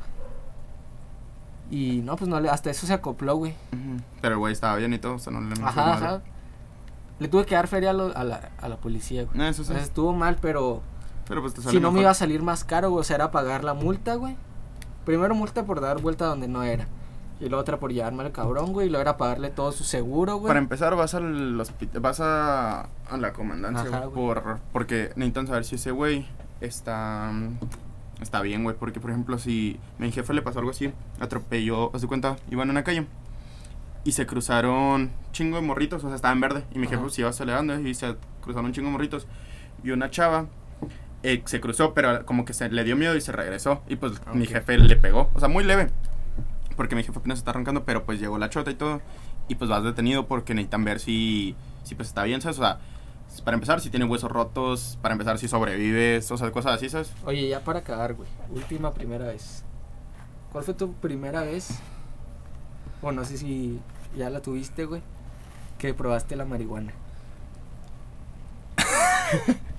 Y 1.70 2.00
no, 2.02 2.16
pues 2.16 2.28
no 2.28 2.40
le, 2.40 2.48
hasta 2.48 2.70
eso 2.70 2.86
se 2.86 2.94
acopló, 2.94 3.36
güey. 3.36 3.52
Ujú. 3.72 4.02
Pero 4.22 4.34
el 4.34 4.38
güey 4.38 4.52
estaba 4.52 4.76
bien 4.76 4.92
y 4.94 4.98
todo, 4.98 5.14
o 5.16 5.18
sea, 5.18 5.32
no 5.32 5.40
le 5.40 5.54
Ajá, 5.62 5.92
ajá. 5.94 6.22
Le 7.18 7.28
tuve 7.28 7.44
que 7.44 7.54
dar 7.56 7.66
feria 7.68 7.90
a, 7.90 7.92
lo- 7.92 8.16
a 8.16 8.24
la, 8.24 8.50
a 8.60 8.68
la 8.68 8.76
policía, 8.78 9.24
güey. 9.24 9.36
No, 9.36 9.46
eso 9.46 9.64
sí. 9.64 9.72
sea, 9.72 9.82
estuvo 9.82 10.12
mal, 10.12 10.38
pero 10.40 10.82
Pero 11.26 11.42
pues 11.42 11.52
te 11.54 11.60
si 11.62 11.80
no 11.80 11.90
me 11.90 12.00
iba 12.00 12.10
a 12.10 12.14
salir 12.14 12.42
más 12.42 12.64
caro, 12.64 12.90
güey. 12.90 13.00
O 13.00 13.04
sea, 13.04 13.16
era 13.16 13.30
pagar 13.30 13.64
la 13.64 13.74
multa, 13.74 14.14
güey. 14.14 14.36
Primero 15.08 15.34
multa 15.34 15.64
por 15.64 15.80
dar 15.80 16.02
vuelta 16.02 16.26
donde 16.26 16.48
no 16.48 16.62
era. 16.62 16.86
Y 17.40 17.48
la 17.48 17.56
otra 17.56 17.78
por 17.78 17.90
llevarme 17.90 18.24
al 18.24 18.30
cabrón, 18.30 18.74
güey. 18.74 18.88
Y 18.88 18.90
luego 18.90 19.00
era 19.00 19.16
pagarle 19.16 19.48
todo 19.48 19.72
su 19.72 19.82
seguro, 19.82 20.36
güey. 20.36 20.48
Para 20.48 20.58
empezar 20.58 20.94
vas 20.96 21.14
al 21.14 21.58
hospital, 21.58 22.02
vas 22.02 22.20
a, 22.20 22.90
a 23.08 23.16
la 23.16 23.32
comandancia, 23.32 23.88
Ajá, 23.88 24.04
güey, 24.04 24.12
por, 24.12 24.58
porque 24.70 25.12
necesitan 25.16 25.46
saber 25.46 25.64
si 25.64 25.76
ese 25.76 25.92
güey 25.92 26.28
está, 26.60 27.32
está 28.20 28.42
bien, 28.42 28.64
güey, 28.64 28.76
porque 28.76 29.00
por 29.00 29.10
ejemplo 29.10 29.38
si 29.38 29.80
a 29.98 30.02
mi 30.02 30.12
jefe 30.12 30.34
le 30.34 30.42
pasó 30.42 30.58
algo 30.58 30.72
así, 30.72 30.92
atropelló, 31.20 31.90
a 31.96 31.98
su 31.98 32.06
cuenta, 32.06 32.36
iban 32.50 32.66
en 32.66 32.72
una 32.72 32.84
calle 32.84 33.06
y 34.04 34.12
se 34.12 34.26
cruzaron 34.26 35.10
chingo 35.32 35.56
de 35.56 35.62
morritos, 35.62 36.04
o 36.04 36.08
sea, 36.08 36.16
estaba 36.16 36.34
en 36.34 36.42
verde 36.42 36.64
y 36.74 36.78
mi 36.78 36.86
jefe 36.86 37.00
pues 37.00 37.18
iba 37.18 37.30
acelerando 37.30 37.80
y 37.80 37.94
se 37.94 38.14
cruzaron 38.42 38.66
un 38.66 38.72
chingo 38.74 38.88
de 38.88 38.92
morritos 38.92 39.26
y 39.82 39.90
una 39.90 40.10
chava 40.10 40.48
eh, 41.32 41.42
se 41.44 41.60
cruzó, 41.60 41.94
pero 41.94 42.24
como 42.26 42.44
que 42.44 42.52
se 42.54 42.68
le 42.70 42.84
dio 42.84 42.96
miedo 42.96 43.14
y 43.16 43.20
se 43.20 43.32
regresó 43.32 43.82
y 43.88 43.96
pues 43.96 44.20
mi 44.32 44.44
Ok. 44.44 44.50
jefe 44.50 44.78
le 44.78 44.96
pegó, 44.96 45.30
o 45.34 45.40
sea, 45.40 45.48
muy 45.48 45.64
leve. 45.64 45.90
Porque 46.76 46.94
mi 46.94 47.02
jefe 47.02 47.18
apenas 47.18 47.38
está 47.38 47.50
arrancando, 47.50 47.84
pero 47.84 48.04
pues 48.04 48.20
llegó 48.20 48.38
la 48.38 48.50
chota 48.50 48.70
y 48.70 48.74
todo. 48.74 49.00
Y 49.48 49.56
pues 49.56 49.68
vas 49.70 49.82
detenido 49.82 50.26
porque 50.26 50.54
necesitan 50.54 50.84
ver 50.84 51.00
si, 51.00 51.56
si 51.82 51.94
pues 51.94 52.08
está 52.08 52.22
bien, 52.24 52.40
¿sabes? 52.40 52.58
O 52.58 52.62
sea, 52.62 52.78
Para 53.44 53.54
empezar, 53.56 53.80
si 53.80 53.90
tiene 53.90 54.06
huesos 54.06 54.30
rotos, 54.30 54.98
para 55.02 55.12
empezar, 55.12 55.38
si 55.38 55.48
sobrevives, 55.48 56.30
o 56.30 56.36
sea, 56.36 56.50
cosas 56.50 56.74
así, 56.74 56.88
¿sabes? 56.88 57.12
Oye, 57.24 57.48
ya 57.48 57.60
para 57.64 57.80
acabar, 57.80 58.14
güey. 58.14 58.28
Última 58.50 58.92
primera 58.92 59.26
vez. 59.26 59.64
¿Cuál 60.52 60.64
fue 60.64 60.74
tu 60.74 60.92
primera 60.94 61.42
vez? 61.42 61.68
O 63.02 63.12
no 63.12 63.24
sé 63.24 63.36
si 63.38 63.80
ya 64.16 64.30
la 64.30 64.40
tuviste, 64.40 64.84
güey. 64.86 65.02
Que 65.78 65.94
probaste 65.94 66.36
la 66.36 66.44
marihuana. 66.44 66.92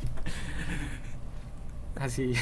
Así. 2.00 2.34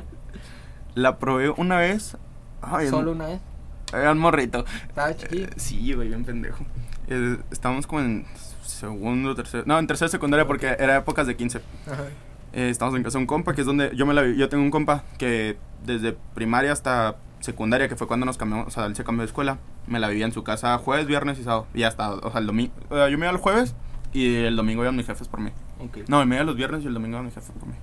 La 0.94 1.18
probé 1.18 1.50
una 1.50 1.76
vez. 1.78 2.16
Ay, 2.62 2.88
¿Solo 2.88 3.12
una 3.12 3.26
vez? 3.26 3.40
Era 3.92 4.12
un 4.12 4.18
morrito. 4.18 4.64
Estaba 4.88 5.16
chiquillo. 5.16 5.46
Eh, 5.46 5.50
sí, 5.56 5.92
güey, 5.94 6.08
bien 6.08 6.24
pendejo. 6.24 6.64
Eh, 7.08 7.38
estábamos 7.50 7.86
como 7.86 8.00
en 8.02 8.24
segundo, 8.64 9.34
tercero. 9.34 9.64
No, 9.66 9.78
en 9.78 9.86
tercera 9.86 10.08
secundaria 10.08 10.46
porque 10.46 10.66
era 10.78 10.96
épocas 10.96 11.26
de 11.26 11.36
15. 11.36 11.60
Ajá. 11.90 12.04
Eh, 12.52 12.68
estábamos 12.70 12.96
en 12.98 13.04
casa 13.04 13.18
de 13.18 13.22
un 13.22 13.26
compa, 13.26 13.54
que 13.54 13.60
es 13.62 13.66
donde 13.66 13.92
yo 13.96 14.06
me 14.06 14.14
la 14.14 14.22
vi- 14.22 14.36
Yo 14.36 14.48
tengo 14.48 14.62
un 14.62 14.70
compa 14.70 15.04
que 15.18 15.56
desde 15.84 16.16
primaria 16.34 16.72
hasta 16.72 17.16
secundaria, 17.40 17.88
que 17.88 17.96
fue 17.96 18.06
cuando 18.06 18.26
nos 18.26 18.36
cambiamos, 18.36 18.66
o 18.66 18.70
sea, 18.70 18.86
él 18.86 18.94
se 18.96 19.02
cambió 19.04 19.20
de 19.22 19.26
escuela, 19.26 19.58
me 19.86 19.98
la 19.98 20.08
vivía 20.08 20.26
en 20.26 20.32
su 20.32 20.42
casa 20.44 20.76
jueves, 20.78 21.06
viernes 21.06 21.38
y 21.38 21.44
sábado. 21.44 21.66
Y 21.74 21.84
hasta, 21.84 22.10
o 22.10 22.30
sea, 22.30 22.40
el 22.40 22.46
domingo. 22.46 22.72
yo 22.90 23.18
me 23.18 23.26
iba 23.26 23.30
el 23.30 23.36
jueves 23.38 23.74
y 24.12 24.34
el 24.44 24.56
domingo 24.56 24.82
iban 24.82 24.96
mis 24.96 25.06
jefes 25.06 25.28
por 25.28 25.40
mí. 25.40 25.50
Ok. 25.78 25.98
No, 26.08 26.24
me 26.26 26.36
iba 26.36 26.44
los 26.44 26.56
viernes 26.56 26.82
y 26.84 26.86
el 26.88 26.94
domingo 26.94 27.16
iban 27.16 27.24
mis 27.26 27.34
jefes 27.34 27.52
por 27.58 27.68
mí. 27.68 27.74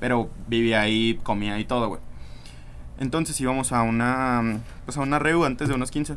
Pero 0.00 0.30
vivía 0.48 0.80
ahí, 0.80 1.18
comía 1.22 1.54
ahí 1.54 1.64
todo, 1.64 1.88
güey. 1.88 2.00
Entonces 2.98 3.38
íbamos 3.40 3.72
a 3.72 3.82
una, 3.82 4.60
pues 4.84 4.96
a 4.96 5.00
una 5.00 5.18
reu 5.18 5.44
antes 5.44 5.68
de 5.68 5.74
unos 5.74 5.90
15. 5.90 6.16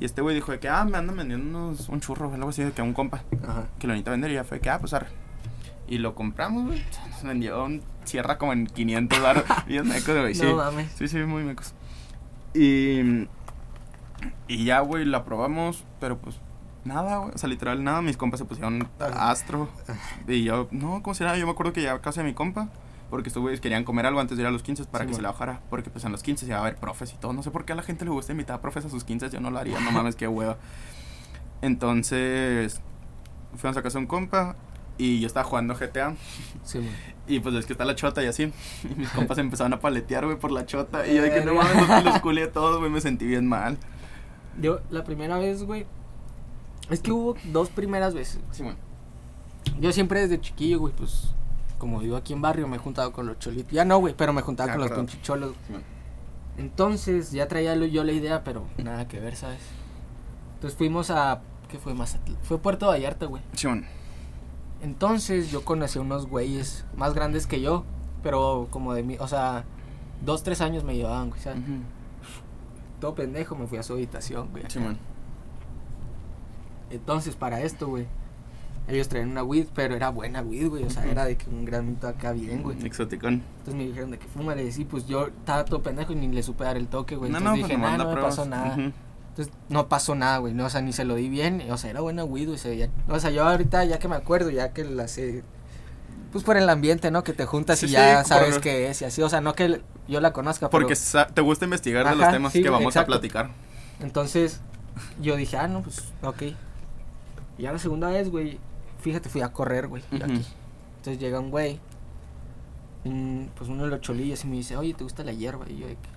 Y 0.00 0.04
este 0.04 0.22
güey 0.22 0.34
dijo 0.34 0.50
de 0.52 0.58
que, 0.58 0.68
ah, 0.68 0.84
me 0.84 0.96
andan 0.96 1.16
vendiendo 1.16 1.46
unos, 1.46 1.88
un 1.88 2.00
churro 2.00 2.28
o 2.28 2.34
algo 2.34 2.48
así, 2.48 2.62
de 2.62 2.72
que 2.72 2.80
a 2.80 2.84
un 2.84 2.94
compa 2.94 3.22
Ajá. 3.46 3.66
que 3.78 3.86
lo 3.86 3.92
necesita 3.92 4.10
vender 4.12 4.30
y 4.30 4.34
ya 4.34 4.44
fue 4.44 4.60
que, 4.60 4.70
ah, 4.70 4.78
pues 4.78 4.94
arre. 4.94 5.08
Y 5.88 5.98
lo 5.98 6.14
compramos, 6.14 6.66
güey. 6.66 6.82
Nos 7.10 7.22
vendió 7.22 7.64
un 7.64 7.82
cierra 8.04 8.38
como 8.38 8.52
en 8.52 8.66
500 8.66 9.20
baros. 9.20 9.44
Bien 9.66 9.86
mecos, 9.86 10.16
güey, 10.16 10.34
sí. 10.34 10.44
No 10.44 10.56
mames. 10.56 10.90
Sí, 10.92 11.08
sí, 11.08 11.18
muy 11.18 11.42
mecos. 11.42 11.74
Y, 12.54 13.26
y 14.48 14.64
ya, 14.64 14.80
güey, 14.80 15.04
la 15.04 15.24
probamos, 15.24 15.84
pero 15.98 16.16
pues 16.18 16.36
nada, 16.84 17.18
güey. 17.18 17.32
O 17.34 17.38
sea, 17.38 17.48
literal, 17.48 17.82
nada. 17.82 18.02
Mis 18.02 18.16
compas 18.16 18.38
se 18.38 18.46
pusieron 18.46 18.88
astro. 18.98 19.68
Y 20.28 20.44
yo, 20.44 20.68
no, 20.70 21.02
¿cómo 21.02 21.14
será? 21.14 21.36
Yo 21.36 21.44
me 21.44 21.52
acuerdo 21.52 21.72
que 21.72 21.82
ya 21.82 22.00
casi 22.00 22.20
a 22.20 22.22
mi 22.22 22.34
compa. 22.34 22.68
Porque 23.10 23.28
estos 23.28 23.42
güeyes 23.42 23.60
querían 23.60 23.84
comer 23.84 24.06
algo 24.06 24.20
antes 24.20 24.36
de 24.36 24.42
ir 24.44 24.46
a 24.46 24.50
los 24.52 24.62
15 24.62 24.84
para 24.84 25.04
Sí, 25.04 25.10
que 25.10 25.16
se 25.16 25.22
la 25.22 25.32
bajara. 25.32 25.60
Porque 25.68 25.90
pues 25.90 26.04
en 26.04 26.12
los 26.12 26.22
15 26.22 26.46
se 26.46 26.52
iba 26.52 26.60
a 26.60 26.64
ver 26.64 26.76
profes 26.76 27.12
y 27.12 27.16
todo. 27.16 27.32
No 27.32 27.42
sé 27.42 27.50
por 27.50 27.64
qué 27.64 27.72
a 27.72 27.76
la 27.76 27.82
gente 27.82 28.04
le 28.04 28.10
gusta 28.12 28.32
invitar 28.32 28.56
a 28.56 28.60
profes 28.62 28.84
a 28.84 28.88
sus 28.88 29.04
15. 29.04 29.30
Yo 29.30 29.40
no 29.40 29.50
lo 29.50 29.58
haría, 29.58 29.80
no 29.80 29.90
mames, 29.90 30.14
qué 30.16 30.28
hueva. 30.28 30.56
Entonces, 31.62 32.80
fuimos 33.56 33.76
a 33.76 33.82
casa 33.82 33.98
de 33.98 34.04
un 34.04 34.06
compa. 34.06 34.56
Y 34.98 35.18
yo 35.20 35.26
estaba 35.26 35.44
jugando 35.44 35.74
GTA. 35.74 36.14
Sí. 36.62 36.86
Y 37.26 37.40
pues 37.40 37.54
es 37.54 37.64
que 37.64 37.72
está 37.72 37.86
la 37.86 37.94
chota 37.94 38.22
y 38.22 38.26
así. 38.26 38.52
Y 38.84 38.94
mis 38.96 39.08
compas 39.08 39.38
empezaron 39.38 39.72
a 39.72 39.80
paletear, 39.80 40.26
güey, 40.26 40.38
por 40.38 40.52
la 40.52 40.66
chota. 40.66 41.06
Y 41.06 41.16
yo 41.16 41.22
de 41.22 41.32
que 41.32 41.40
no 41.40 41.54
Verga. 41.54 41.74
mames, 41.74 41.88
los, 41.88 42.04
los 42.04 42.20
culié 42.20 42.44
a 42.44 42.52
todos, 42.52 42.78
güey, 42.78 42.90
me 42.90 43.00
sentí 43.00 43.24
bien 43.24 43.46
mal. 43.46 43.78
Yo, 44.60 44.80
la 44.90 45.02
primera 45.04 45.38
vez, 45.38 45.62
güey. 45.62 45.86
Es 46.90 47.00
que 47.00 47.12
hubo 47.12 47.34
dos 47.44 47.70
primeras 47.70 48.14
veces. 48.14 48.40
Sí, 48.50 48.62
bueno. 48.62 48.78
Yo 49.80 49.90
siempre 49.92 50.20
desde 50.20 50.38
chiquillo, 50.38 50.80
güey, 50.80 50.92
pues. 50.94 51.34
Como 51.80 51.98
vivo 51.98 52.16
aquí 52.16 52.34
en 52.34 52.42
barrio, 52.42 52.68
me 52.68 52.76
he 52.76 52.78
juntado 52.78 53.10
con 53.12 53.26
los 53.26 53.38
cholitos. 53.40 53.72
Ya 53.72 53.84
no, 53.84 53.98
güey, 53.98 54.14
pero 54.16 54.32
me 54.32 54.42
juntaba 54.42 54.70
Ah, 54.70 54.74
con 54.74 54.82
los 54.82 54.88
claro. 54.90 55.02
pinches 55.02 55.22
cholos. 55.22 55.56
Sí, 55.66 55.72
bueno. 55.72 55.84
Entonces, 56.58 57.32
ya 57.32 57.48
traía 57.48 57.74
yo 57.74 58.04
la 58.04 58.12
idea, 58.12 58.44
pero 58.44 58.66
nada 58.76 59.08
que 59.08 59.18
ver, 59.18 59.34
¿sabes? 59.34 59.62
Entonces 60.56 60.76
fuimos 60.76 61.10
a. 61.10 61.40
¿Qué 61.68 61.78
fue? 61.78 61.94
Mazatlán. 61.94 62.36
Fue 62.42 62.58
Puerto 62.58 62.86
Vallarta, 62.88 63.24
güey. 63.26 63.42
Bueno. 63.64 63.86
Entonces 64.82 65.50
yo 65.50 65.64
conocí 65.64 65.98
a 65.98 66.02
unos 66.02 66.26
güeyes 66.26 66.84
más 66.96 67.14
grandes 67.14 67.46
que 67.46 67.60
yo, 67.62 67.84
pero 68.22 68.68
como 68.70 68.92
de 68.92 69.02
mí, 69.02 69.16
o 69.18 69.26
sea, 69.26 69.64
dos, 70.22 70.42
tres 70.42 70.60
años 70.60 70.84
me 70.84 70.94
llevaban, 70.96 71.30
güey, 71.30 71.40
¿sabes? 71.40 71.60
Ujú. 71.60 71.78
Todo 73.00 73.14
pendejo 73.14 73.56
me 73.56 73.66
fui 73.66 73.78
a 73.78 73.82
su 73.82 73.94
habitación, 73.94 74.48
güey. 74.50 74.64
Bueno. 74.74 74.98
Entonces, 76.90 77.36
para 77.36 77.62
esto, 77.62 77.88
güey, 77.88 78.06
ellos 78.88 79.08
traían 79.08 79.30
una 79.30 79.44
weed, 79.44 79.66
pero 79.74 79.94
era 79.94 80.08
buena 80.10 80.42
weed, 80.42 80.68
güey, 80.68 80.84
o 80.84 80.90
sea, 80.90 81.04
era 81.04 81.24
de 81.24 81.36
que 81.36 81.48
un 81.48 81.64
granito 81.64 82.08
acá 82.08 82.32
bien, 82.32 82.62
güey. 82.62 82.84
Exoticón. 82.84 83.42
Entonces 83.58 83.74
me 83.74 83.86
dijeron 83.86 84.10
de 84.10 84.18
que 84.18 84.26
fúmale, 84.26 84.64
y 84.64 84.72
sí, 84.72 84.84
pues 84.84 85.06
yo 85.06 85.28
estaba 85.28 85.64
todo 85.64 85.82
pendejo 85.82 86.12
y 86.12 86.16
ni 86.16 86.28
le 86.28 86.42
supe 86.42 86.64
dar 86.64 86.76
el 86.76 86.88
toque, 86.88 87.14
güey. 87.16 87.30
No, 87.30 87.38
Entonces 87.38 87.62
no, 87.62 87.66
dije, 87.68 87.78
nah, 87.78 87.96
no 87.96 88.06
me 88.06 88.12
pruebas. 88.12 88.36
pasó 88.36 88.48
nada. 88.48 88.74
Entonces 88.74 89.54
no 89.68 89.88
pasó 89.88 90.14
nada, 90.16 90.38
güey, 90.38 90.54
no, 90.54 90.64
o 90.66 90.70
sea, 90.70 90.80
ni 90.82 90.92
se 90.92 91.04
lo 91.04 91.14
di 91.14 91.28
bien, 91.28 91.62
o 91.70 91.76
sea, 91.76 91.90
era 91.90 92.00
buena 92.00 92.24
weed, 92.24 92.46
güey, 92.48 92.58
se 92.58 92.70
veía- 92.70 92.90
o 93.08 93.20
sea, 93.20 93.30
yo 93.30 93.44
ahorita 93.48 93.84
ya 93.84 93.98
que 94.00 94.08
me 94.08 94.16
acuerdo, 94.16 94.50
ya 94.50 94.72
que 94.72 94.82
la 94.84 95.06
sé, 95.06 95.44
pues 96.32 96.42
por 96.42 96.56
el 96.56 96.68
ambiente, 96.68 97.12
¿no? 97.12 97.22
Que 97.22 97.32
te 97.32 97.46
juntas 97.46 97.78
Sí, 97.78 97.86
y 97.86 97.88
sí, 97.90 97.94
ya 97.94 98.18
por- 98.18 98.26
sabes 98.26 98.58
qué 98.58 98.88
es 98.90 99.00
y 99.02 99.04
así, 99.04 99.22
o 99.22 99.28
sea, 99.28 99.40
no 99.40 99.54
que 99.54 99.82
yo 100.08 100.20
la 100.20 100.32
conozca, 100.32 100.68
Porque 100.68 100.94
te 101.32 101.40
gusta 101.42 101.64
investigar 101.64 102.08
de 102.08 102.16
los 102.16 102.28
temas 102.32 102.52
sí, 102.52 102.60
que 102.62 102.70
vamos 102.70 102.86
exacto. 102.96 103.12
a 103.12 103.18
platicar. 103.18 103.50
Entonces, 104.00 104.60
yo 105.20 105.36
dije, 105.36 105.56
ah, 105.56 105.68
no, 105.68 105.82
pues, 105.82 106.02
ok. 106.22 106.42
Y 107.58 107.62
ya 107.62 107.72
la 107.72 107.78
segunda 107.78 108.08
vez, 108.10 108.30
güey, 108.30 108.58
fíjate, 109.00 109.28
fui 109.28 109.40
a 109.42 109.52
correr, 109.52 109.88
güey, 109.88 110.02
aquí. 110.22 110.44
Entonces 110.98 111.18
llega 111.18 111.40
un 111.40 111.50
güey, 111.50 111.80
un- 113.04 113.50
pues 113.56 113.68
uno 113.70 113.84
de 113.84 113.90
los 113.90 114.00
cholillos, 114.00 114.44
y 114.44 114.48
me 114.48 114.56
dice, 114.56 114.76
oye, 114.76 114.94
¿te 114.94 115.02
gusta 115.04 115.24
la 115.24 115.32
hierba? 115.32 115.68
Y 115.68 115.78
yo 115.78 115.86
de 115.86 115.94
que, 115.94 116.08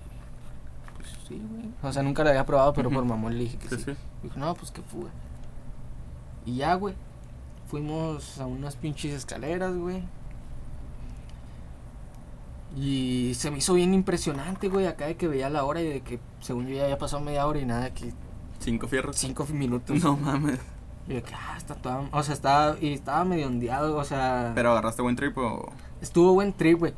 pues 0.96 1.08
sí, 1.28 1.40
güey. 1.50 1.70
O 1.82 1.92
sea, 1.92 2.02
nunca 2.02 2.22
la 2.24 2.30
había 2.30 2.44
probado, 2.46 2.72
pero 2.74 2.90
por 2.90 3.04
mamón 3.04 3.34
le 3.36 3.44
dije 3.44 3.56
que 3.58 3.68
Sí, 3.68 3.76
sí. 3.76 3.82
sí. 3.86 3.92
Dijo, 4.22 4.38
no, 4.38 4.54
pues 4.54 4.70
que 4.70 4.82
fuga. 4.82 5.10
Y 6.46 6.56
ya, 6.56 6.74
güey. 6.74 6.94
Fuimos 7.66 8.38
a 8.38 8.46
unas 8.46 8.76
pinches 8.76 9.12
escaleras, 9.14 9.74
güey. 9.74 10.02
Y 12.76 13.32
se 13.34 13.50
me 13.50 13.58
hizo 13.58 13.74
bien 13.74 13.94
impresionante, 13.94 14.68
güey, 14.68 14.86
acá 14.86 15.06
de 15.06 15.16
que 15.16 15.28
veía 15.28 15.48
la 15.48 15.64
hora 15.64 15.80
y 15.80 15.88
de 15.88 16.00
que 16.00 16.18
según 16.40 16.66
yo 16.66 16.74
ya 16.74 16.84
había 16.84 16.98
pasado 16.98 17.22
media 17.22 17.46
hora 17.46 17.60
y 17.60 17.64
nada, 17.66 17.94
que 17.94 18.12
Cinco 18.58 18.88
fierros. 18.88 19.16
cinco 19.16 19.46
minutos. 19.52 20.02
No 20.02 20.16
mames. 20.16 20.58
Y 21.08 21.14
de 21.14 21.22
que, 21.22 21.34
ah, 21.34 21.54
está 21.56 21.74
toda, 21.74 22.08
o 22.12 22.22
sea, 22.22 22.34
estaba, 22.34 22.76
y 22.80 22.92
estaba 22.94 23.24
medio 23.24 23.46
ondeado, 23.46 23.96
o 23.96 24.04
sea, 24.04 24.52
Pero 24.54 24.70
agarraste 24.72 25.02
buen 25.02 25.16
trip 25.16 25.36
o. 25.36 25.70
estuvo 26.00 26.32
buen 26.32 26.52
trip, 26.52 26.78
güey. 26.78 26.94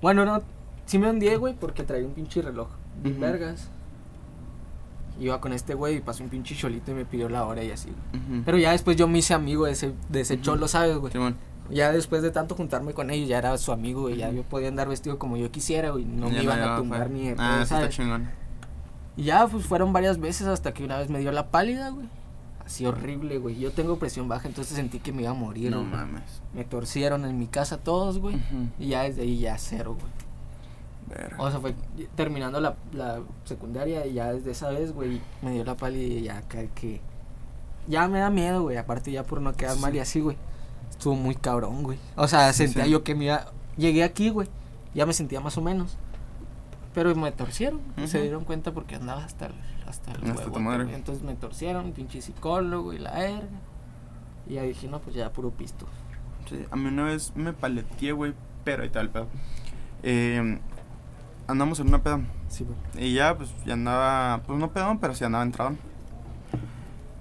Bueno, 0.00 0.24
no, 0.24 0.40
sí 0.86 0.98
me 0.98 1.08
ondeé, 1.08 1.36
güey, 1.36 1.54
porque 1.54 1.82
traía 1.82 2.06
un 2.06 2.14
pinche 2.14 2.40
reloj, 2.40 2.68
Ujú. 3.04 3.20
vergas. 3.20 3.68
Iba 5.20 5.40
con 5.40 5.52
este 5.52 5.74
güey 5.74 5.96
y 5.96 6.00
pasó 6.00 6.22
un 6.22 6.30
pinche 6.30 6.54
cholito 6.54 6.92
y 6.92 6.94
me 6.94 7.04
pidió 7.04 7.28
la 7.28 7.44
hora 7.44 7.62
y 7.64 7.72
así. 7.72 7.88
Ujú. 7.90 8.42
Pero 8.44 8.56
ya 8.56 8.70
después 8.70 8.96
yo 8.96 9.08
me 9.08 9.18
hice 9.18 9.34
amigo 9.34 9.66
de 9.66 9.72
ese, 9.72 9.92
de 10.08 10.20
ese 10.20 10.40
cholo, 10.40 10.68
¿sabes, 10.68 10.96
güey? 10.96 11.12
Ya 11.70 11.92
después 11.92 12.22
de 12.22 12.30
tanto 12.30 12.54
juntarme 12.54 12.94
con 12.94 13.10
ellos, 13.10 13.28
ya 13.28 13.38
era 13.38 13.58
su 13.58 13.72
amigo, 13.72 14.02
güey. 14.02 14.16
Ya 14.16 14.30
yo 14.30 14.42
podía 14.44 14.68
andar 14.68 14.88
vestido 14.88 15.18
como 15.18 15.36
yo 15.36 15.50
quisiera, 15.50 15.90
güey. 15.90 16.04
No 16.04 16.28
Ya 16.28 16.34
me 16.38 16.42
iban 16.44 16.62
a 16.62 16.76
tumbar 16.76 17.10
ni 17.10 17.28
de 17.28 17.34
Ah, 17.36 17.64
sí 17.66 17.74
está 17.74 17.88
chingón. 17.90 18.30
Y 19.16 19.24
ya, 19.24 19.46
pues 19.48 19.66
fueron 19.66 19.92
varias 19.92 20.18
veces 20.18 20.46
hasta 20.46 20.72
que 20.72 20.84
una 20.84 20.96
vez 20.96 21.10
me 21.10 21.18
dio 21.18 21.32
la 21.32 21.48
pálida, 21.50 21.90
güey. 21.90 22.08
Así 22.68 22.84
horrible, 22.84 23.38
güey. 23.38 23.58
Yo 23.58 23.72
tengo 23.72 23.98
presión 23.98 24.28
baja, 24.28 24.46
entonces 24.46 24.76
sentí 24.76 24.98
que 24.98 25.10
me 25.10 25.22
iba 25.22 25.30
a 25.30 25.34
morir, 25.34 25.70
No 25.70 25.78
güey. 25.78 25.90
mames. 25.90 26.42
Me 26.52 26.64
torcieron 26.64 27.24
en 27.24 27.38
mi 27.38 27.46
casa 27.46 27.78
todos, 27.78 28.18
güey. 28.18 28.36
Y 28.78 28.88
ya 28.88 29.04
desde 29.04 29.22
ahí 29.22 29.38
ya 29.38 29.56
cero, 29.56 29.96
güey. 29.98 30.12
Verga. 31.08 31.36
O 31.42 31.50
sea, 31.50 31.60
fue 31.60 31.74
terminando 32.14 32.60
la, 32.60 32.76
la 32.92 33.20
secundaria 33.44 34.04
y 34.06 34.12
ya 34.12 34.34
desde 34.34 34.50
esa 34.50 34.68
vez, 34.68 34.92
güey, 34.92 35.22
me 35.40 35.52
dio 35.52 35.64
la 35.64 35.78
pálida 35.78 36.02
y 36.18 36.22
ya 36.24 36.42
cae 36.42 36.68
que... 36.74 37.00
Ya 37.86 38.06
me 38.06 38.18
da 38.18 38.28
miedo, 38.28 38.60
güey. 38.64 38.76
Aparte 38.76 39.10
ya 39.10 39.22
por 39.24 39.40
no 39.40 39.54
quedar 39.54 39.78
mal 39.78 39.94
y 39.96 40.00
así, 40.00 40.20
güey. 40.20 40.36
Estuvo 40.90 41.14
muy 41.14 41.34
cabrón, 41.36 41.82
güey. 41.84 41.98
O 42.16 42.28
sea, 42.28 42.52
Sí, 42.52 42.64
sentía 42.64 42.84
sí. 42.84 42.90
yo 42.90 43.02
que 43.02 43.14
me 43.14 43.24
iba... 43.24 43.46
Llegué 43.78 44.04
aquí, 44.04 44.28
güey. 44.28 44.46
Ya 44.94 45.06
me 45.06 45.14
sentía 45.14 45.40
más 45.40 45.56
o 45.56 45.62
menos. 45.62 45.96
Pero 46.98 47.14
me 47.14 47.30
torcieron. 47.30 47.80
Se 48.06 48.20
dieron 48.20 48.42
cuenta 48.42 48.72
porque 48.72 48.96
andaba 48.96 49.22
hasta 49.22 49.46
el, 49.46 49.52
hasta 49.86 50.10
el 50.10 50.30
Hasta 50.32 50.58
madre. 50.58 50.92
Entonces 50.92 51.22
me 51.22 51.36
torcieron, 51.36 51.92
pinche 51.92 52.20
psicólogo 52.20 52.92
y 52.92 52.98
la 52.98 53.12
verga. 53.12 53.46
Y 54.48 54.54
ya 54.54 54.62
dije, 54.62 54.88
no, 54.88 54.98
pues 54.98 55.14
ya 55.14 55.30
puro 55.32 55.52
pisto. 55.52 55.86
Sí, 56.48 56.66
a 56.68 56.74
mí 56.74 56.86
una 56.86 57.04
vez 57.04 57.32
me 57.36 57.52
paleteé, 57.52 58.10
güey, 58.10 58.34
pero 58.64 58.82
ahí 58.82 58.88
está 58.88 59.00
el 59.00 59.10
pedo. 59.10 59.28
Eh, 60.02 60.58
andamos 61.46 61.78
en 61.78 61.86
una 61.86 62.02
peda. 62.02 62.18
Sí, 62.48 62.64
güey. 62.64 63.06
Y 63.06 63.14
ya, 63.14 63.36
pues, 63.36 63.54
ya 63.64 63.74
andaba, 63.74 64.42
pues 64.44 64.58
no 64.58 64.72
pedón, 64.72 64.98
pero 64.98 65.14
sí 65.14 65.22
andaba 65.22 65.44
entrado. 65.44 65.76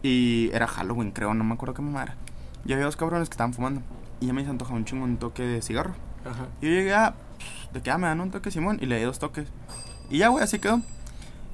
Y 0.01 0.49
era 0.53 0.65
Halloween, 0.65 1.11
creo, 1.11 1.35
no 1.35 1.43
me 1.43 1.53
acuerdo 1.53 1.75
qué 1.75 1.83
mamá 1.83 2.01
era. 2.01 2.15
Y 2.65 2.73
había 2.73 2.85
dos 2.85 2.95
cabrones 2.95 3.29
que 3.29 3.33
estaban 3.33 3.53
fumando. 3.53 3.83
Y 4.21 4.25
ya 4.25 4.33
me 4.33 4.43
se 4.43 4.49
antoja 4.49 4.73
un 4.73 4.85
chingo 4.85 5.03
un 5.03 5.17
toque 5.17 5.43
de 5.43 5.61
cigarro. 5.61 5.93
Ajá. 6.25 6.47
Y 6.61 6.65
yo 6.65 6.71
llegué 6.71 6.95
a, 6.95 7.13
pues, 7.13 7.26
de 7.77 7.83
que 7.83 7.91
ah, 7.91 7.97
me 7.97 8.07
dan 8.07 8.19
un 8.21 8.31
toque 8.31 8.51
Simón. 8.51 8.77
Y 8.81 8.85
le 8.85 8.97
di 8.97 9.03
dos 9.03 9.19
toques. 9.19 9.47
Y 10.09 10.19
ya, 10.19 10.27
güey, 10.29 10.43
así 10.43 10.59
quedó. 10.59 10.81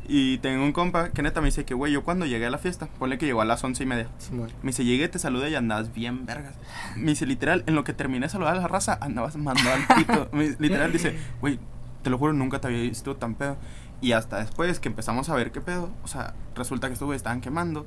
Y 0.05 0.37
tengo 0.39 0.63
un 0.65 0.73
compa 0.73 1.09
que 1.11 1.21
neta 1.21 1.39
me 1.39 1.45
dice 1.47 1.63
que, 1.63 1.73
güey, 1.73 1.93
yo 1.93 2.03
cuando 2.03 2.25
llegué 2.25 2.45
a 2.45 2.49
la 2.49 2.57
fiesta, 2.57 2.87
ponle 2.99 3.17
que 3.17 3.25
llegó 3.25 3.39
a 3.41 3.45
las 3.45 3.63
once 3.63 3.83
y 3.83 3.85
media. 3.85 4.07
Simón. 4.17 4.51
Me 4.61 4.71
dice, 4.71 4.83
llegué, 4.83 5.07
te 5.07 5.17
saludé 5.17 5.49
y 5.49 5.55
andabas 5.55 5.93
bien 5.93 6.25
vergas. 6.25 6.55
Me 6.97 7.11
dice, 7.11 7.25
literal, 7.25 7.63
en 7.67 7.75
lo 7.75 7.85
que 7.85 7.93
terminé 7.93 8.25
de 8.25 8.29
saludar 8.29 8.57
a 8.57 8.59
la 8.59 8.67
raza, 8.67 8.97
andabas 8.99 9.37
mandando 9.37 9.71
al 9.71 9.95
pito. 9.97 10.29
Me- 10.33 10.55
literal 10.59 10.91
dice, 10.91 11.17
güey, 11.39 11.57
te 12.01 12.09
lo 12.09 12.17
juro, 12.17 12.33
nunca 12.33 12.59
te 12.59 12.67
había 12.67 12.81
visto 12.81 13.15
tan 13.15 13.35
pedo. 13.35 13.55
Y 14.01 14.11
hasta 14.11 14.39
después 14.39 14.81
que 14.81 14.89
empezamos 14.89 15.29
a 15.29 15.35
ver 15.35 15.53
qué 15.53 15.61
pedo, 15.61 15.89
o 16.03 16.07
sea, 16.09 16.33
resulta 16.53 16.87
que 16.87 16.93
estos 16.93 17.05
güeyes 17.05 17.21
estaban 17.21 17.39
quemando. 17.39 17.85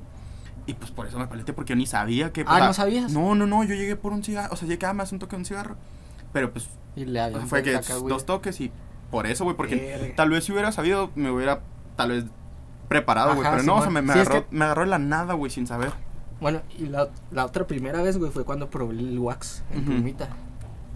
Y 0.65 0.73
pues 0.73 0.91
por 0.91 1.07
eso 1.07 1.19
me 1.19 1.27
paleté, 1.27 1.53
porque 1.53 1.75
yo 1.75 1.77
ni 1.77 1.85
sabía 1.87 2.33
que. 2.33 2.43
o 2.43 2.47
Ah, 2.49 2.57
sea, 2.57 2.67
¿no 2.69 2.73
sabías? 2.73 3.13
No, 3.13 3.35
no, 3.35 3.47
no, 3.47 3.63
yo 3.63 3.75
llegué 3.75 3.95
por 3.95 4.13
un 4.15 4.25
cigarro. 4.25 4.55
O 4.55 4.57
sea, 4.57 4.67
llegué 4.67 4.87
a 4.87 4.95
más 4.95 5.13
un 5.13 5.19
toque 5.19 5.37
de 5.37 5.41
un 5.41 5.45
cigarro. 5.45 5.77
Pero 6.33 6.51
pues 6.51 6.67
Y 6.97 7.05
le 7.05 7.21
habían 7.21 7.47
fue 7.47 7.63
que 7.63 7.77
acá, 7.77 7.95
dos 7.95 8.25
toques 8.27 8.61
y 8.61 8.73
por 9.11 9.27
eso, 9.27 9.45
güey. 9.45 9.57
Porque 9.57 9.77
Verga. 9.77 10.15
tal 10.17 10.31
vez 10.31 10.45
si 10.45 10.53
hubiera 10.53 10.73
sabido, 10.73 11.11
me 11.15 11.31
hubiera 11.31 11.61
tal 11.97 12.11
vez 12.11 12.25
preparado, 12.89 13.35
güey. 13.37 13.49
Pero 13.49 13.63
no, 13.63 13.77
o 13.77 13.81
sea, 13.83 13.91
me, 13.91 14.03
me 14.03 14.13
Sí, 14.15 14.19
es 14.21 14.27
agarró, 14.29 14.49
que- 14.49 14.57
me 14.57 14.65
agarró 14.65 14.81
de 14.83 14.89
la 14.89 14.99
nada, 14.99 15.35
güey, 15.35 15.51
sin 15.51 15.67
saber. 15.67 15.93
Bueno, 16.41 16.61
y 16.79 16.87
la, 16.87 17.09
la 17.31 17.45
otra 17.47 17.67
primera 17.67 18.03
vez, 18.03 18.19
güey, 18.19 18.31
fue 18.31 18.45
cuando 18.45 18.69
probé 18.71 18.99
el 18.99 19.19
wax 19.19 19.63
en 19.73 19.79
Ujú. 19.83 19.87
plumita. 19.93 20.29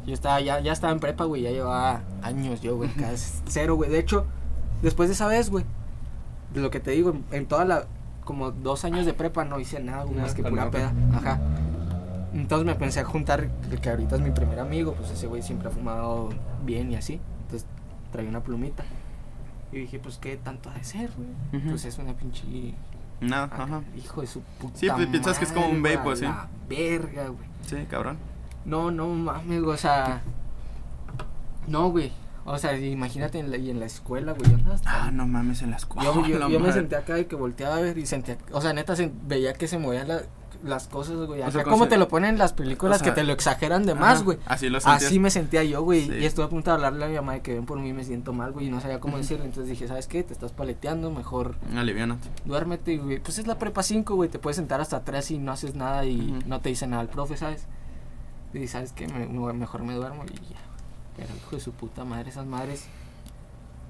Yo 0.06 0.14
estaba, 0.14 0.40
ya, 0.40 0.60
ya 0.60 0.72
estaba 0.72 0.92
en 0.92 1.00
prepa, 1.00 1.24
güey, 1.24 1.42
ya 1.42 1.50
llevaba 1.50 2.02
años 2.22 2.60
yo, 2.62 2.76
güey, 2.76 2.90
casi 2.90 3.40
cero, 3.46 3.74
güey. 3.76 3.90
De 3.90 3.98
hecho, 3.98 4.26
después 4.82 5.08
de 5.08 5.14
esa 5.14 5.26
vez, 5.26 5.50
güey, 5.50 5.64
de 6.54 6.60
lo 6.60 6.70
que 6.70 6.80
te 6.80 6.90
digo, 6.92 7.14
en 7.30 7.46
toda 7.46 7.64
la, 7.64 7.84
como 8.24 8.50
dos 8.50 8.84
años 8.84 9.04
de 9.06 9.12
prepa 9.12 9.44
no 9.44 9.60
hice 9.60 9.80
nada, 9.80 10.02
güey, 10.04 10.14
Nada, 10.16 10.26
más 10.26 10.34
que 10.34 10.42
pura 10.42 10.64
loco. 10.64 10.76
peda. 10.76 10.92
Ajá. 11.14 11.38
Entonces 12.32 12.66
me 12.66 12.74
pensé 12.74 13.00
a 13.00 13.04
juntar, 13.04 13.48
el 13.70 13.80
que 13.80 13.90
ahorita 13.90 14.14
es 14.16 14.20
mi 14.20 14.30
primer 14.30 14.60
amigo, 14.60 14.94
pues 14.94 15.10
ese 15.10 15.26
güey 15.26 15.42
siempre 15.42 15.68
ha 15.68 15.70
fumado 15.70 16.28
bien 16.64 16.90
y 16.92 16.96
así. 16.96 17.20
Entonces 17.42 17.66
traía 18.12 18.28
una 18.28 18.42
plumita. 18.42 18.84
Y 19.72 19.78
dije, 19.78 19.98
pues, 20.00 20.18
¿qué 20.18 20.36
tanto 20.36 20.68
ha 20.70 20.74
de 20.74 20.84
ser, 20.84 21.10
güey? 21.16 21.62
Ujú. 21.62 21.70
Pues 21.70 21.84
es 21.84 21.98
una 21.98 22.12
pinche 22.14 22.74
Nada, 23.20 23.44
Acá, 23.44 23.62
ajá. 23.64 23.82
Hijo 23.96 24.20
de 24.22 24.26
su 24.26 24.40
puta 24.40 24.78
Sí, 24.78 24.88
pues, 24.94 25.06
piensas 25.08 25.38
que 25.38 25.44
es 25.44 25.52
como 25.52 25.68
un 25.68 25.82
vape, 25.82 25.96
güey, 25.98 26.16
sí. 26.16 26.24
a 26.24 26.28
La 26.28 26.48
verga, 26.68 27.28
güey. 27.28 27.48
Sí, 27.66 27.76
cabrón. 27.88 28.16
No, 28.64 28.90
no 28.90 29.06
mames, 29.08 29.62
güey, 29.62 29.74
o 29.74 29.78
sea. 29.78 30.22
No, 31.68 31.90
güey. 31.90 32.10
O 32.46 32.56
sea, 32.58 32.76
imagínate 32.78 33.38
en 33.38 33.50
la, 33.50 33.58
y 33.58 33.70
en 33.70 33.78
la 33.78 33.86
escuela, 33.86 34.32
güey. 34.32 34.50
Hasta- 34.72 35.04
Ah, 35.06 35.10
no 35.10 35.26
mames, 35.26 35.62
en 35.62 35.70
la 35.70 35.76
escuela. 35.76 36.10
yo, 36.12 36.26
yo- 36.26 36.48
yo 36.48 36.60
me 36.60 36.72
senté 36.72 36.96
acá 36.96 37.18
y 37.18 37.26
que 37.26 37.36
volteaba 37.36 37.76
a 37.76 37.80
ver 37.80 37.98
y 37.98 38.06
sentía. 38.06 38.38
O 38.52 38.60
sea, 38.60 38.72
neta, 38.72 38.96
se, 38.96 39.12
veía 39.26 39.52
que 39.52 39.68
se 39.68 39.78
movían 39.78 40.08
la- 40.08 40.22
las 40.64 40.88
cosas, 40.88 41.16
güey. 41.26 41.42
O 41.42 41.50
sea, 41.50 41.64
como 41.64 41.88
te 41.88 41.96
lo 41.96 42.08
ponen 42.08 42.30
en 42.30 42.38
las 42.38 42.52
películas 42.52 43.00
o 43.00 43.04
sea, 43.04 43.12
que 43.14 43.20
te 43.20 43.24
lo 43.26 43.32
exageran 43.32 43.86
de 43.86 43.94
más, 43.94 44.22
güey. 44.22 44.38
Así 44.46 44.68
lo 44.68 44.80
sentías. 44.80 45.04
Así 45.04 45.18
me 45.18 45.30
sentía 45.30 45.64
yo, 45.64 45.82
güey. 45.82 46.06
Sí. 46.06 46.12
Y 46.20 46.24
estuve 46.24 46.44
a 46.46 46.48
punto 46.48 46.70
de 46.70 46.74
hablarle 46.76 47.04
a 47.04 47.08
mi 47.08 47.14
mamá 47.16 47.32
de 47.34 47.42
que 47.42 47.54
ven 47.54 47.66
por 47.66 47.78
mí 47.78 47.92
me 47.92 48.04
siento 48.04 48.32
mal, 48.32 48.52
güey. 48.52 48.66
Y 48.66 48.70
no 48.70 48.80
sabía 48.80 49.00
cómo 49.00 49.14
Ujú. 49.14 49.22
decirle. 49.22 49.44
Entonces 49.46 49.70
dije, 49.70 49.88
¿sabes 49.88 50.06
qué? 50.06 50.22
Te 50.22 50.32
estás 50.32 50.52
paleteando, 50.52 51.10
mejor 51.10 51.56
Aliviánate. 51.76 52.28
duérmete, 52.44 52.98
güey. 52.98 53.20
Pues 53.20 53.38
es 53.38 53.46
la 53.46 53.58
prepa 53.58 53.82
5, 53.82 54.14
güey. 54.14 54.28
Te 54.28 54.38
puedes 54.38 54.56
sentar 54.56 54.80
hasta 54.80 54.98
atrás 54.98 55.30
y 55.30 55.38
no 55.38 55.52
haces 55.52 55.74
nada 55.74 56.04
y 56.04 56.42
no 56.46 56.60
te 56.60 56.68
dice 56.68 56.86
nada 56.86 57.02
el 57.02 57.08
profe, 57.08 57.36
¿sabes? 57.36 57.64
Y 58.52 58.66
sabes 58.66 58.92
que 58.92 59.06
mejor 59.08 59.82
me 59.82 59.94
duermo 59.94 60.24
y 60.24 60.52
ya. 60.52 60.58
Pero 61.16 61.28
hijo 61.36 61.56
de 61.56 61.60
su 61.60 61.72
puta 61.72 62.04
madre, 62.04 62.30
esas 62.30 62.46
madres. 62.46 62.86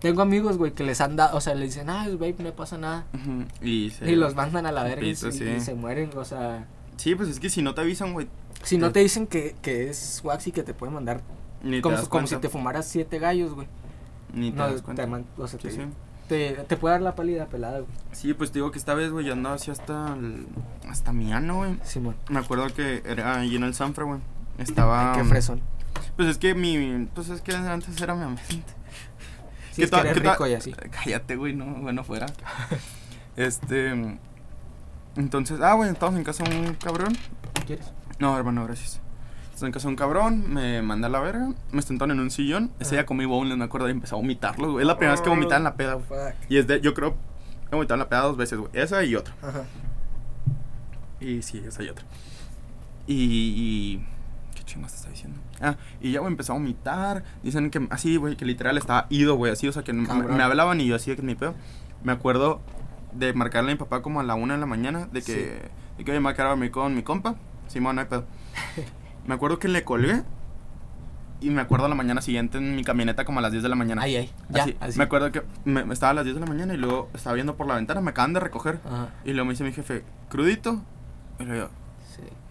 Tengo 0.01 0.22
amigos, 0.22 0.57
güey, 0.57 0.72
que 0.72 0.82
les 0.84 1.01
han 1.01 1.16
dado, 1.16 1.36
o 1.36 1.40
sea, 1.40 1.55
le 1.55 1.66
dicen, 1.66 1.90
ah, 1.90 2.07
babe, 2.12 2.34
no 2.38 2.53
pasa 2.53 2.78
nada. 2.78 3.05
Y, 3.62 3.90
se- 3.90 4.11
Y 4.11 4.16
los 4.16 4.34
mandan 4.34 4.66
a 4.66 4.72
la 4.72 4.82
verga 4.82 5.05
y, 5.07 5.14
Pito, 5.14 5.28
y- 5.28 5.32
sí. 5.32 5.44
y 5.44 5.61
se 5.61 5.74
mueren, 5.74 6.11
o 6.16 6.24
sea. 6.24 6.66
Sí, 6.96 7.14
pues 7.14 7.28
es 7.28 7.38
que 7.40 7.51
si 7.51 7.61
no 7.62 7.74
te 7.74 7.82
avisan, 7.82 8.12
güey. 8.12 8.28
Si 8.62 8.76
no 8.78 8.88
Te- 8.88 8.94
te 8.94 9.01
dicen 9.01 9.26
que, 9.26 9.55
que 9.62 9.88
es 9.90 10.20
wax 10.24 10.46
y 10.48 10.53
que 10.53 10.62
te 10.62 10.74
pueden 10.74 10.94
mandar 10.94 11.20
Ni 11.62 11.80
como, 11.80 11.94
te 11.96 12.01
das 12.01 12.09
como 12.09 12.26
si 12.26 12.36
te 12.36 12.48
fumaras 12.48 12.86
siete 12.88 13.18
gallos, 13.18 13.55
güey. 13.55 13.68
Ni 14.34 14.51
te 14.53 14.57
No, 14.59 14.64
das 14.66 14.76
te, 14.76 14.82
cuenta. 14.82 15.07
man- 15.07 15.24
o 15.38 15.46
sea, 15.48 15.59
Sí, 15.61 15.68
te, 15.68 15.74
sí. 15.74 15.80
te, 16.28 16.51
te 16.66 16.76
puede 16.76 16.94
dar 16.94 17.03
la 17.03 17.14
pálida 17.14 17.46
pelada, 17.46 17.80
güey. 17.80 17.90
Sí, 18.12 18.32
pues 18.34 18.51
te 18.53 18.59
digo 18.59 18.70
que 18.70 18.78
esta 18.78 18.94
vez, 18.94 19.11
güey, 19.11 19.26
yo 19.26 19.32
andaba 19.32 19.57
así 19.57 19.70
hasta 19.70 20.14
el, 20.14 20.46
hasta 20.88 21.12
mi 21.12 21.32
ano, 21.32 21.57
güey. 21.57 21.76
Simón. 21.84 22.16
Me 22.28 22.38
acuerdo 22.38 22.66
que 22.74 23.03
era 23.07 23.38
ahí 23.40 23.57
en 23.57 23.64
el 23.64 23.74
Sanfra, 23.74 24.05
güey. 24.05 24.20
Estaba. 24.59 25.12
Qué 25.16 25.24
fresón. 25.24 25.61
Pues 26.16 26.28
es 26.28 26.38
que 26.38 26.55
mi. 26.55 27.09
Pues 27.14 27.28
es 27.30 27.40
que 27.40 27.55
antes 27.55 28.01
era 28.01 28.14
mi 28.14 28.22
ambiente. 28.24 28.72
Sí, 29.70 29.76
¿Qué 29.76 29.82
es 29.84 29.90
que 29.90 29.96
tal- 29.96 30.06
eres 30.06 30.14
qué 30.14 30.20
tal- 30.20 30.32
rico 30.32 30.46
y 30.46 30.54
así. 30.54 30.72
Cállate, 30.90 31.36
güey, 31.36 31.54
no, 31.54 31.64
bueno, 31.66 32.04
fuera. 32.04 32.26
este. 33.36 34.18
Entonces, 35.16 35.60
ah, 35.60 35.74
güey, 35.74 35.90
estábamos 35.90 36.18
en 36.18 36.24
casa 36.24 36.44
de 36.44 36.56
un 36.56 36.74
cabrón. 36.74 37.16
¿Quieres? 37.66 37.92
No, 38.18 38.36
hermano, 38.36 38.64
gracias. 38.64 39.00
Estaba 39.52 39.68
en 39.68 39.72
casa 39.72 39.88
de 39.88 39.90
un 39.90 39.96
cabrón, 39.96 40.52
me 40.54 40.80
mandé 40.82 41.06
a 41.06 41.10
la 41.10 41.20
verga, 41.20 41.50
me 41.70 41.82
sentaron 41.82 42.12
en 42.16 42.20
un 42.20 42.30
sillón. 42.30 42.70
Ese 42.80 42.94
día 42.94 43.04
comí 43.04 43.26
boneless, 43.26 43.58
me 43.58 43.64
acuerdo, 43.64 43.88
y 43.88 43.90
empecé 43.90 44.14
a 44.14 44.16
vomitarlo, 44.16 44.72
güey. 44.72 44.82
Es 44.84 44.86
la 44.86 44.96
primera 44.96 45.12
vez 45.12 45.20
que 45.20 45.28
vomitaba 45.28 45.56
en 45.58 45.64
la 45.64 45.74
peda, 45.74 45.94
güey. 45.94 46.08
Y 46.48 46.56
es 46.56 46.66
de, 46.66 46.80
yo 46.80 46.94
creo, 46.94 47.14
he 47.70 47.74
vomitado 47.74 47.94
en 47.96 47.98
la 48.00 48.08
peda 48.08 48.20
dos 48.22 48.36
veces, 48.38 48.58
güey. 48.58 48.70
Esa 48.72 49.02
y 49.04 49.14
otra. 49.16 49.34
Ajá. 49.42 49.64
Y 51.20 51.42
sí, 51.42 51.62
esa 51.66 51.82
y 51.82 51.88
otra. 51.90 52.04
Y. 53.06 53.14
y 53.16 54.06
¿Qué 54.54 54.62
chingas 54.64 54.92
te 54.92 54.96
está 54.98 55.10
diciendo? 55.10 55.38
Ah, 55.61 55.76
y 56.00 56.12
ya, 56.12 56.20
güey, 56.20 56.32
empezó 56.32 56.52
a 56.52 56.56
vomitar. 56.56 57.22
Dicen 57.42 57.70
que 57.70 57.86
así, 57.90 58.16
güey, 58.16 58.36
que 58.36 58.44
literal 58.44 58.78
estaba 58.78 59.06
ido, 59.11 59.34
güey, 59.36 59.52
así, 59.52 59.68
o 59.68 59.72
sea, 59.72 59.82
que 59.82 59.92
me, 59.92 60.06
me 60.12 60.42
hablaban 60.42 60.80
y 60.80 60.86
yo 60.86 60.96
así 60.96 61.11
de 61.11 61.16
que 61.16 61.22
ni 61.22 61.34
pedo. 61.34 61.54
Me 62.02 62.12
acuerdo 62.12 62.61
de 63.12 63.32
marcarle 63.34 63.72
a 63.72 63.74
mi 63.74 63.78
papá 63.78 64.02
como 64.02 64.20
a 64.20 64.22
la 64.22 64.34
una 64.34 64.54
de 64.54 64.61
la 64.61 64.66
mañana, 64.66 65.06
de 65.12 65.20
que, 65.22 65.32
Sí. 65.32 65.68
de 65.98 66.04
que 66.04 66.11
oye, 66.12 66.20
marcar 66.20 66.46
a 66.46 66.56
mi 66.56 66.70
con 66.70 66.94
mi 66.94 67.02
compa. 67.02 67.34
Simón, 67.68 67.96
no 67.96 68.00
hay 68.02 68.06
pedo. 68.08 68.24
me 69.26 69.34
acuerdo 69.34 69.58
que 69.58 69.68
le 69.68 69.84
colgué. 69.84 70.22
Y 71.42 71.48
me 71.48 71.62
acuerdo 71.62 71.88
la 71.88 71.94
mañana 71.94 72.20
siguiente 72.20 72.58
en 72.58 72.76
mi 72.76 72.84
camioneta 72.84 73.24
como 73.24 73.38
a 73.38 73.42
las 73.42 73.50
10 73.50 73.62
de 73.62 73.70
la 73.70 73.74
mañana. 73.76 74.02
Ay, 74.02 74.14
ay. 74.16 74.30
Ya, 74.50 74.62
Así, 74.64 74.76
así. 74.78 74.98
Me 74.98 75.04
acuerdo 75.04 75.32
que 75.32 75.42
me, 75.64 75.84
me 75.86 75.94
estaba 75.94 76.11
a 76.11 76.14
las 76.14 76.24
10 76.24 76.34
de 76.34 76.40
la 76.40 76.46
mañana 76.46 76.74
y 76.74 76.76
luego 76.76 77.08
estaba 77.14 77.32
viendo 77.34 77.56
por 77.56 77.66
la 77.66 77.76
ventana, 77.76 78.02
me 78.02 78.11
acaban 78.11 78.34
de 78.34 78.40
recoger. 78.40 78.78
Ajá. 78.84 79.08
Y 79.24 79.32
luego 79.32 79.46
me 79.46 79.52
dice 79.52 79.64
mi 79.64 79.72
jefe, 79.72 80.04
¿crudito? 80.28 80.82
Y 81.38 81.46
yo, 81.46 81.54
Sí. 81.54 81.70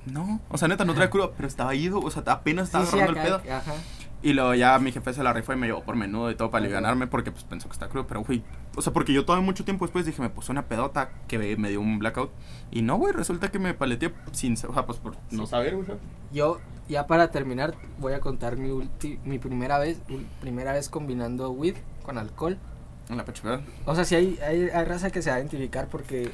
No, 0.06 0.40
o 0.50 0.58
sea, 0.58 0.68
neta, 0.68 0.86
no 0.86 0.94
traía 0.94 1.10
crudo, 1.10 1.34
pero 1.36 1.48
estaba 1.48 1.76
ido, 1.76 2.00
o 2.00 2.10
sea, 2.12 2.24
apenas 2.28 2.66
estaba 2.68 2.86
Sí, 2.86 2.92
sí, 2.92 2.98
agarrando 3.00 3.36
el 3.38 3.42
pedo. 3.42 3.56
Ajá. 3.56 3.74
Y 4.22 4.34
luego 4.34 4.54
ya 4.54 4.78
mi 4.80 4.92
jefe 4.92 5.14
se 5.14 5.24
la 5.24 5.32
rifó 5.32 5.54
y 5.54 5.56
me 5.56 5.68
llevó 5.68 5.82
por 5.84 5.96
menudo 5.96 6.30
y 6.30 6.36
todo 6.36 6.52
para 6.52 6.66
aliviarme 6.66 7.08
porque 7.08 7.32
pues 7.32 7.46
pensó 7.46 7.70
que 7.70 7.74
está 7.74 7.88
crudo, 7.88 8.06
pero 8.06 8.22
güey, 8.22 8.44
o 8.76 8.82
sea, 8.82 8.92
porque 8.92 9.14
yo 9.14 9.24
todavía 9.24 9.46
mucho 9.46 9.64
tiempo 9.64 9.86
después 9.86 10.06
dije, 10.06 10.22
me 10.22 10.30
puse 10.30 10.52
una 10.52 10.64
pedota 10.66 11.10
que 11.30 11.56
me 11.56 11.70
dio 11.70 11.80
un 11.80 12.00
blackout. 12.00 12.30
Y 12.70 12.82
no, 12.82 12.98
güey, 12.98 13.14
resulta 13.14 13.50
que 13.50 13.60
me 13.60 13.74
paleteé 13.74 14.14
sin, 14.34 14.54
o 14.54 14.74
sea, 14.74 14.86
pues 14.86 14.98
por 15.00 15.16
no 15.32 15.46
saber, 15.48 15.76
güey. 15.78 15.88
Yo, 16.34 16.60
ya 16.90 17.08
para 17.08 17.32
terminar, 17.32 17.76
voy 17.98 18.12
a 18.12 18.20
contar 18.20 18.58
mi, 18.58 18.70
ulti- 18.70 19.20
mi 19.24 19.40
primera 19.40 19.80
vez, 19.80 20.02
primera 20.42 20.74
vez 20.74 20.90
combinando 20.90 21.52
weed 21.52 21.78
con 22.04 22.18
alcohol. 22.18 22.58
En 23.10 23.16
la 23.16 23.24
pechugada. 23.24 23.62
O 23.86 23.96
sea, 23.96 24.04
sí 24.04 24.16
hay, 24.16 24.38
hay, 24.46 24.64
hay 24.70 24.86
raza 24.86 25.12
que 25.12 25.22
se 25.22 25.30
va 25.30 25.38
a 25.38 25.40
identificar 25.40 25.88
porque 25.88 26.30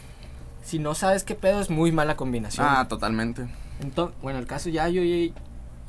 si 0.66 0.80
no 0.80 0.96
sabes 0.96 1.24
qué 1.24 1.36
pedo 1.36 1.62
es 1.62 1.70
muy 1.70 1.92
mala 1.92 2.18
combinación. 2.18 2.66
Ah, 2.68 2.88
totalmente. 2.88 3.48
Entonces, 3.80 4.16
bueno, 4.22 4.40
el 4.40 4.48
caso 4.48 4.70
ya 4.70 4.90
yo, 4.90 5.04
yo, 5.04 5.32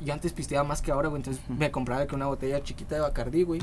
yo 0.01 0.13
antes 0.13 0.33
pisteaba 0.33 0.67
más 0.67 0.81
que 0.81 0.91
ahora, 0.91 1.09
güey, 1.09 1.19
entonces 1.21 1.41
me 1.49 1.71
compraba 1.71 2.05
que 2.05 2.13
una 2.15 2.27
botella 2.27 2.61
chiquita 2.61 2.95
de 2.95 3.01
Bacardí, 3.01 3.43
güey. 3.43 3.61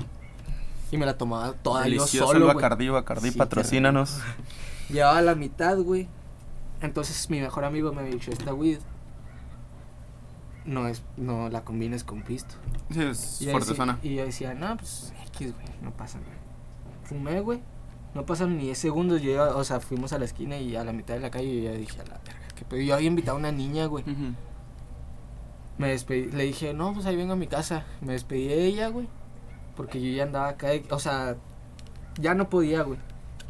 Y 0.91 0.97
me 0.97 1.07
la 1.07 1.17
tomaba 1.17 1.53
toda 1.53 1.81
yo 1.85 1.85
Delicioso 1.85 2.27
solo, 2.33 2.39
el 2.49 2.53
güey. 2.55 2.55
Bacardí, 2.93 3.31
Sí, 3.31 3.39
patrocínanos. 3.39 4.19
Llevaba 4.89 5.23
la 5.23 5.35
mitad, 5.35 5.79
güey. 5.79 6.09
Entonces 6.81 7.31
mi 7.31 7.41
mejor 7.41 7.65
amigo 7.65 7.93
me 7.93 8.03
dijo, 8.03 8.31
esta 8.31 8.53
weed 8.53 8.79
no 10.65 10.89
es, 10.89 11.03
no 11.17 11.49
la 11.49 11.62
combines 11.62 12.05
con 12.05 12.23
pisto. 12.23 12.55
Sí, 12.91 13.03
es 13.03 13.41
Y 13.41 13.45
yo, 13.47 13.51
fuerte 13.53 13.71
decía, 13.71 13.77
zona. 13.85 13.99
y 14.03 14.15
yo 14.17 14.25
decía, 14.25 14.55
no, 14.55 14.77
pues 14.77 15.12
X, 15.29 15.55
güey, 15.55 15.67
no 15.83 15.91
pasa 15.93 16.19
nada. 16.19 16.33
Fumé, 17.05 17.41
güey. 17.41 17.61
No 18.15 18.25
pasan 18.27 18.57
ni 18.57 18.65
10 18.65 18.79
segundos. 18.79 19.21
Yo 19.23 19.31
iba, 19.33 19.57
o 19.57 19.65
sea, 19.65 19.81
fuimos 19.81 20.12
a 20.12 20.19
la 20.19 20.25
esquina 20.25 20.57
y 20.59 20.77
a 20.77 20.85
la 20.85 20.93
mitad 20.93 21.15
de 21.15 21.21
la 21.21 21.31
calle 21.31 21.47
y 21.47 21.62
yo 21.65 21.71
ya 21.73 21.77
dije, 21.77 22.01
a 22.01 22.05
la 22.05 22.19
verga, 22.25 22.41
qué 22.55 22.65
pedo. 22.65 22.81
Yo 22.81 22.95
había 22.95 23.09
invitado 23.09 23.37
a 23.37 23.41
una 23.41 23.53
niña, 23.53 23.87
güey. 23.87 24.05
Ujú. 24.05 24.35
Me 25.79 25.89
despedí, 25.89 26.31
le 26.31 26.45
dije, 26.45 26.73
no, 26.73 26.93
pues 26.95 27.07
ahí 27.07 27.17
vengo 27.17 27.33
a 27.33 27.37
mi 27.37 27.49
casa. 27.49 27.85
Me 28.01 28.12
despedí 28.12 28.47
de 28.47 28.65
ella, 28.65 28.89
güey. 28.89 29.09
Porque 29.77 30.01
yo 30.01 30.09
ya 30.17 30.23
andaba 30.23 30.49
acá, 30.51 30.69
de- 30.69 30.85
o 30.91 30.99
sea, 31.01 31.37
ya 32.21 32.35
no 32.35 32.49
podía, 32.49 32.83
güey. 32.83 32.99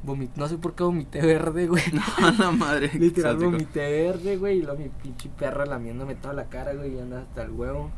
Vomit- 0.07 0.35
no 0.37 0.49
sé 0.49 0.57
por 0.59 0.75
qué 0.75 0.85
vomité 0.85 1.21
verde, 1.21 1.67
güey. 1.67 1.83
A 2.23 2.31
la 2.33 2.51
madre. 2.51 2.91
Literal 2.95 3.33
exótico. 3.35 3.51
vomité 3.53 3.91
verde, 4.05 4.37
güey. 4.39 4.59
Y 4.59 4.63
luego 4.63 4.79
mi 4.81 4.89
pinche 4.89 5.29
perra 5.29 5.67
lamiéndome 5.67 6.15
toda 6.15 6.33
la 6.35 6.45
cara, 6.45 6.73
güey. 6.75 6.95
Y 6.95 6.99
anda 7.01 7.21
hasta 7.23 7.43
el 7.43 7.51
huevo. 7.51 7.91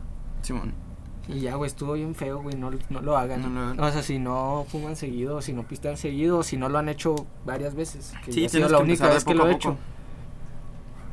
Simón. 0.42 0.72
Y 1.28 1.40
ya, 1.40 1.56
güey, 1.56 1.68
estuvo 1.68 1.94
bien 1.94 2.14
feo, 2.14 2.40
güey. 2.40 2.56
No, 2.56 2.70
no 2.90 3.00
lo 3.00 3.16
hagan. 3.16 3.42
No 3.42 3.48
lo 3.48 3.60
hagan. 3.60 3.80
O 3.80 3.90
sea, 3.90 4.02
si 4.02 4.18
no 4.18 4.64
fuman 4.68 4.94
seguido, 4.96 5.42
si 5.42 5.52
no 5.52 5.64
pistan 5.66 5.96
seguido, 5.96 6.42
si 6.42 6.56
no 6.56 6.68
lo 6.68 6.78
han 6.78 6.88
hecho 6.88 7.14
varias 7.44 7.74
veces. 7.74 8.12
Que 8.24 8.32
Sí, 8.32 8.44
ha 8.44 8.48
sido 8.48 8.68
la 8.68 8.78
que 8.78 8.84
única 8.84 9.08
vez 9.08 9.24
que 9.24 9.34
lo 9.34 9.48
he 9.48 9.52
hecho. 9.52 9.76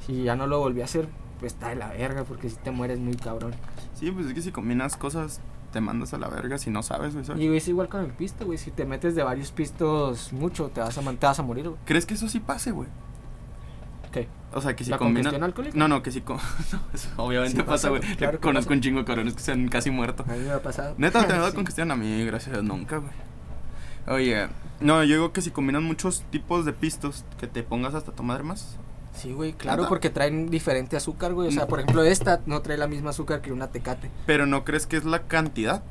Si 0.05 0.24
ya 0.24 0.36
no 0.36 0.47
lo 0.47 0.59
volví 0.59 0.82
a 0.82 0.86
hacer, 0.86 1.07
pues 1.39 1.53
está 1.53 1.70
de 1.70 1.76
la 1.76 1.89
verga, 1.89 2.24
porque 2.26 2.49
si 2.49 2.57
te 2.57 2.72
mueres 2.72 2.99
muy 2.99 3.16
cabrón. 3.16 3.53
Sí, 3.95 4.11
pues 4.11 4.28
es 4.28 4.34
que 4.34 4.41
si 4.41 4.51
combinas 4.51 4.97
cosas, 4.97 5.41
te 5.72 5.82
mandas 5.82 6.14
a 6.14 6.18
la 6.20 6.28
verga 6.28 6.57
si 6.57 6.70
no 6.70 6.84
sabes, 6.84 7.16
güey. 7.16 7.43
Y 7.43 7.55
es 7.55 7.68
igual 7.68 7.89
con 7.89 8.01
el 8.03 8.11
pisto, 8.11 8.45
güey. 8.45 8.57
Si 8.57 8.70
te 8.70 8.86
metes 8.86 9.16
de 9.16 9.24
varios 9.24 9.51
pistos 9.51 10.32
mucho, 10.34 10.70
te 10.70 10.82
vas 10.82 10.97
a, 10.97 11.01
te 11.01 11.26
vas 11.26 11.39
a 11.39 11.43
morir, 11.43 11.70
güey. 11.70 11.80
¿Crees 11.86 12.05
que 12.05 12.14
eso 12.14 12.28
sí 12.28 12.39
pase, 12.39 12.72
güey? 12.72 12.88
¿Qué? 14.14 14.28
O 14.53 14.61
sea, 14.61 14.76
que 14.76 14.84
si 14.86 14.91
¿La 14.91 14.97
combinan. 14.97 15.24
congestión 15.24 15.43
alcohólica? 15.43 15.78
No, 15.78 15.88
no, 15.89 16.01
que 16.03 16.11
si. 16.11 16.22
no, 16.28 16.38
eso 16.93 17.09
obviamente 17.18 17.57
Sí 17.57 17.64
pasa, 17.64 17.89
güey. 17.89 18.01
claro 18.16 18.39
Conozco 18.39 18.70
pasa. 18.70 18.76
un 18.76 18.82
chingo 18.82 18.99
de 18.99 19.05
cabrones 19.05 19.34
que 19.34 19.41
se 19.41 19.51
han 19.51 19.68
casi 19.68 19.89
muerto. 19.89 20.24
A 20.30 20.32
mí 20.34 20.39
me 20.39 20.51
ha 20.51 20.61
pasado. 20.61 20.93
Neta, 20.97 21.26
¿te 21.28 21.34
ha 21.34 21.38
dado 21.38 21.49
Sí. 21.49 21.55
congestión? 21.55 21.91
A 21.91 21.95
mí, 21.95 22.24
gracias 22.26 22.49
a 22.55 22.61
Dios, 22.61 22.64
nunca, 22.64 22.97
güey. 22.97 23.11
Oye, 24.07 24.47
no, 24.80 25.03
yo 25.03 25.16
digo 25.16 25.34
que 25.34 25.41
si 25.41 25.49
combinan 25.51 25.84
muchos 25.84 26.24
tipos 26.30 26.66
de 26.66 26.74
pistos, 26.74 27.26
que 27.39 27.47
te 27.47 27.64
pongas 27.64 27.95
hasta 27.95 28.11
tu 28.11 28.22
madre 28.24 28.43
más. 28.43 28.78
Sí, 29.16 29.32
güey, 29.32 29.53
claro, 29.53 29.88
porque 29.89 30.09
traen 30.09 30.49
diferente 30.49 30.97
azúcar, 30.97 31.34
güey. 31.34 31.47
O 31.47 31.51
sea, 31.51 31.66
Mm. 31.66 31.70
por 31.70 31.80
ejemplo, 31.80 32.03
esta 32.03 32.41
no 32.45 32.61
trae 32.61 32.78
la 32.78 32.88
misma 32.88 33.11
azúcar 33.11 33.41
que 33.41 33.51
una 33.51 33.68
tecate. 33.68 34.09
Pero 34.26 34.45
no 34.45 34.64
crees 34.66 34.88
que 34.88 34.97
es 34.97 35.05
la 35.05 35.24
cantidad. 35.24 35.84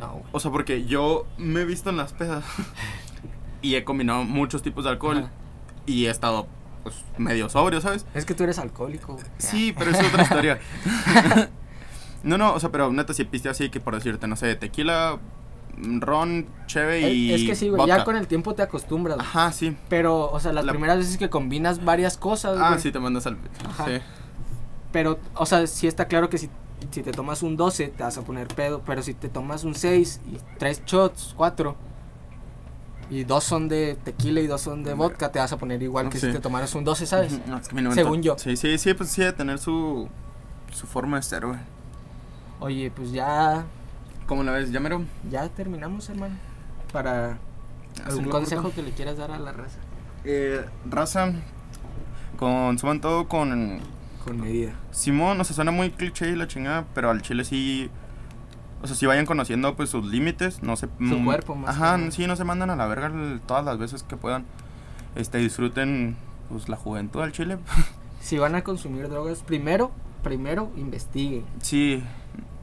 No, 0.00 0.12
güey. 0.12 0.24
O 0.32 0.40
sea, 0.40 0.50
porque 0.50 0.84
yo 0.84 1.26
me 1.38 1.62
he 1.62 1.64
visto 1.64 1.90
en 1.90 1.96
las 1.96 2.12
pedas 2.12 2.44
y 3.62 3.74
he 3.74 3.84
combinado 3.84 4.24
muchos 4.24 4.62
tipos 4.62 4.84
de 4.84 4.90
alcohol 4.90 5.18
Ajá. 5.18 5.30
y 5.86 6.06
he 6.06 6.10
estado 6.10 6.46
pues, 6.82 6.96
medio 7.18 7.48
sobrio, 7.48 7.80
¿sabes? 7.80 8.04
Es 8.14 8.24
que 8.24 8.34
tú 8.34 8.44
eres 8.44 8.58
alcohólico. 8.58 9.14
güey. 9.14 9.24
Sí, 9.38 9.74
pero 9.76 9.90
es 9.90 10.00
otra 10.00 10.22
historia. 10.22 10.58
no, 12.22 12.38
no, 12.38 12.54
o 12.54 12.60
sea, 12.60 12.70
pero 12.70 12.92
neta, 12.92 13.14
si 13.14 13.24
piste 13.24 13.48
así 13.48 13.70
que 13.70 13.80
por 13.80 13.94
decirte, 13.94 14.26
no 14.26 14.36
sé, 14.36 14.54
tequila, 14.54 15.18
ron, 15.76 16.46
cheve 16.66 17.10
y. 17.12 17.32
Es, 17.32 17.42
que 17.44 17.54
sí, 17.56 17.68
güey. 17.68 17.86
Ya 17.86 18.04
con 18.04 18.16
el 18.16 18.26
tiempo 18.26 18.54
te 18.54 18.62
acostumbras. 18.62 19.16
güey. 19.16 19.26
Ajá, 19.26 19.52
sí. 19.52 19.76
Pero, 19.88 20.30
o 20.30 20.40
sea, 20.40 20.52
las 20.52 20.64
La- 20.64 20.72
primeras 20.72 20.98
veces 20.98 21.16
que 21.16 21.28
combinas 21.30 21.84
varias 21.84 22.16
cosas, 22.16 22.58
Ah, 22.60 22.68
güey, 22.70 22.80
sí, 22.80 22.92
te 22.92 22.98
mandas 22.98 23.26
al. 23.26 23.36
Ajá. 23.68 23.86
Sí. 23.86 23.92
Pero, 24.92 25.18
o 25.34 25.46
sea, 25.46 25.66
sí 25.66 25.86
está 25.86 26.06
claro 26.06 26.28
que 26.28 26.36
si, 26.38 26.50
si 26.90 27.02
te 27.02 27.12
tomas 27.12 27.42
un 27.42 27.56
12 27.56 27.88
te 27.88 28.02
vas 28.02 28.18
a 28.18 28.22
poner 28.22 28.46
pedo. 28.48 28.82
Pero 28.84 29.02
si 29.02 29.14
te 29.14 29.28
tomas 29.28 29.64
un 29.64 29.74
6 29.74 30.20
y 30.30 30.38
tres 30.58 30.82
shots, 30.84 31.32
cuatro, 31.36 31.76
y 33.12 33.24
dos 33.24 33.44
son 33.44 33.68
de 33.68 33.96
tequila 34.02 34.40
y 34.40 34.46
dos 34.46 34.62
son 34.62 34.84
de 34.84 34.94
vodka, 34.94 35.30
te 35.30 35.38
vas 35.38 35.52
a 35.52 35.58
poner 35.58 35.82
igual 35.82 36.08
que 36.08 36.18
Sí. 36.18 36.28
si 36.28 36.32
te 36.32 36.40
tomaras 36.40 36.74
un 36.74 36.84
12, 36.84 37.04
¿sabes? 37.06 37.38
No, 37.46 37.58
es 37.58 37.68
que 37.68 37.74
me 37.74 37.92
Según 37.92 38.22
yo. 38.22 38.36
Sí, 38.38 38.56
sí, 38.56 38.78
sí, 38.78 38.94
pues 38.94 39.10
sí, 39.10 39.22
de 39.22 39.32
tener 39.32 39.58
su. 39.58 40.08
Su 40.72 40.86
forma 40.86 41.18
de 41.18 41.22
ser, 41.22 41.44
güey. 41.46 41.58
Oye, 42.60 42.90
pues 42.94 43.12
ya, 43.12 43.64
¿Cómo 44.26 44.42
la 44.42 44.52
ves, 44.52 44.70
Llamero? 44.70 45.02
ya 45.30 45.46
terminamos, 45.50 46.08
hermano. 46.08 46.36
Para 46.92 47.36
algún 48.06 48.30
consejo 48.30 48.72
que 48.72 48.82
le 48.82 48.92
quieras 48.92 49.18
dar 49.18 49.30
a 49.32 49.38
la 49.38 49.52
raza. 49.52 49.78
Eh, 50.24 50.64
raza, 50.88 51.32
consuman 52.38 53.00
todo 53.00 53.28
con 53.28 53.80
Con 54.24 54.40
medida. 54.40 54.72
Simón, 54.92 55.40
o 55.40 55.44
sea, 55.44 55.54
suena 55.54 55.72
muy 55.72 55.90
cliché 55.90 56.30
y 56.30 56.36
la 56.36 56.46
chingada, 56.46 56.86
pero 56.94 57.10
al 57.10 57.20
chile 57.22 57.44
sí. 57.44 57.90
O 58.82 58.86
sea, 58.86 58.96
si 58.96 59.06
vayan 59.06 59.26
conociendo 59.26 59.74
pues 59.76 59.90
sus 59.90 60.04
límites, 60.04 60.62
no 60.62 60.76
se. 60.76 60.88
mm, 60.98 61.24
cuerpo, 61.24 61.54
más 61.54 61.70
Ajá, 61.76 61.96
que 61.98 62.10
sí, 62.10 62.26
no 62.26 62.34
se 62.36 62.44
mandan 62.44 62.70
a 62.70 62.76
la 62.76 62.86
verga 62.86 63.12
todas 63.46 63.64
las 63.64 63.78
veces 63.78 64.02
que 64.02 64.16
puedan. 64.16 64.44
Este, 65.14 65.38
disfruten 65.38 66.16
pues 66.48 66.68
la 66.68 66.76
juventud 66.76 67.20
al 67.22 67.32
chile. 67.32 67.58
Si 68.20 68.38
van 68.38 68.54
a 68.54 68.62
consumir 68.62 69.08
drogas, 69.08 69.40
primero, 69.42 69.90
primero 70.22 70.70
investiguen. 70.76 71.44
Sí, 71.60 72.04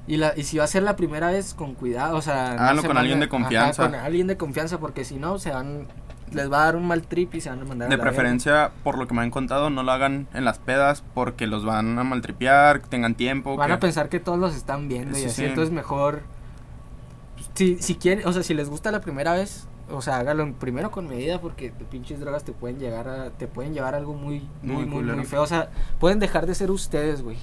Y, 0.07 0.15
la, 0.15 0.31
y 0.37 0.43
si 0.43 0.57
va 0.57 0.63
a 0.63 0.67
ser 0.67 0.83
la 0.83 0.95
primera 0.95 1.31
vez, 1.31 1.53
con 1.53 1.73
cuidado, 1.75 2.15
o 2.15 2.21
sea... 2.21 2.53
Háganlo 2.53 2.81
se 2.81 2.87
con 2.87 2.97
alguien 2.97 3.19
de 3.19 3.25
ajá, 3.25 3.29
confianza. 3.31 3.83
con 3.83 3.93
alguien 3.95 4.27
de 4.27 4.37
confianza, 4.37 4.79
porque 4.79 5.03
si 5.03 5.17
no, 5.17 5.37
se 5.37 5.51
van... 5.51 5.87
Les 6.33 6.51
va 6.51 6.61
a 6.61 6.65
dar 6.65 6.75
un 6.75 6.85
mal 6.87 7.01
trip 7.03 7.33
y 7.35 7.41
se 7.41 7.49
van 7.49 7.59
a 7.61 7.65
mandar 7.65 7.87
a 7.87 7.89
de 7.89 7.97
la 7.97 8.03
verga. 8.03 8.11
preferencia, 8.17 8.71
por 8.83 8.97
lo 8.97 9.07
que 9.07 9.13
me 9.13 9.21
han 9.21 9.31
contado, 9.31 9.69
no 9.69 9.83
lo 9.83 9.91
hagan 9.91 10.27
en 10.33 10.45
las 10.45 10.59
pedas 10.59 11.03
porque 11.13 11.47
los 11.47 11.65
van 11.65 11.97
a 11.97 12.03
maltripear, 12.03 12.81
tengan 12.81 13.15
tiempo. 13.15 13.55
Van 13.55 13.67
que- 13.67 13.73
a 13.73 13.79
pensar 13.79 14.09
que 14.09 14.19
todos 14.19 14.37
los 14.39 14.55
están 14.55 14.87
viendo 14.87 15.17
y 15.17 15.21
Sí, 15.21 15.27
así, 15.27 15.35
sí. 15.37 15.45
entonces 15.45 15.73
mejor... 15.73 16.21
Si, 17.55 17.77
si 17.81 17.95
quieren, 17.95 18.27
o 18.27 18.33
sea, 18.33 18.43
si 18.43 18.53
les 18.53 18.69
gusta 18.69 18.91
la 18.91 19.01
primera 19.01 19.33
vez, 19.33 19.67
o 19.91 20.01
sea, 20.01 20.17
hágalo 20.17 20.53
primero 20.53 20.91
con 20.91 21.07
medida 21.07 21.41
porque 21.41 21.71
de 21.71 21.85
pinches 21.85 22.19
drogas 22.19 22.43
te 22.43 22.51
pueden 22.53 22.79
llegar 22.79 23.07
a... 23.07 23.29
Te 23.31 23.47
pueden 23.47 23.73
llevar 23.73 23.95
a 23.95 23.97
algo 23.97 24.13
muy, 24.13 24.47
muy, 24.61 24.85
Muy 24.85 25.03
muy, 25.03 25.15
muy 25.15 25.25
feo. 25.25 25.41
O 25.41 25.47
sea, 25.47 25.69
pueden 25.99 26.19
dejar 26.19 26.45
de 26.45 26.55
ser 26.55 26.69
ustedes, 26.71 27.21
güey. 27.21 27.37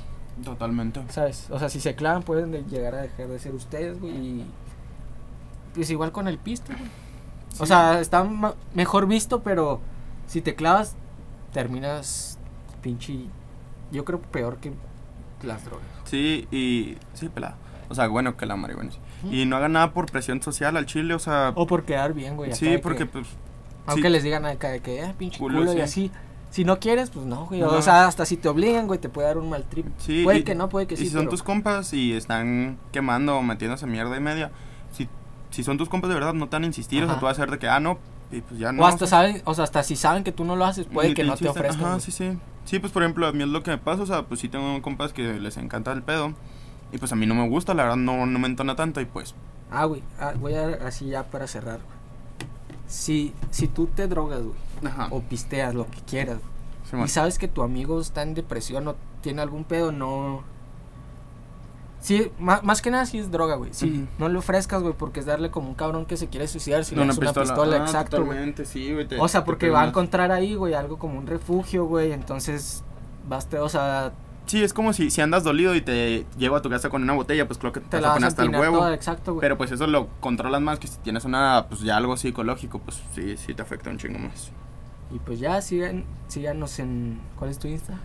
Totalmente. 0.44 1.02
¿Sabes? 1.08 1.48
O 1.50 1.58
sea, 1.58 1.68
si 1.68 1.80
se 1.80 1.94
clavan 1.94 2.22
pueden 2.22 2.52
de- 2.52 2.62
llegar 2.64 2.94
a 2.94 3.02
dejar 3.02 3.28
de 3.28 3.38
ser 3.38 3.54
ustedes, 3.54 3.98
güey. 4.00 4.14
Y 4.14 4.46
pues 5.74 5.90
igual 5.90 6.12
con 6.12 6.28
el 6.28 6.38
pisto, 6.38 6.72
güey. 6.72 7.05
O 7.60 7.66
sea, 7.66 8.00
está 8.00 8.28
mejor 8.74 9.06
visto, 9.06 9.42
pero 9.42 9.80
si 10.26 10.40
te 10.40 10.54
clavas, 10.54 10.96
terminas 11.52 12.38
pinche... 12.82 13.26
Yo 13.92 14.04
creo 14.04 14.20
peor 14.20 14.56
que 14.58 14.72
las 15.42 15.64
drogas. 15.64 15.86
Sí, 16.04 16.48
y. 16.50 16.96
Sí, 17.14 17.28
pelada. 17.28 17.56
O 17.88 17.94
sea, 17.94 18.08
bueno, 18.08 18.36
que 18.36 18.46
la 18.46 18.56
marihuana. 18.56 18.90
Y 19.30 19.44
no 19.46 19.56
hagan 19.56 19.72
nada 19.72 19.92
por 19.92 20.06
presión 20.10 20.42
social 20.42 20.76
al 20.76 20.86
chile, 20.86 21.14
o 21.14 21.18
sea. 21.20 21.52
O 21.54 21.66
por 21.68 21.84
quedar 21.84 22.12
bien, 22.12 22.36
güey. 22.36 22.52
sí, 22.52 22.78
porque 22.78 23.00
que- 23.00 23.06
pues. 23.06 23.26
aunque 23.86 24.08
sí. 24.08 24.12
les 24.12 24.22
digan 24.24 24.44
acá 24.44 24.68
de 24.70 24.80
que, 24.80 25.02
eh, 25.04 25.14
pinche 25.16 25.38
Culo, 25.38 25.58
culo, 25.60 25.72
y 25.72 25.76
sí. 25.76 25.80
así. 25.82 26.10
Si 26.50 26.64
no 26.64 26.80
quieres, 26.80 27.10
pues 27.10 27.26
no, 27.26 27.46
güey. 27.46 27.60
No. 27.60 27.68
O 27.68 27.82
sea, 27.82 28.06
hasta 28.08 28.26
si 28.26 28.36
te 28.36 28.48
obligan, 28.48 28.88
güey, 28.88 28.98
te 28.98 29.08
puede 29.08 29.28
dar 29.28 29.38
un 29.38 29.50
mal 29.50 29.62
trip. 29.64 29.86
Sí, 29.98 30.24
puede 30.24 30.38
y- 30.40 30.42
que 30.42 30.56
no, 30.56 30.68
puede 30.68 30.88
que 30.88 30.94
y 30.94 30.96
sí. 30.96 31.04
si 31.04 31.10
son 31.10 31.20
pero- 31.22 31.30
tus 31.30 31.42
compas 31.44 31.92
y 31.92 32.12
están 32.12 32.76
quemando 32.90 33.36
o 33.38 33.42
metiéndose 33.42 33.86
mierda 33.86 34.16
y 34.16 34.20
media, 34.20 34.50
si, 35.56 35.64
son 35.64 35.78
tus 35.78 35.88
compas 35.88 36.08
de 36.08 36.14
verdad, 36.14 36.34
no 36.34 36.48
te 36.48 36.56
van 36.56 36.64
a 36.64 36.66
insistir, 36.66 37.02
o 37.02 37.06
sea, 37.06 37.18
tú 37.18 37.24
vas 37.26 37.38
a 37.38 37.42
hacer 37.42 37.50
de 37.50 37.58
que, 37.58 37.68
ah, 37.68 37.80
no, 37.80 37.98
y 38.30 38.40
pues 38.40 38.60
ya 38.60 38.72
no. 38.72 38.82
o 38.82 38.86
hasta 38.86 39.04
o 39.04 39.08
sea, 39.08 39.18
saben, 39.18 39.42
o 39.44 39.54
sea, 39.54 39.64
hasta 39.64 39.82
si 39.82 39.96
saben 39.96 40.24
que 40.24 40.32
tú 40.32 40.44
no 40.44 40.56
lo 40.56 40.64
haces, 40.64 40.86
puede 40.86 41.14
que 41.14 41.24
no 41.24 41.36
te 41.36 41.48
ofrezcan. 41.48 41.84
Ajá, 41.84 42.00
sí, 42.00 42.12
sí. 42.12 42.38
Sí, 42.64 42.80
pues 42.80 42.92
por 42.92 43.02
ejemplo, 43.02 43.26
a 43.26 43.32
mí 43.32 43.42
es 43.42 43.48
lo 43.48 43.62
que 43.62 43.70
me 43.70 43.78
pasa, 43.78 44.02
o 44.02 44.06
sea, 44.06 44.22
pues 44.24 44.40
sí 44.40 44.48
tengo 44.48 44.82
compas 44.82 45.12
que 45.12 45.34
les 45.34 45.56
encanta 45.56 45.92
el 45.92 46.02
pedo. 46.02 46.34
Y 46.92 46.98
pues 46.98 47.12
a 47.12 47.16
mí 47.16 47.26
no 47.26 47.34
me 47.34 47.48
gusta, 47.48 47.74
la 47.74 47.84
verdad, 47.84 47.96
no, 47.96 48.26
no 48.26 48.38
me 48.38 48.46
entona 48.46 48.76
tanto 48.76 49.00
y 49.00 49.04
pues. 49.04 49.34
Ah, 49.70 49.84
güey, 49.84 50.02
ah, 50.20 50.32
voy 50.38 50.54
a 50.54 50.68
así 50.86 51.06
ya 51.06 51.24
para 51.24 51.46
cerrar. 51.46 51.80
güey. 51.80 51.96
Si, 52.86 53.32
si 53.50 53.66
tú 53.66 53.86
te 53.86 54.06
drogas, 54.06 54.42
güey, 54.42 54.56
Ajá. 54.84 55.08
o 55.10 55.20
pisteas, 55.20 55.74
lo 55.74 55.86
que 55.90 56.00
quieras, 56.00 56.38
Sí, 56.90 56.96
y 57.04 57.08
sabes 57.08 57.38
que 57.38 57.48
tu 57.48 57.62
amigo 57.62 58.00
está 58.00 58.22
en 58.22 58.34
depresión 58.34 58.86
o 58.86 58.94
tiene 59.20 59.42
algún 59.42 59.64
pedo, 59.64 59.90
no... 59.90 60.44
Sí, 62.06 62.30
ma- 62.38 62.60
más, 62.62 62.82
que 62.82 62.92
nada 62.92 63.04
si 63.04 63.18
es 63.18 63.32
droga, 63.32 63.56
güey. 63.56 63.74
Si 63.74 63.90
Ujú. 63.90 64.06
no 64.18 64.28
le 64.28 64.38
ofrezcas, 64.38 64.80
güey, 64.80 64.94
porque 64.96 65.18
es 65.18 65.26
darle 65.26 65.50
como 65.50 65.68
un 65.68 65.74
cabrón 65.74 66.06
que 66.06 66.16
se 66.16 66.28
quiere 66.28 66.46
suicidar 66.46 66.84
si 66.84 66.94
le 66.94 67.02
una 67.02 67.12
pistola. 67.12 67.78
Ah, 67.78 67.78
exacto, 67.78 68.18
güey. 68.18 68.28
totalmente, 68.28 68.64
sí, 68.64 68.92
güey, 68.92 69.08
te- 69.08 69.18
O 69.18 69.26
sea, 69.26 69.44
porque 69.44 69.70
va 69.70 69.80
a 69.80 69.82
más. 69.82 69.88
encontrar 69.90 70.30
ahí, 70.30 70.54
güey, 70.54 70.74
algo 70.74 70.98
como 71.00 71.18
un 71.18 71.26
refugio, 71.26 71.84
güey, 71.86 72.12
entonces... 72.12 72.84
Basta, 73.28 73.60
o 73.60 73.68
sea, 73.68 74.12
Sí, 74.46 74.62
es 74.62 74.72
como 74.72 74.92
si, 74.92 75.10
si 75.10 75.20
andas 75.20 75.42
dolido 75.42 75.74
y 75.74 75.80
te 75.80 76.24
llevo 76.38 76.54
a 76.54 76.62
tu 76.62 76.70
casa 76.70 76.90
con 76.90 77.02
una 77.02 77.12
botella, 77.14 77.44
pues 77.48 77.58
creo 77.58 77.72
que 77.72 77.80
te, 77.80 77.88
te 77.88 77.96
vas 77.96 78.02
la 78.02 78.10
a 78.10 78.14
poner 78.14 78.28
hasta 78.28 78.42
el 78.44 78.50
huevo. 78.50 78.78
toda, 78.78 78.94
exacto, 78.94 79.32
güey. 79.32 79.40
Pero 79.40 79.58
pues 79.58 79.72
eso 79.72 79.88
lo 79.88 80.06
controlas 80.20 80.60
más 80.62 80.78
que 80.78 80.86
si 80.86 80.98
tienes 80.98 81.24
una, 81.24 81.66
pues 81.68 81.80
ya 81.80 81.96
algo 81.96 82.16
psicológico, 82.16 82.78
pues 82.78 83.02
sí, 83.16 83.36
sí 83.36 83.52
te 83.54 83.62
afecta 83.62 83.90
un 83.90 83.98
chingo 83.98 84.20
más. 84.20 84.52
Y 85.10 85.18
pues 85.18 85.40
ya, 85.40 85.60
sigan, 85.60 86.04
síganos 86.28 86.78
en... 86.78 87.20
¿Cuál 87.36 87.50
es 87.50 87.58
tu 87.58 87.66
Insta? 87.66 87.98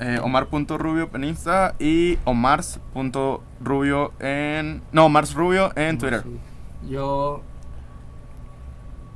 Eh, 0.00 0.18
Omar.rubio 0.22 1.08
en 1.14 1.24
Insta 1.24 1.74
y 1.78 2.18
Omars.rubio 2.24 4.12
en... 4.18 4.82
No, 4.92 5.06
Omars 5.06 5.34
Rubio 5.34 5.70
en 5.76 5.98
Twitter. 5.98 6.22
Sí. 6.24 6.90
Yo. 6.90 7.42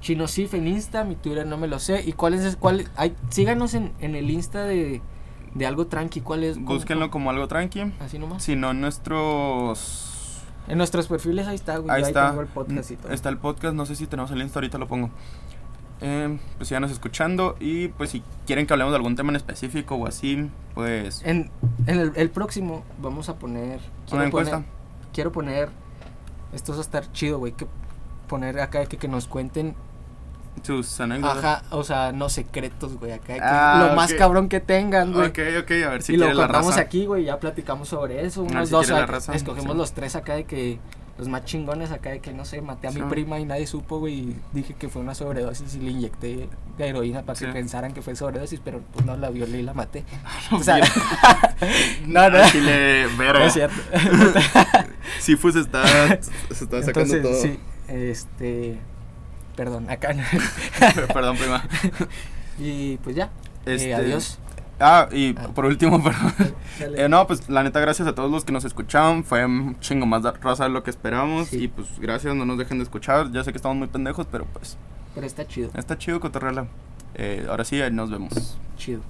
Chinosif 0.00 0.54
en 0.54 0.68
Insta, 0.68 1.02
mi 1.04 1.16
Twitter 1.16 1.46
no 1.46 1.56
me 1.58 1.66
lo 1.66 1.78
sé. 1.80 2.02
¿Y 2.06 2.12
cuál 2.12 2.34
es? 2.34 2.56
Cuál, 2.56 2.86
hay, 2.96 3.14
síganos 3.30 3.74
en, 3.74 3.92
en 3.98 4.14
el 4.14 4.30
Insta 4.30 4.64
de, 4.64 5.02
de 5.54 5.66
algo 5.66 5.88
tranqui. 5.88 6.20
¿Cuál 6.20 6.44
es? 6.44 6.54
¿Cómo- 6.56 6.68
Búsquenlo 6.74 7.10
como 7.10 7.30
algo 7.30 7.48
tranqui. 7.48 7.92
Así 8.00 8.18
nomás. 8.18 8.42
Si 8.44 8.54
no, 8.54 8.70
en 8.70 8.80
nuestros... 8.80 10.04
En 10.68 10.76
nuestros 10.78 11.08
perfiles 11.08 11.46
ahí 11.48 11.54
está, 11.56 11.78
güey. 11.78 11.90
Ahí 11.90 12.02
está. 12.02 12.28
tengo 12.28 12.42
el 12.42 12.46
podcast 12.46 12.90
y 12.90 12.96
todo. 12.96 13.10
Está 13.12 13.30
el 13.30 13.38
podcast, 13.38 13.74
no 13.74 13.86
sé 13.86 13.96
si 13.96 14.06
tenemos 14.06 14.30
el 14.30 14.40
Insta, 14.42 14.58
ahorita 14.60 14.78
lo 14.78 14.86
pongo. 14.86 15.10
Eh, 16.00 16.38
pues 16.56 16.68
síganos 16.68 16.90
escuchando 16.92 17.56
y 17.58 17.88
pues 17.88 18.10
si 18.10 18.22
quieren 18.46 18.66
que 18.66 18.72
hablemos 18.72 18.92
de 18.92 18.96
algún 18.96 19.16
tema 19.16 19.30
en 19.30 19.36
específico 19.36 19.96
o 19.96 20.06
así, 20.06 20.48
pues... 20.74 21.22
En, 21.24 21.50
en 21.86 21.98
el, 21.98 22.12
el 22.14 22.30
próximo 22.30 22.84
vamos 23.02 23.28
a 23.28 23.36
poner. 23.36 23.80
Una 24.12 24.26
encuesta. 24.26 24.58
Poner, 24.58 24.68
quiero 25.12 25.32
poner. 25.32 25.70
Esto 26.52 26.72
va 26.72 26.78
a 26.78 26.82
estar 26.82 27.10
chido, 27.12 27.38
güey. 27.38 27.52
Que 27.52 27.66
poner 28.28 28.60
acá 28.60 28.86
que, 28.86 28.96
que 28.96 29.08
nos 29.08 29.26
cuenten. 29.26 29.74
Sus 30.62 31.00
anécdotas. 31.00 31.38
Ajá, 31.38 31.62
o 31.70 31.84
sea, 31.84 32.12
no 32.12 32.28
secretos, 32.28 32.96
güey. 32.98 33.12
Acá. 33.12 33.34
que 33.34 33.40
Ah, 33.42 33.86
lo 33.88 33.94
más 33.96 34.12
ok. 34.12 34.18
cabrón 34.18 34.48
que 34.48 34.60
tengan, 34.60 35.12
güey. 35.12 35.28
Ok, 35.28 35.38
ok, 35.62 35.70
a 35.86 35.90
ver 35.90 36.02
si 36.02 36.14
y 36.14 36.16
lo 36.16 36.26
quiere 36.26 36.34
la 36.36 36.44
contamos 36.46 36.70
raza. 36.70 36.80
aquí, 36.80 37.06
güey, 37.06 37.24
ya 37.24 37.38
platicamos 37.38 37.88
sobre 37.88 38.24
eso. 38.24 38.42
Unos 38.42 38.70
dos, 38.70 38.90
acá, 38.90 39.06
raza, 39.06 39.34
escogimos 39.34 39.72
sí. 39.72 39.78
los 39.78 39.92
tres 39.92 40.16
acá 40.16 40.34
de 40.34 40.44
que 40.44 40.78
los 41.18 41.26
más 41.28 41.44
chingones 41.44 41.90
acá 41.90 42.10
de 42.10 42.20
que 42.20 42.32
no 42.32 42.44
sé, 42.44 42.62
maté 42.62 42.86
a 42.86 42.92
mi 42.92 43.02
prima 43.02 43.40
y 43.40 43.44
nadie 43.44 43.66
supo, 43.66 43.98
güey, 43.98 44.14
y 44.14 44.36
dije 44.52 44.74
que 44.74 44.88
fue 44.88 45.02
una 45.02 45.14
sobredosis 45.16 45.74
y 45.74 45.80
le 45.80 45.90
inyecté 45.90 46.48
de 46.78 46.88
heroína 46.88 47.22
para 47.22 47.36
que 47.38 47.48
pensaran 47.48 47.92
que 47.92 48.02
fue 48.02 48.14
sobredosis, 48.14 48.60
pero 48.64 48.80
pues 48.92 49.04
no 49.04 49.16
la 49.16 49.28
violé 49.30 49.58
y 49.58 49.62
la 49.62 49.74
maté. 49.74 50.04
No, 50.50 50.58
o 50.58 50.62
sea, 50.62 50.78
no, 52.06 52.30
no, 52.30 52.50
Chile, 52.50 53.06
verga. 53.18 53.38
no 53.40 53.46
es 53.46 53.52
cierto. 53.52 53.76
Sí, 55.18 55.36
pues 55.36 55.56
está, 55.56 55.84
se 56.52 56.64
está 56.64 56.82
sacando 56.82 57.14
Entonces, 57.14 57.22
todo. 57.22 57.42
sí, 57.42 57.58
este, 57.88 58.78
perdón, 59.56 59.90
acá. 59.90 60.14
Perdón, 61.12 61.36
prima. 61.36 61.64
y 62.58 62.96
pues 62.98 63.16
ya, 63.16 63.30
eh, 63.66 63.74
Este, 63.74 63.94
adiós. 63.94 64.38
Ah, 64.80 65.08
y 65.12 65.34
Ah. 65.36 65.48
por 65.54 65.64
último, 65.66 66.02
perdón. 66.02 66.32
Eh, 66.96 67.08
no, 67.08 67.26
pues 67.26 67.48
la 67.48 67.62
neta, 67.62 67.80
gracias 67.80 68.06
a 68.06 68.14
todos 68.14 68.30
los 68.30 68.44
que 68.44 68.52
nos 68.52 68.64
escucharon. 68.64 69.24
Fue 69.24 69.44
un 69.44 69.78
chingo 69.80 70.06
más 70.06 70.22
raza 70.40 70.64
de 70.64 70.70
lo 70.70 70.82
que 70.82 70.90
esperábamos. 70.90 71.48
Sí. 71.48 71.64
Y 71.64 71.68
pues 71.68 71.88
gracias, 71.98 72.34
no 72.34 72.44
nos 72.44 72.58
dejen 72.58 72.78
de 72.78 72.84
escuchar. 72.84 73.30
Ya 73.32 73.42
sé 73.44 73.52
que 73.52 73.56
estamos 73.58 73.76
muy 73.76 73.88
pendejos, 73.88 74.26
pero 74.30 74.44
pues 74.52 74.76
Pero 75.14 75.26
está 75.26 75.46
chido, 75.46 75.70
está 75.74 75.98
chido 75.98 76.20
cotorrearla. 76.20 76.66
Eh, 77.14 77.46
ahora 77.48 77.64
sí, 77.64 77.80
ahí 77.82 77.90
nos 77.90 78.10
vemos. 78.10 78.56
chido. 78.76 79.00